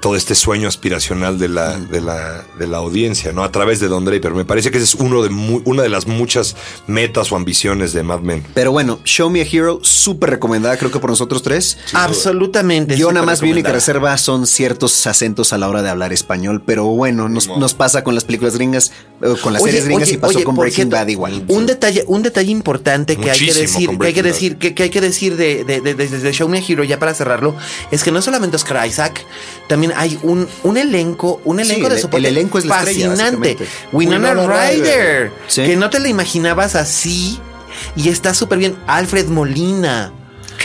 [0.05, 3.43] todo este sueño aspiracional de la, de, la, de la audiencia, ¿no?
[3.43, 4.35] A través de Don Draper.
[4.35, 5.29] Me parece que ese es uno de
[5.65, 8.45] una de las muchas metas o ambiciones de Mad Men.
[8.53, 11.79] Pero bueno, Show Me a Hero, súper recomendada, creo que por nosotros tres.
[11.93, 12.95] Absolutamente.
[12.97, 16.61] Yo nada más mi única reserva son ciertos acentos a la hora de hablar español,
[16.63, 18.91] pero bueno, nos, nos pasa con las películas gringas,
[19.23, 21.45] eh, con las Oye, series gringas oye, y pasó oye, con Breaking cierto, Bad igual.
[21.47, 24.83] Un detalle, un detalle importante que hay que decir, que hay que decir, que, que
[24.83, 27.55] hay que decir de, de, de, de- de Show Me a Hero, ya para cerrarlo,
[27.89, 29.25] es que no solamente Oscar Isaac,
[29.67, 32.79] también hay un, un elenco, un Sí, elenco de el- soporte el elenco es la
[32.79, 33.55] estrella, fascinante.
[33.55, 33.67] básicamente.
[33.91, 35.31] Winona Winona Ryder, Ryder.
[35.47, 35.63] Sí.
[35.63, 37.39] que no te la imaginabas así
[37.95, 38.75] y está súper bien.
[38.87, 40.11] Alfred Molina.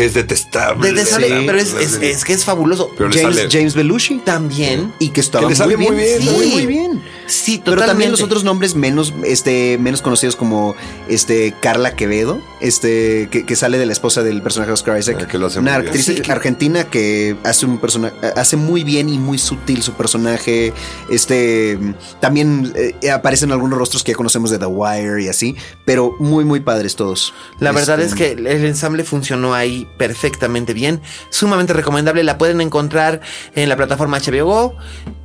[0.01, 0.92] Que es detestable.
[0.92, 1.44] Desde sale, Sí.
[1.44, 2.90] pero es, es, es que es fabuloso.
[2.96, 4.18] Pero James, sale- James Belushi.
[4.24, 4.92] También.
[4.98, 7.03] Y que estaba Que le sale muy bien, muy bien, sí, muy muy bien.
[7.26, 7.86] Sí, Pero totalmente.
[7.90, 10.74] también los otros nombres menos, este, menos conocidos como
[11.09, 15.18] este Carla Quevedo, este, que, que sale de la esposa del personaje de Oscar Isaac.
[15.20, 19.18] Ah, que lo hace una actriz argentina que hace un personaje, hace muy bien y
[19.18, 20.72] muy sutil su personaje.
[21.11, 21.78] Este
[22.20, 26.44] también eh, aparecen algunos rostros que ya conocemos de The Wire y así, pero muy,
[26.44, 27.32] muy padres todos.
[27.59, 32.24] La verdad Este, es que el ensamble funcionó ahí perfectamente bien, sumamente recomendable.
[32.24, 33.20] La pueden encontrar
[33.55, 34.76] en la plataforma HBO Go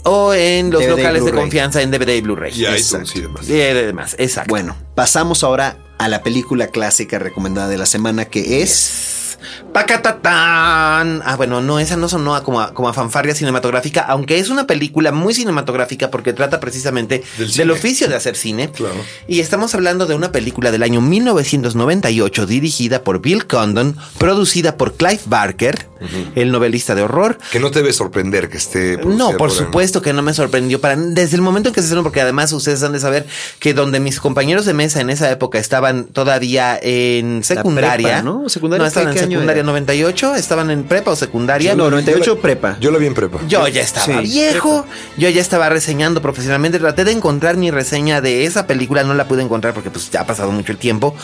[0.03, 2.53] o en los DVD locales de confianza en DVD y Blu-ray.
[2.53, 3.49] Y iTunes y demás.
[3.49, 4.49] Y además, exacto.
[4.49, 9.24] Bueno, pasamos ahora a la película clásica recomendada de la semana que es
[9.73, 11.21] Pacatatán.
[11.25, 14.49] Ah, bueno, no, esa no sonó a como, a, como a fanfarria cinematográfica, aunque es
[14.49, 17.23] una película muy cinematográfica porque trata precisamente
[17.55, 18.69] Del oficio de hacer cine.
[18.71, 18.95] Claro.
[19.27, 24.93] Y estamos hablando de una película del año 1998 dirigida por Bill Condon, producida por
[24.95, 25.87] Clive Barker,
[26.35, 27.37] el novelista de horror.
[27.51, 28.97] Que no te debe sorprender que esté.
[28.97, 32.03] No, por supuesto que no me sorprendió para desde el momento en que se estrenó,
[32.03, 33.25] porque además ustedes han de saber
[33.59, 38.49] que donde mis compañeros de mesa en esa época estaban todavía en secundaria, prepa, ¿no?
[38.49, 39.67] ¿Secundaria no estaban qué- en qué año secundaria era?
[39.67, 41.75] 98, estaban en prepa o secundaria.
[41.75, 42.77] No, 98 prepa.
[42.79, 43.39] Yo la vi en prepa.
[43.47, 44.85] Yo ya estaba Sí, viejo,
[45.17, 46.79] yo ya estaba reseñando profesionalmente.
[46.79, 50.21] Traté de encontrar mi reseña de esa película, no la pude encontrar porque pues ya
[50.21, 51.15] ha pasado mucho el tiempo.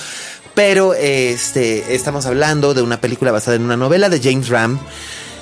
[0.53, 4.79] Pero este estamos hablando de una película basada en una novela de James Ram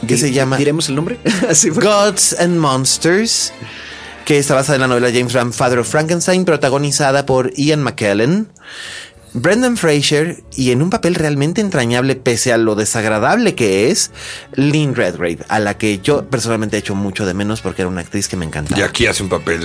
[0.08, 1.18] que se llama ¿Diremos el nombre?
[1.50, 1.84] Así fue.
[1.84, 3.52] Gods and Monsters,
[4.26, 8.50] que está basada en la novela James Ram, Father of Frankenstein, protagonizada por Ian McKellen,
[9.34, 14.12] Brendan Fraser y en un papel realmente entrañable pese a lo desagradable que es,
[14.54, 18.02] Lynn Redgrave, a la que yo personalmente he hecho mucho de menos porque era una
[18.02, 18.80] actriz que me encantaba.
[18.80, 19.62] Y aquí hace un papel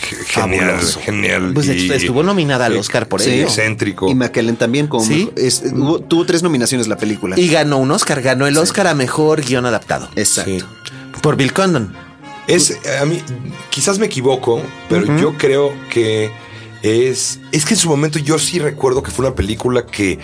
[0.00, 1.00] ge- genial, Fabuloso.
[1.00, 1.52] genial.
[1.54, 3.30] Pues y- estuvo nominada al Oscar por Sí.
[3.30, 3.44] ello.
[3.46, 4.08] excéntrico.
[4.10, 5.30] Y McKellen también como Sí.
[5.36, 7.38] es- hubo- tuvo tres nominaciones la película.
[7.38, 10.50] Y ganó un Oscar, ganó el Oscar a mejor guion adaptado Exacto.
[10.50, 10.64] Sí.
[11.22, 11.94] por Bill Condon.
[12.46, 13.20] Es, a mí,
[13.68, 16.30] quizás me equivoco, pero yo creo que
[16.82, 17.38] es.
[17.52, 20.18] Es que en su momento yo sí recuerdo que fue una película que,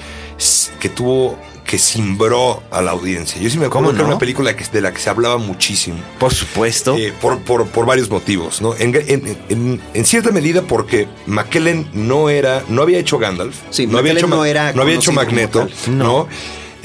[0.81, 1.39] que tuvo.
[1.65, 3.41] que simbró a la audiencia.
[3.41, 4.09] Yo sí me acuerdo ¿Cómo que era no?
[4.11, 5.97] una película que- de la que se hablaba muchísimo.
[6.21, 6.95] Por supuesto.
[6.95, 8.75] Eh, por, por- por varios motivos, ¿no?
[8.77, 13.87] En, en- en- en cierta medida porque McKellen no era, no había hecho Gandalf, Sí,
[13.87, 15.67] no había hecho, no era no había hecho Magneto.
[15.89, 16.29] ¿no?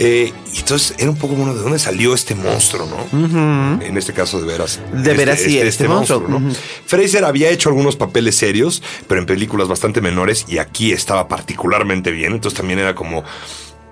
[0.02, 3.84] Eh, y entonces era un poco bueno de dónde salió este monstruo, ¿no?
[3.84, 4.80] En este caso de veras.
[4.94, 6.26] De veras, sí, este monstruo.
[6.30, 6.42] ¿no?
[6.86, 12.12] Fraser había hecho algunos papeles serios, pero en películas bastante menores y aquí estaba particularmente
[12.12, 13.26] bien, entonces también era como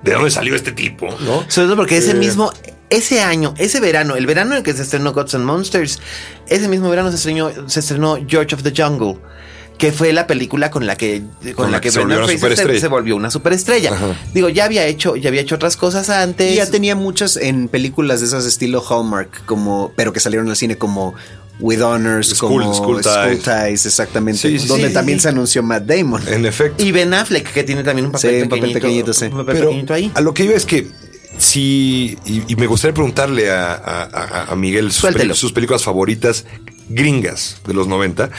[0.01, 1.08] ¿de dónde salió este tipo?
[1.20, 1.43] ¿no?
[1.49, 2.53] Sobre todo porque ese Eh, mismo,
[2.89, 5.99] ese año, ese verano, el verano en el que se estrenó Gods and Monsters,
[6.47, 9.20] ese mismo verano se estrenó, se estrenó George of the Jungle.
[9.78, 11.21] Que fue la película con la que
[11.55, 13.91] con, la que, se volvió Brendan una Fraser se, volvió una superestrella.
[14.34, 16.51] Digo, ya había hecho, ya había hecho otras cosas antes.
[16.51, 20.55] Y ya tenía muchas en películas de esas estilo Hallmark, como, pero que salieron al
[20.55, 21.13] cine como
[21.59, 23.43] With Honors, School- como School School, Ties.
[23.43, 24.39] Ties, exactamente.
[24.41, 25.23] Sí, sí, donde sí, también sí.
[25.23, 26.21] se anunció Matt Damon.
[26.28, 26.84] En efecto.
[26.84, 29.25] y Ben Affleck, que tiene también un papel, Sí, un papel pequeñito, sí.
[29.25, 30.11] un papel Pero pequeñito ahí.
[30.15, 30.88] a lo que iba es que
[31.38, 33.73] si, y, y me gustaría preguntarle a,
[34.49, 36.45] a- Miguel sus películas favoritas
[36.89, 38.30] gringas de los 90.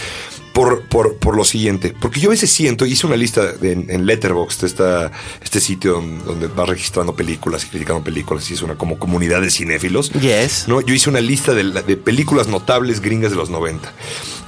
[0.58, 3.88] Por, por, por lo siguiente, porque yo a veces siento, hice una lista de- en,
[3.90, 8.62] en Letterboxd, esta, este sitio donde, donde vas registrando películas y criticando películas, y es
[8.62, 10.10] una como comunidad de cinéfilos.
[10.14, 10.64] Yes.
[10.66, 10.80] ¿no?
[10.80, 13.92] Yo hice una lista de, de películas notables gringas de los 90.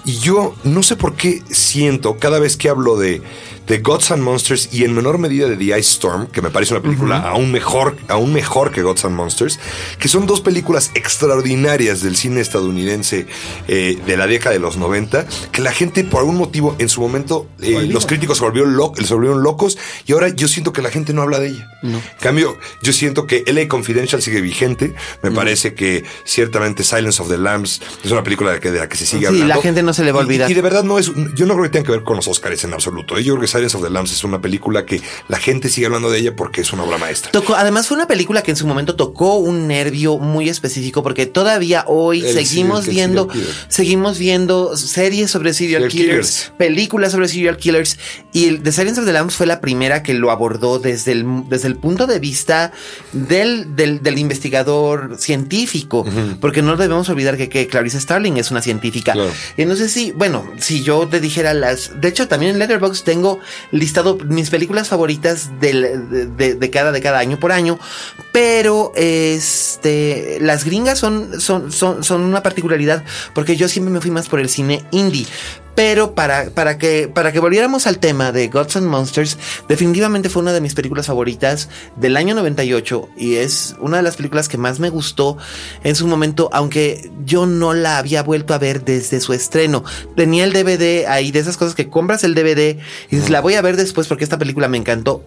[0.05, 3.23] Y yo no sé por qué siento cada vez que hablo de,
[3.67, 6.73] de Gods and Monsters y en menor medida de The Ice Storm, que me parece
[6.75, 9.61] una película aún, mejor, aún mejor que Gods and Monsters,
[9.99, 13.27] que son dos películas extraordinarias del cine estadounidense
[13.69, 17.01] eh, de la década de los 90, que la gente por algún motivo en su
[17.01, 20.83] momento eh, los críticos se volvieron, lo- se volvieron locos y ahora yo siento que
[20.83, 21.69] la gente no habla de ella.
[21.83, 24.95] En cambio, yo siento que LA Confidential sigue vigente.
[25.23, 28.89] Me parece que ciertamente Silence of the Lambs es una película de, que, de la
[28.89, 29.55] que se sigue Sí, hablando.
[29.55, 30.51] la gente no se le va a olvidar.
[30.51, 32.65] Y, de verdad no es, yo no creo que tenga que ver con los Oscars
[32.65, 33.17] en absoluto.
[33.19, 33.25] ¿eh?
[33.25, 36.11] Yo creo que Silence of the Lambs es una película que la gente sigue hablando
[36.11, 37.31] de ella porque es una obra maestra.
[37.33, 41.27] Tocó, además fue una película que en su momento tocó un nervio muy específico porque
[41.27, 43.29] todavía hoy El seguimos serial- viendo
[43.69, 46.53] seguimos viendo series sobre serial, Serial killers, killers.
[46.59, 47.99] películas sobre serial killers
[48.33, 51.69] y The Silence of the Lambs fue la primera que lo abordó desde el, desde
[51.69, 52.73] el punto de vista
[53.13, 56.05] del, del, del investigador científico
[56.41, 59.31] porque no debemos olvidar que, que Clarice Starling es una científica Claro.
[59.57, 63.03] y no sé si bueno si yo te dijera las de hecho también en Letterboxd
[63.05, 63.41] tengo
[63.73, 65.99] listado mis películas favoritas de,
[66.37, 67.79] de- de cada de cada año por año
[68.33, 73.05] pero este las gringas son son son son una particularidad
[73.35, 75.27] porque yo siempre me fui más por el cine indie
[75.81, 80.43] pero para, para, que, para que volviéramos al tema de Gods and Monsters, definitivamente fue
[80.43, 84.59] una de mis películas favoritas del año 98 y es una de las películas que
[84.59, 85.39] más me gustó
[85.83, 89.83] en su momento, aunque yo no la había vuelto a ver desde su estreno.
[90.17, 92.77] Tenía el DVD ahí, de esas cosas que compras el DVD
[93.11, 95.25] y la voy a ver después porque esta película me encantó.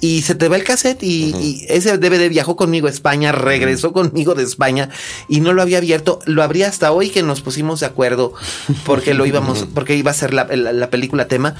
[0.00, 3.92] Y se te va el cassette y, y ese DVD viajó conmigo a España, regresó
[3.92, 4.88] conmigo de España
[5.28, 6.20] y no lo había abierto.
[6.24, 8.32] Lo abrí hasta hoy que nos pusimos de acuerdo
[8.86, 11.54] porque lo íbamos, porque iba a ser la, la- la película tema.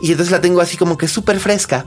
[0.00, 1.84] Y entonces la tengo así como que súper fresca.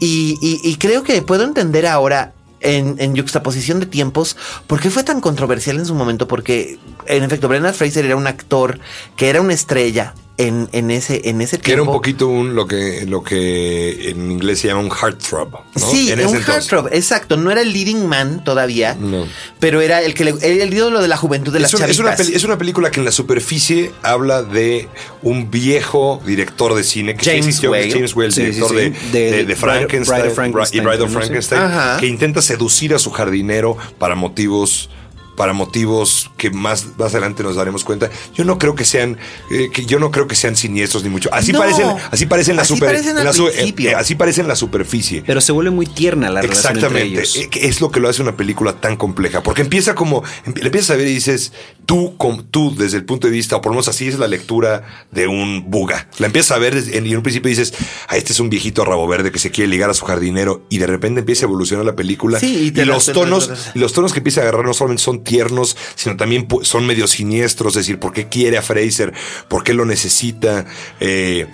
[0.00, 4.36] y, y- y creo que puedo entender ahora en, en yuxtaposición de tiempos,
[4.66, 6.26] ¿por qué fue tan controversial en su momento?
[6.28, 8.78] Porque, en efecto, Brendan Fraser era un actor
[9.16, 11.92] que era una estrella en, en ese, en ese Que era un tiempo.
[11.98, 15.50] poquito un, lo que, lo que en inglés se llama un heartthrob.
[15.50, 15.62] ¿no?
[15.90, 17.38] Sí, En un heartthrob, exacto.
[17.38, 19.26] No era el leading man todavía, No.
[19.60, 21.86] pero era el que le, el, el ídolo de la juventud de las Es una,
[21.86, 22.26] es, una chavitas.
[22.26, 24.90] peli- es una película que en la superficie habla de
[25.22, 27.94] un viejo director de cine que sí James existió, que es Whale.
[27.94, 29.08] James Whale, Sí, director sí, sí.
[29.12, 31.08] De, De de- de Bride- Frankenstein, Bride of Frankenstein, y Bride of.
[31.08, 31.16] Sí.
[31.16, 31.62] Frankenstein,
[31.98, 34.88] que intenta seducir a su jardinero para motivos
[35.36, 38.10] para motivos que más, más adelante nos daremos cuenta.
[38.34, 39.18] Yo no creo que sean,
[39.50, 41.28] eh, que yo no creo que sean siniestros ni mucho.
[41.32, 41.58] Así No.
[41.58, 45.22] parecen, así parecen la Así super, parecen la eh, eh, así parecen la superficie.
[45.26, 47.18] Pero se vuelve muy tierna la relación entre Exactamente.
[47.20, 47.36] ellos.
[47.36, 49.42] Eh, que Es lo que lo hace una película tan compleja.
[49.42, 50.22] Porque empieza como.
[50.54, 51.52] Le empiezas a ver y dices,
[51.84, 54.28] tú, com- tú, desde el punto de vista, o por lo menos así es la
[54.28, 56.08] lectura de un buga.
[56.18, 57.74] La empiezas a ver en- y en un principio dices,
[58.08, 60.62] ah, este es un viejito rabo verde que se quiere ligar a su jardinero.
[60.70, 62.40] Y de repente empieza a evolucionar la película.
[62.40, 65.20] Sí, y y, te los tonos, los tonos que empieza a agarrar no solamente son
[65.26, 67.74] tiernos, sino también son medio siniestros.
[67.76, 69.12] Es decir, ¿por qué quiere a Fraser?
[69.48, 70.64] ¿Por qué lo necesita?
[71.00, 71.46] Eh,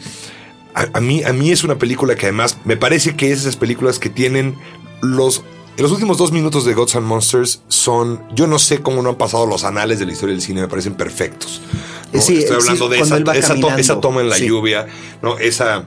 [0.75, 3.57] a, a mí, a mí es una película que además me parece que es esas
[3.57, 4.55] películas que tienen
[5.01, 5.43] los.
[5.79, 8.23] Los últimos dos minutos de Gods and Monsters son.
[8.35, 10.69] Yo no sé cómo no han pasado los anales de la historia del cine, me
[10.69, 11.63] parecen perfectos.
[12.13, 12.21] ¿no?
[12.21, 14.47] Sí, Estoy sí, hablando de esa, esa to- esa toma en la Sí.
[14.47, 14.87] lluvia,
[15.23, 15.39] ¿no?
[15.39, 15.85] Esa.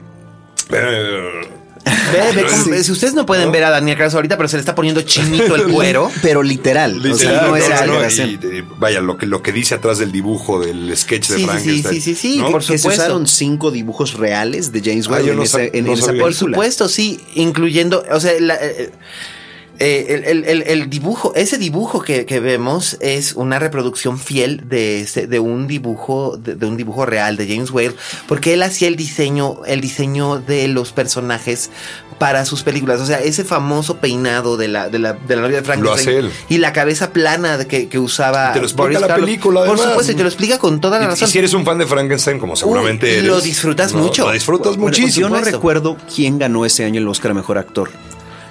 [2.12, 4.60] Ve, ve cómo- Si ustedes no pueden ver a Daniel Carlos ahorita, pero se le
[4.60, 6.10] está poniendo chinito el cuero.
[6.22, 6.98] Pero literal.
[6.98, 7.56] o sea, no es no, no, no,
[8.04, 8.30] exageración.
[8.30, 11.40] y, eh, vaya, lo que, lo que dice atrás del dibujo del sketch de Sí,
[11.40, 11.94] sí, sí, Frankenstein.
[11.94, 12.50] sí, sí, sí, ¿no?
[12.50, 13.02] por que se supuesto.
[13.02, 16.12] usaron cinco dibujos reales de James Ah, Whale en, no esa, en no esa.
[16.14, 18.90] Por supuesto, sí, incluyendo, o sea, la- eh,
[19.78, 24.68] eh, el, el- el- el dibujo, ese dibujo que, que vemos es una reproducción fiel
[24.68, 27.94] de, ese- de un dibujo, de, de un dibujo real de James Whale,
[28.28, 31.70] porque él hacía el diseño, el diseño de los personajes
[32.18, 33.00] para sus películas.
[33.02, 36.08] O sea, ese famoso peinado de la, de la, de la novia de Frankenstein.
[36.08, 36.30] hace él.
[36.48, 38.50] Y la cabeza plana de que, que usaba.
[38.50, 39.26] Y te lo explica Boris la Karloff.
[39.26, 39.86] película, Por además.
[39.90, 42.38] supuesto, y te lo explica con toda la Y- si eres un fan de Frankenstein,
[42.38, 43.26] como seguramente Uy, y eres.
[43.26, 43.98] lo disfrutas ¿no?
[44.04, 44.24] mucho.
[44.26, 45.28] Lo disfrutas Bueno, muchísimo.
[45.28, 47.90] yo no recuerdo quién ganó ese año el Oscar a Mejor Actor.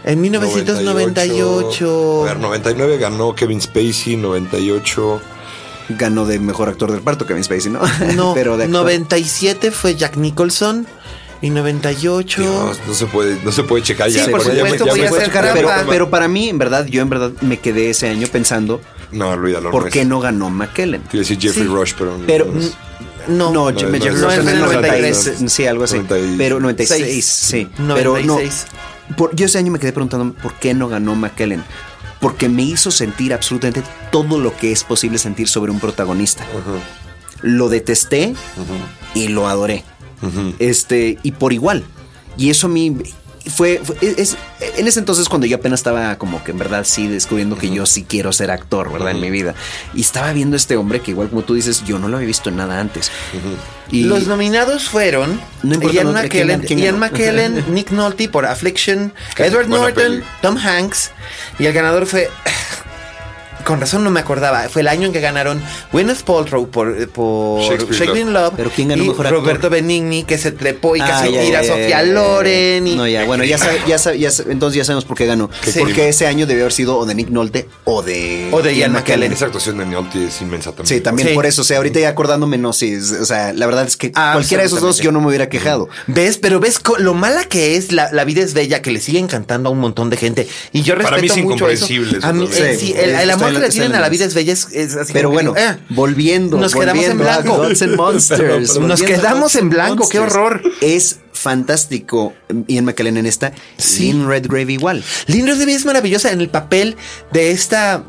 [0.05, 2.21] En 1998.
[2.23, 5.21] A ver, 99 ganó Kevin Spacey, 98.
[5.89, 7.81] Ganó de Mejor Actor del Parto Kevin Spacey, ¿no?
[8.15, 8.81] No, pero de actor.
[8.81, 10.87] 97 fue Jack Nicholson
[11.41, 12.41] y 98.
[12.41, 14.25] Dios, no se puede, no se puede checar ya.
[14.25, 15.91] Sí, por ya me- supuesto, ya voy me- a hacer ya me- pero, trampa.
[15.91, 19.71] pero para mí, en verdad, yo en verdad me quedé ese año pensando No, olvídalo.
[19.71, 21.01] por no qué no ganó McKellen.
[21.09, 21.73] Quiero decir Jeffrey Sí.
[21.73, 22.17] Rush, pero.
[22.17, 22.45] no Pero.
[23.27, 25.25] No, no, no, no, es en en el 93.
[25.25, 25.95] 93, Sí, algo así.
[25.95, 27.25] 90 y- Pero 96, Seis.
[27.25, 27.67] sí.
[27.95, 28.37] Pero no.
[29.09, 29.17] 96.
[29.17, 31.63] por- yo ese año me quedé preguntando por qué no ganó McKellen.
[32.19, 36.45] Porque me hizo sentir absolutamente todo lo que es posible sentir sobre un protagonista.
[37.41, 38.33] Lo detesté
[39.13, 39.83] y lo adoré.
[40.59, 41.83] Este, y por igual.
[42.37, 42.95] Y eso a mí
[43.49, 47.07] fue, fue- es, en ese entonces cuando yo apenas estaba como que en verdad sí
[47.07, 49.11] descubriendo que yo sí quiero ser actor, ¿verdad?
[49.11, 49.55] En mi vida.
[49.93, 52.27] Y estaba viendo a este hombre que igual como tú dices, yo no lo había
[52.27, 53.11] visto en nada antes.
[53.91, 56.99] Y Los nominados fueron No importa, Ian no, ¿quién McKellen, Ian?
[56.99, 60.23] McKellen, Nick Nolte por Affliction, Edward Norton.
[60.41, 61.11] Tom Hanks
[61.59, 62.29] y el ganador fue
[63.65, 64.69] con razón no me acordaba.
[64.69, 65.61] Fue el año en que ganaron
[65.91, 68.53] Gwyneth Paltrow por, por Shakespeare Shakespeare in Love.
[68.55, 69.41] Pero ¿quién ganó y mejor actor?
[69.41, 72.03] Roberto Benigni, que se trepó y Ah, casi ya, tira a ya, Sofía.
[72.03, 72.87] Loren.
[72.87, 75.25] Y, No, ya, bueno, ya, sabe- ya, sabe- ya sabe- entonces ya sabemos por qué
[75.25, 75.49] ganó.
[75.63, 75.79] Sí.
[75.79, 78.93] Porque ese año debió haber sido o de Nick Nolte o de, O de Ian
[78.93, 79.31] McKellen.
[79.31, 80.87] Esa actuación de Nolte es inmensa también.
[80.87, 81.33] Sí, también Sí.
[81.33, 81.61] por eso.
[81.61, 82.95] O sea, ahorita ya acordándome, no, sí.
[82.95, 85.49] O sea, la verdad es que Ah, cualquiera de esos dos yo no me hubiera
[85.49, 85.89] quejado.
[86.07, 86.37] ¿Ves?
[86.37, 89.19] Pero ves co- lo mala que es la, la vida es bella, que le sigue
[89.19, 90.47] encantando a un montón de gente.
[90.71, 93.54] Y yo Para respeto mí es mucho incomprensible eso A mí, eh, Sí, el, amor
[93.55, 95.77] que le tienen en a la vida es bella es, es así Pero bueno, eh,
[95.89, 96.57] volviendo.
[96.57, 97.57] nos quedamos en blanco.
[97.57, 98.79] Gods and Monsters.
[98.79, 100.61] Nos quedamos en blanco, qué horror.
[100.81, 102.33] Es fantástico
[102.67, 103.53] Ian McKellen en esta.
[103.77, 104.11] Sí.
[104.13, 105.03] Lynn Redgrave igual.
[105.27, 106.95] Lynn Redgrave es maravillosa en el papel
[107.31, 108.03] de esta.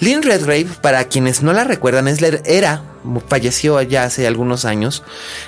[0.00, 2.82] Lynn Redgrave, para quienes no la recuerdan, es la, era,
[3.26, 5.02] falleció ya hace algunos años,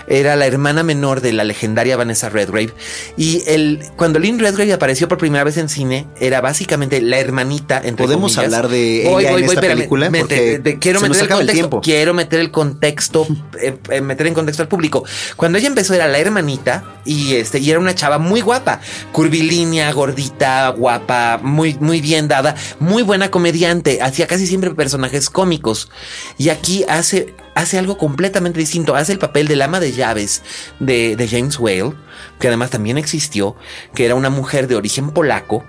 [0.06, 2.72] era la hermana menor de la legendaria Vanessa Redgrave.
[3.16, 7.80] Y el, cuando Lynn Redgrave apareció por primera vez en cine, era básicamente la hermanita.
[7.82, 8.54] Entre ¿Podemos comillas.
[8.54, 10.10] hablar de ella en esta película?
[10.10, 11.52] Porque quiero meter el contexto.
[11.52, 11.80] tiempo.
[11.80, 13.26] Quiero meter el contexto,
[13.60, 15.04] eh, eh, meter en contexto al público.
[15.36, 18.80] Cuando ella empezó era la hermanita y este y era una chava muy guapa,
[19.12, 25.90] curvilínea, gordita, guapa, muy muy bien dada, muy buena comediante, hacía casi siempre personajes cómicos
[26.38, 30.42] y aquí hace hace algo completamente distinto, hace el papel del ama de llaves
[30.80, 31.94] de, de James Whale,
[32.38, 33.56] que además también existió,
[33.94, 35.64] que era una mujer de origen polaco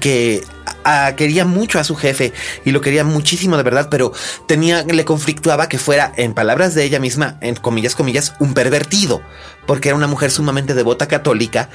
[0.00, 0.44] que
[0.84, 2.32] ah, quería mucho a su jefe
[2.64, 4.12] y lo quería muchísimo de verdad, pero
[4.46, 9.22] tenía, le conflictuaba que fuera, en palabras de ella misma, en comillas, comillas, un pervertido,
[9.66, 11.68] porque era una mujer sumamente devota católica,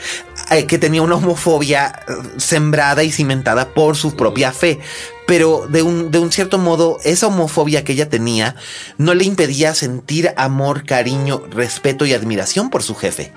[0.51, 4.79] eh, que tenía una homofobia eh, sembrada y cimentada por su propia fe.
[5.27, 8.55] pero de un, de un cierto modo, esa homofobia que ella tenía
[8.97, 13.33] no le impedía sentir amor, cariño, respeto y admiración por su jefe.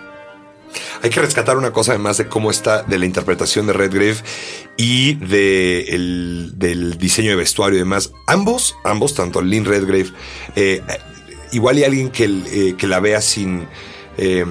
[1.02, 4.16] Hay que rescatar una cosa además de cómo está de la interpretación de Redgrave
[4.76, 8.12] y de el- del diseño de vestuario y demás.
[8.26, 10.10] Ambos, ambos, tanto Lynn Redgrave,
[10.56, 10.82] eh,
[11.52, 13.66] igual y alguien que, eh, que la vea sin...
[14.22, 14.44] eh,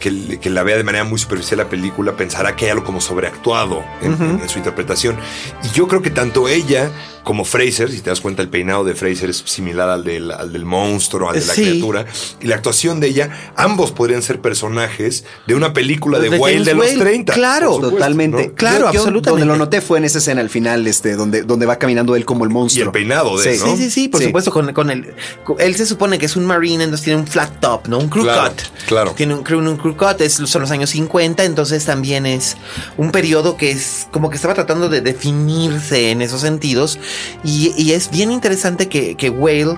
[0.00, 3.00] que, que la vea de manera muy superficial la película pensará que hay algo como
[3.00, 5.16] sobreactuado en, en- en su interpretación.
[5.62, 6.90] Y yo creo que tanto ella
[7.22, 10.52] como Fraser, si te das cuenta, el peinado de Fraser es similar al del, al
[10.52, 11.62] del monstruo, al de la Sí.
[11.62, 12.04] criatura,
[12.40, 16.64] y la actuación de ella, ambos podrían ser personajes de una película de, De Whale
[16.64, 17.32] de los Whale, 30.
[17.32, 17.74] claro.
[17.74, 18.48] supuesto, Totalmente.
[18.48, 18.54] ¿no?
[18.54, 19.30] Claro, Yo- yo absolutamente.
[19.30, 22.24] Donde lo noté fue en esa escena al final, este, donde, donde va caminando él
[22.24, 22.84] como el monstruo.
[22.84, 23.66] Y el peinado de él, ¿no?
[23.76, 24.26] Sí, sí, sí, por Sí.
[24.26, 25.14] supuesto, con, con el.
[25.44, 27.98] con- él se supone que es un marine, entonces tiene un flat top, ¿no?
[27.98, 28.62] Un crew Claro, cut.
[28.88, 29.11] claro.
[29.14, 32.56] Tiene un, un es, son los años 50, entonces también es
[32.96, 36.98] un periodo que es como que estaba tratando de definirse en esos sentidos.
[37.44, 39.76] Y, y es bien interesante que, que Whale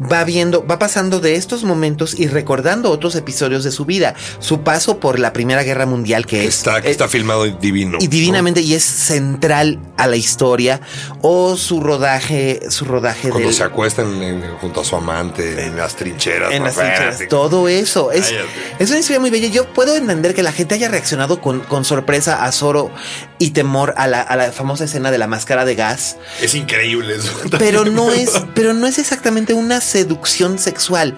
[0.00, 4.14] va viendo, va pasando de estos momentos y recordando otros episodios de su vida.
[4.40, 6.56] Su paso por la Primera Guerra Mundial, que es.
[6.58, 7.98] Está, que eh, está filmado divino.
[8.00, 10.80] y divinamente y es central a la historia
[11.22, 15.76] o su rodaje su rodaje Cuando del- se acuestan en- junto a su amante en
[15.76, 16.52] las trincheras.
[16.52, 18.32] en las trincheras, todo eso es,
[18.78, 21.84] es una historia muy bella yo puedo entender que la gente haya reaccionado con, con
[21.84, 22.90] sorpresa a Zoro
[23.38, 27.16] y temor a la, a la famosa escena de la máscara de gas Es increíble
[27.16, 27.30] eso.
[27.58, 31.16] pero no es pero no es exactamente una seducción sexual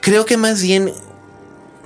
[0.00, 0.92] creo que más bien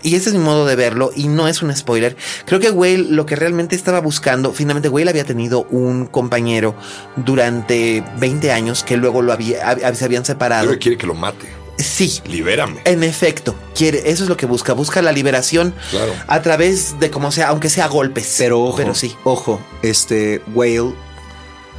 [0.04, 2.16] y ese es mi modo de verlo y no es un spoiler.
[2.44, 6.74] Creo que Whale lo que realmente estaba buscando, finalmente Whale había tenido un compañero
[7.14, 10.64] durante 20 años que luego lo había, hab- se habían separado.
[10.66, 11.46] Creo que quiere que lo mate.
[11.78, 12.20] Sí.
[12.26, 12.80] Libérame.
[12.84, 16.12] En efecto, quiere, eso es lo que busca, busca la liberación Claro.
[16.26, 18.34] a través de como sea, aunque sea golpes.
[18.38, 19.14] Pero ojo, pero sí.
[19.22, 20.94] ojo, este Whale,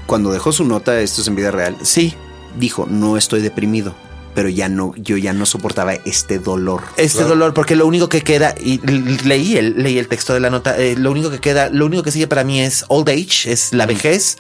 [0.06, 2.16] cuando dejó su nota, esto es en vida real, Sí.
[2.58, 3.96] dijo, no estoy deprimido,
[4.36, 6.82] pero ya no, yo ya no soportaba este dolor.
[6.98, 7.30] Este Claro.
[7.30, 8.80] dolor, porque lo único que queda, y
[9.26, 12.04] leí el, leí el texto de la nota, eh, lo único que queda, lo único
[12.04, 14.38] que sigue para mí es old age, es la vejez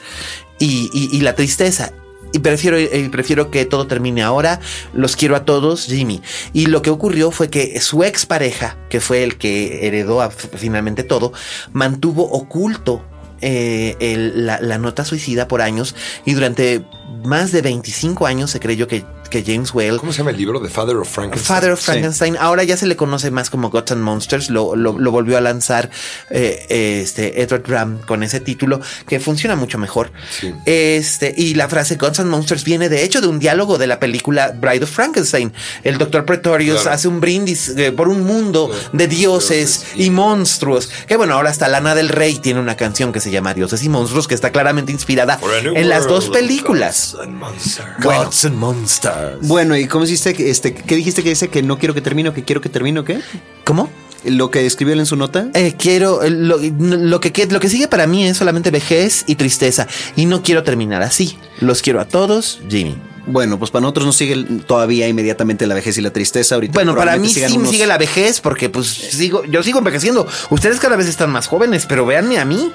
[0.59, 1.91] y, y- y la tristeza.
[2.35, 4.59] Y prefiero, eh, prefiero que todo termine ahora.
[4.95, 6.19] Los quiero a todos, Jimmy.
[6.51, 11.03] Y lo que ocurrió fue que su expareja, que fue el que heredó a- finalmente
[11.03, 11.31] todo,
[11.73, 13.03] mantuvo oculto
[13.41, 15.95] eh, el- la, la nota suicida por años
[16.25, 16.83] y durante
[17.25, 19.03] más de 25 años se creyó que,
[19.33, 20.61] que James Whale ¿Cómo se llama el libro?
[20.61, 21.45] The Father of Frankenstein.
[21.55, 22.37] Father of Frankenstein.
[22.39, 24.49] Ahora ya se le conoce más como Gods and Monsters.
[24.49, 25.89] Lo, lo- lo volvió a lanzar
[26.29, 30.11] eh, este Edward Ram con ese título que funciona mucho mejor.
[30.39, 30.53] Sí.
[30.65, 33.99] Este, y la frase Gods and Monsters viene de hecho de un diálogo de la
[33.99, 35.51] película Bride of Frankenstein.
[35.83, 36.91] El doctor Pretorius Claro.
[36.95, 40.89] hace un brindis eh, por un mundo de dioses y y- monstruos.
[41.07, 43.89] Que bueno, ahora hasta Lana del Rey tiene una canción que se llama Dioses y
[43.89, 45.39] Monstruos que está claramente inspirada
[45.75, 47.13] en las dos películas.
[47.15, 47.87] gods and monsters.
[48.03, 49.22] Gods and Monsters.
[49.41, 52.29] Bueno, ¿y cómo hiciste que este, qué dijiste que dice que no quiero que termine
[52.29, 53.19] o que quiero que termine o qué?
[53.65, 53.89] ¿Cómo?
[54.25, 55.47] Lo que escribió él en su nota.
[55.53, 59.25] Eh, quiero, eh, lo, lo que, que- lo que sigue para mí es solamente vejez
[59.27, 59.85] y tristeza.
[60.15, 61.37] Y no quiero terminar así.
[61.59, 62.95] Los quiero a todos, Jimmy.
[63.25, 64.35] Bueno, pues para nosotros nos sigue
[64.67, 66.55] todavía inmediatamente la vejez y la tristeza.
[66.55, 69.79] Ahorita Bueno, para mí sí me unos- sigue la vejez porque pues sigo, yo sigo
[69.79, 70.27] envejeciendo.
[70.49, 72.71] Ustedes cada vez están más jóvenes, pero véanme a mí.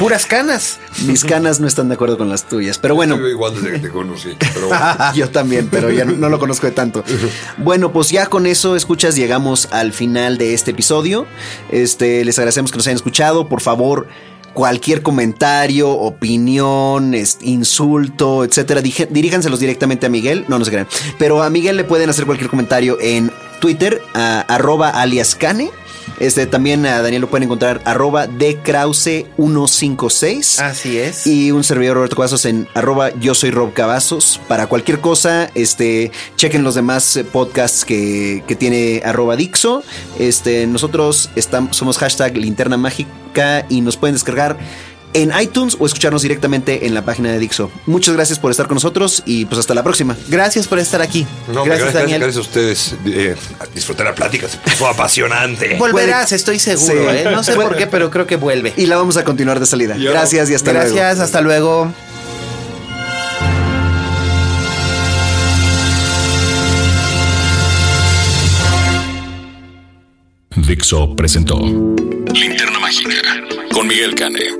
[0.00, 0.78] Puras canas.
[1.06, 3.14] Mis canas no están de acuerdo con las tuyas, pero bueno.
[3.16, 4.30] Estoy igual desde que te conocí.
[4.54, 4.84] Pero bueno.
[5.14, 7.04] Yo también, pero ya no, no lo conozco de tanto.
[7.58, 11.26] Bueno, pues ya con eso, escuchas, llegamos al final de este episodio.
[11.70, 13.48] Este, les agradecemos que nos hayan escuchado.
[13.48, 14.08] Por favor,
[14.54, 20.46] cualquier comentario, opinión, insulto, etcétera, diríjanselos directamente a Miguel.
[20.48, 20.88] No, no se crean.
[21.18, 25.70] Pero a Miguel le pueden hacer cualquier comentario en Twitter, a- arroba alias Cane.
[26.18, 30.60] Este, también a Daniel lo pueden encontrar arroba dkrause156.
[30.60, 31.26] Así es.
[31.26, 34.40] Y un servidor Roberto Cavazos en arroba yo soy Rob Cavazos.
[34.48, 39.82] Para cualquier cosa, este, chequen los demás eh, podcasts que, que tiene arroba Dixo.
[40.18, 44.58] Este, nosotros estamos, somos hashtag linterna mágica y nos pueden descargar
[45.12, 47.70] en iTunes o escucharnos directamente en la página de Dixo.
[47.86, 50.16] Muchas gracias por estar con nosotros y pues hasta la próxima.
[50.28, 51.26] Gracias por estar aquí.
[51.48, 52.20] No, gracias, gracias, Daniel.
[52.22, 52.94] gracias a ustedes.
[53.06, 53.36] Eh,
[53.74, 55.76] disfruté la plática, se puso apasionante.
[55.78, 57.16] Volverás, estoy seguro, Sí.
[57.18, 57.28] ¿eh?
[57.30, 58.72] No sé por qué, pero creo que vuelve.
[58.76, 59.96] Y la vamos a continuar de salida.
[59.96, 60.94] Yo- Gracias y hasta luego.
[60.94, 61.92] Gracias, hasta luego.
[70.56, 73.12] Dixo presentó Linterna Mágica
[73.72, 74.59] con Miguel Cane.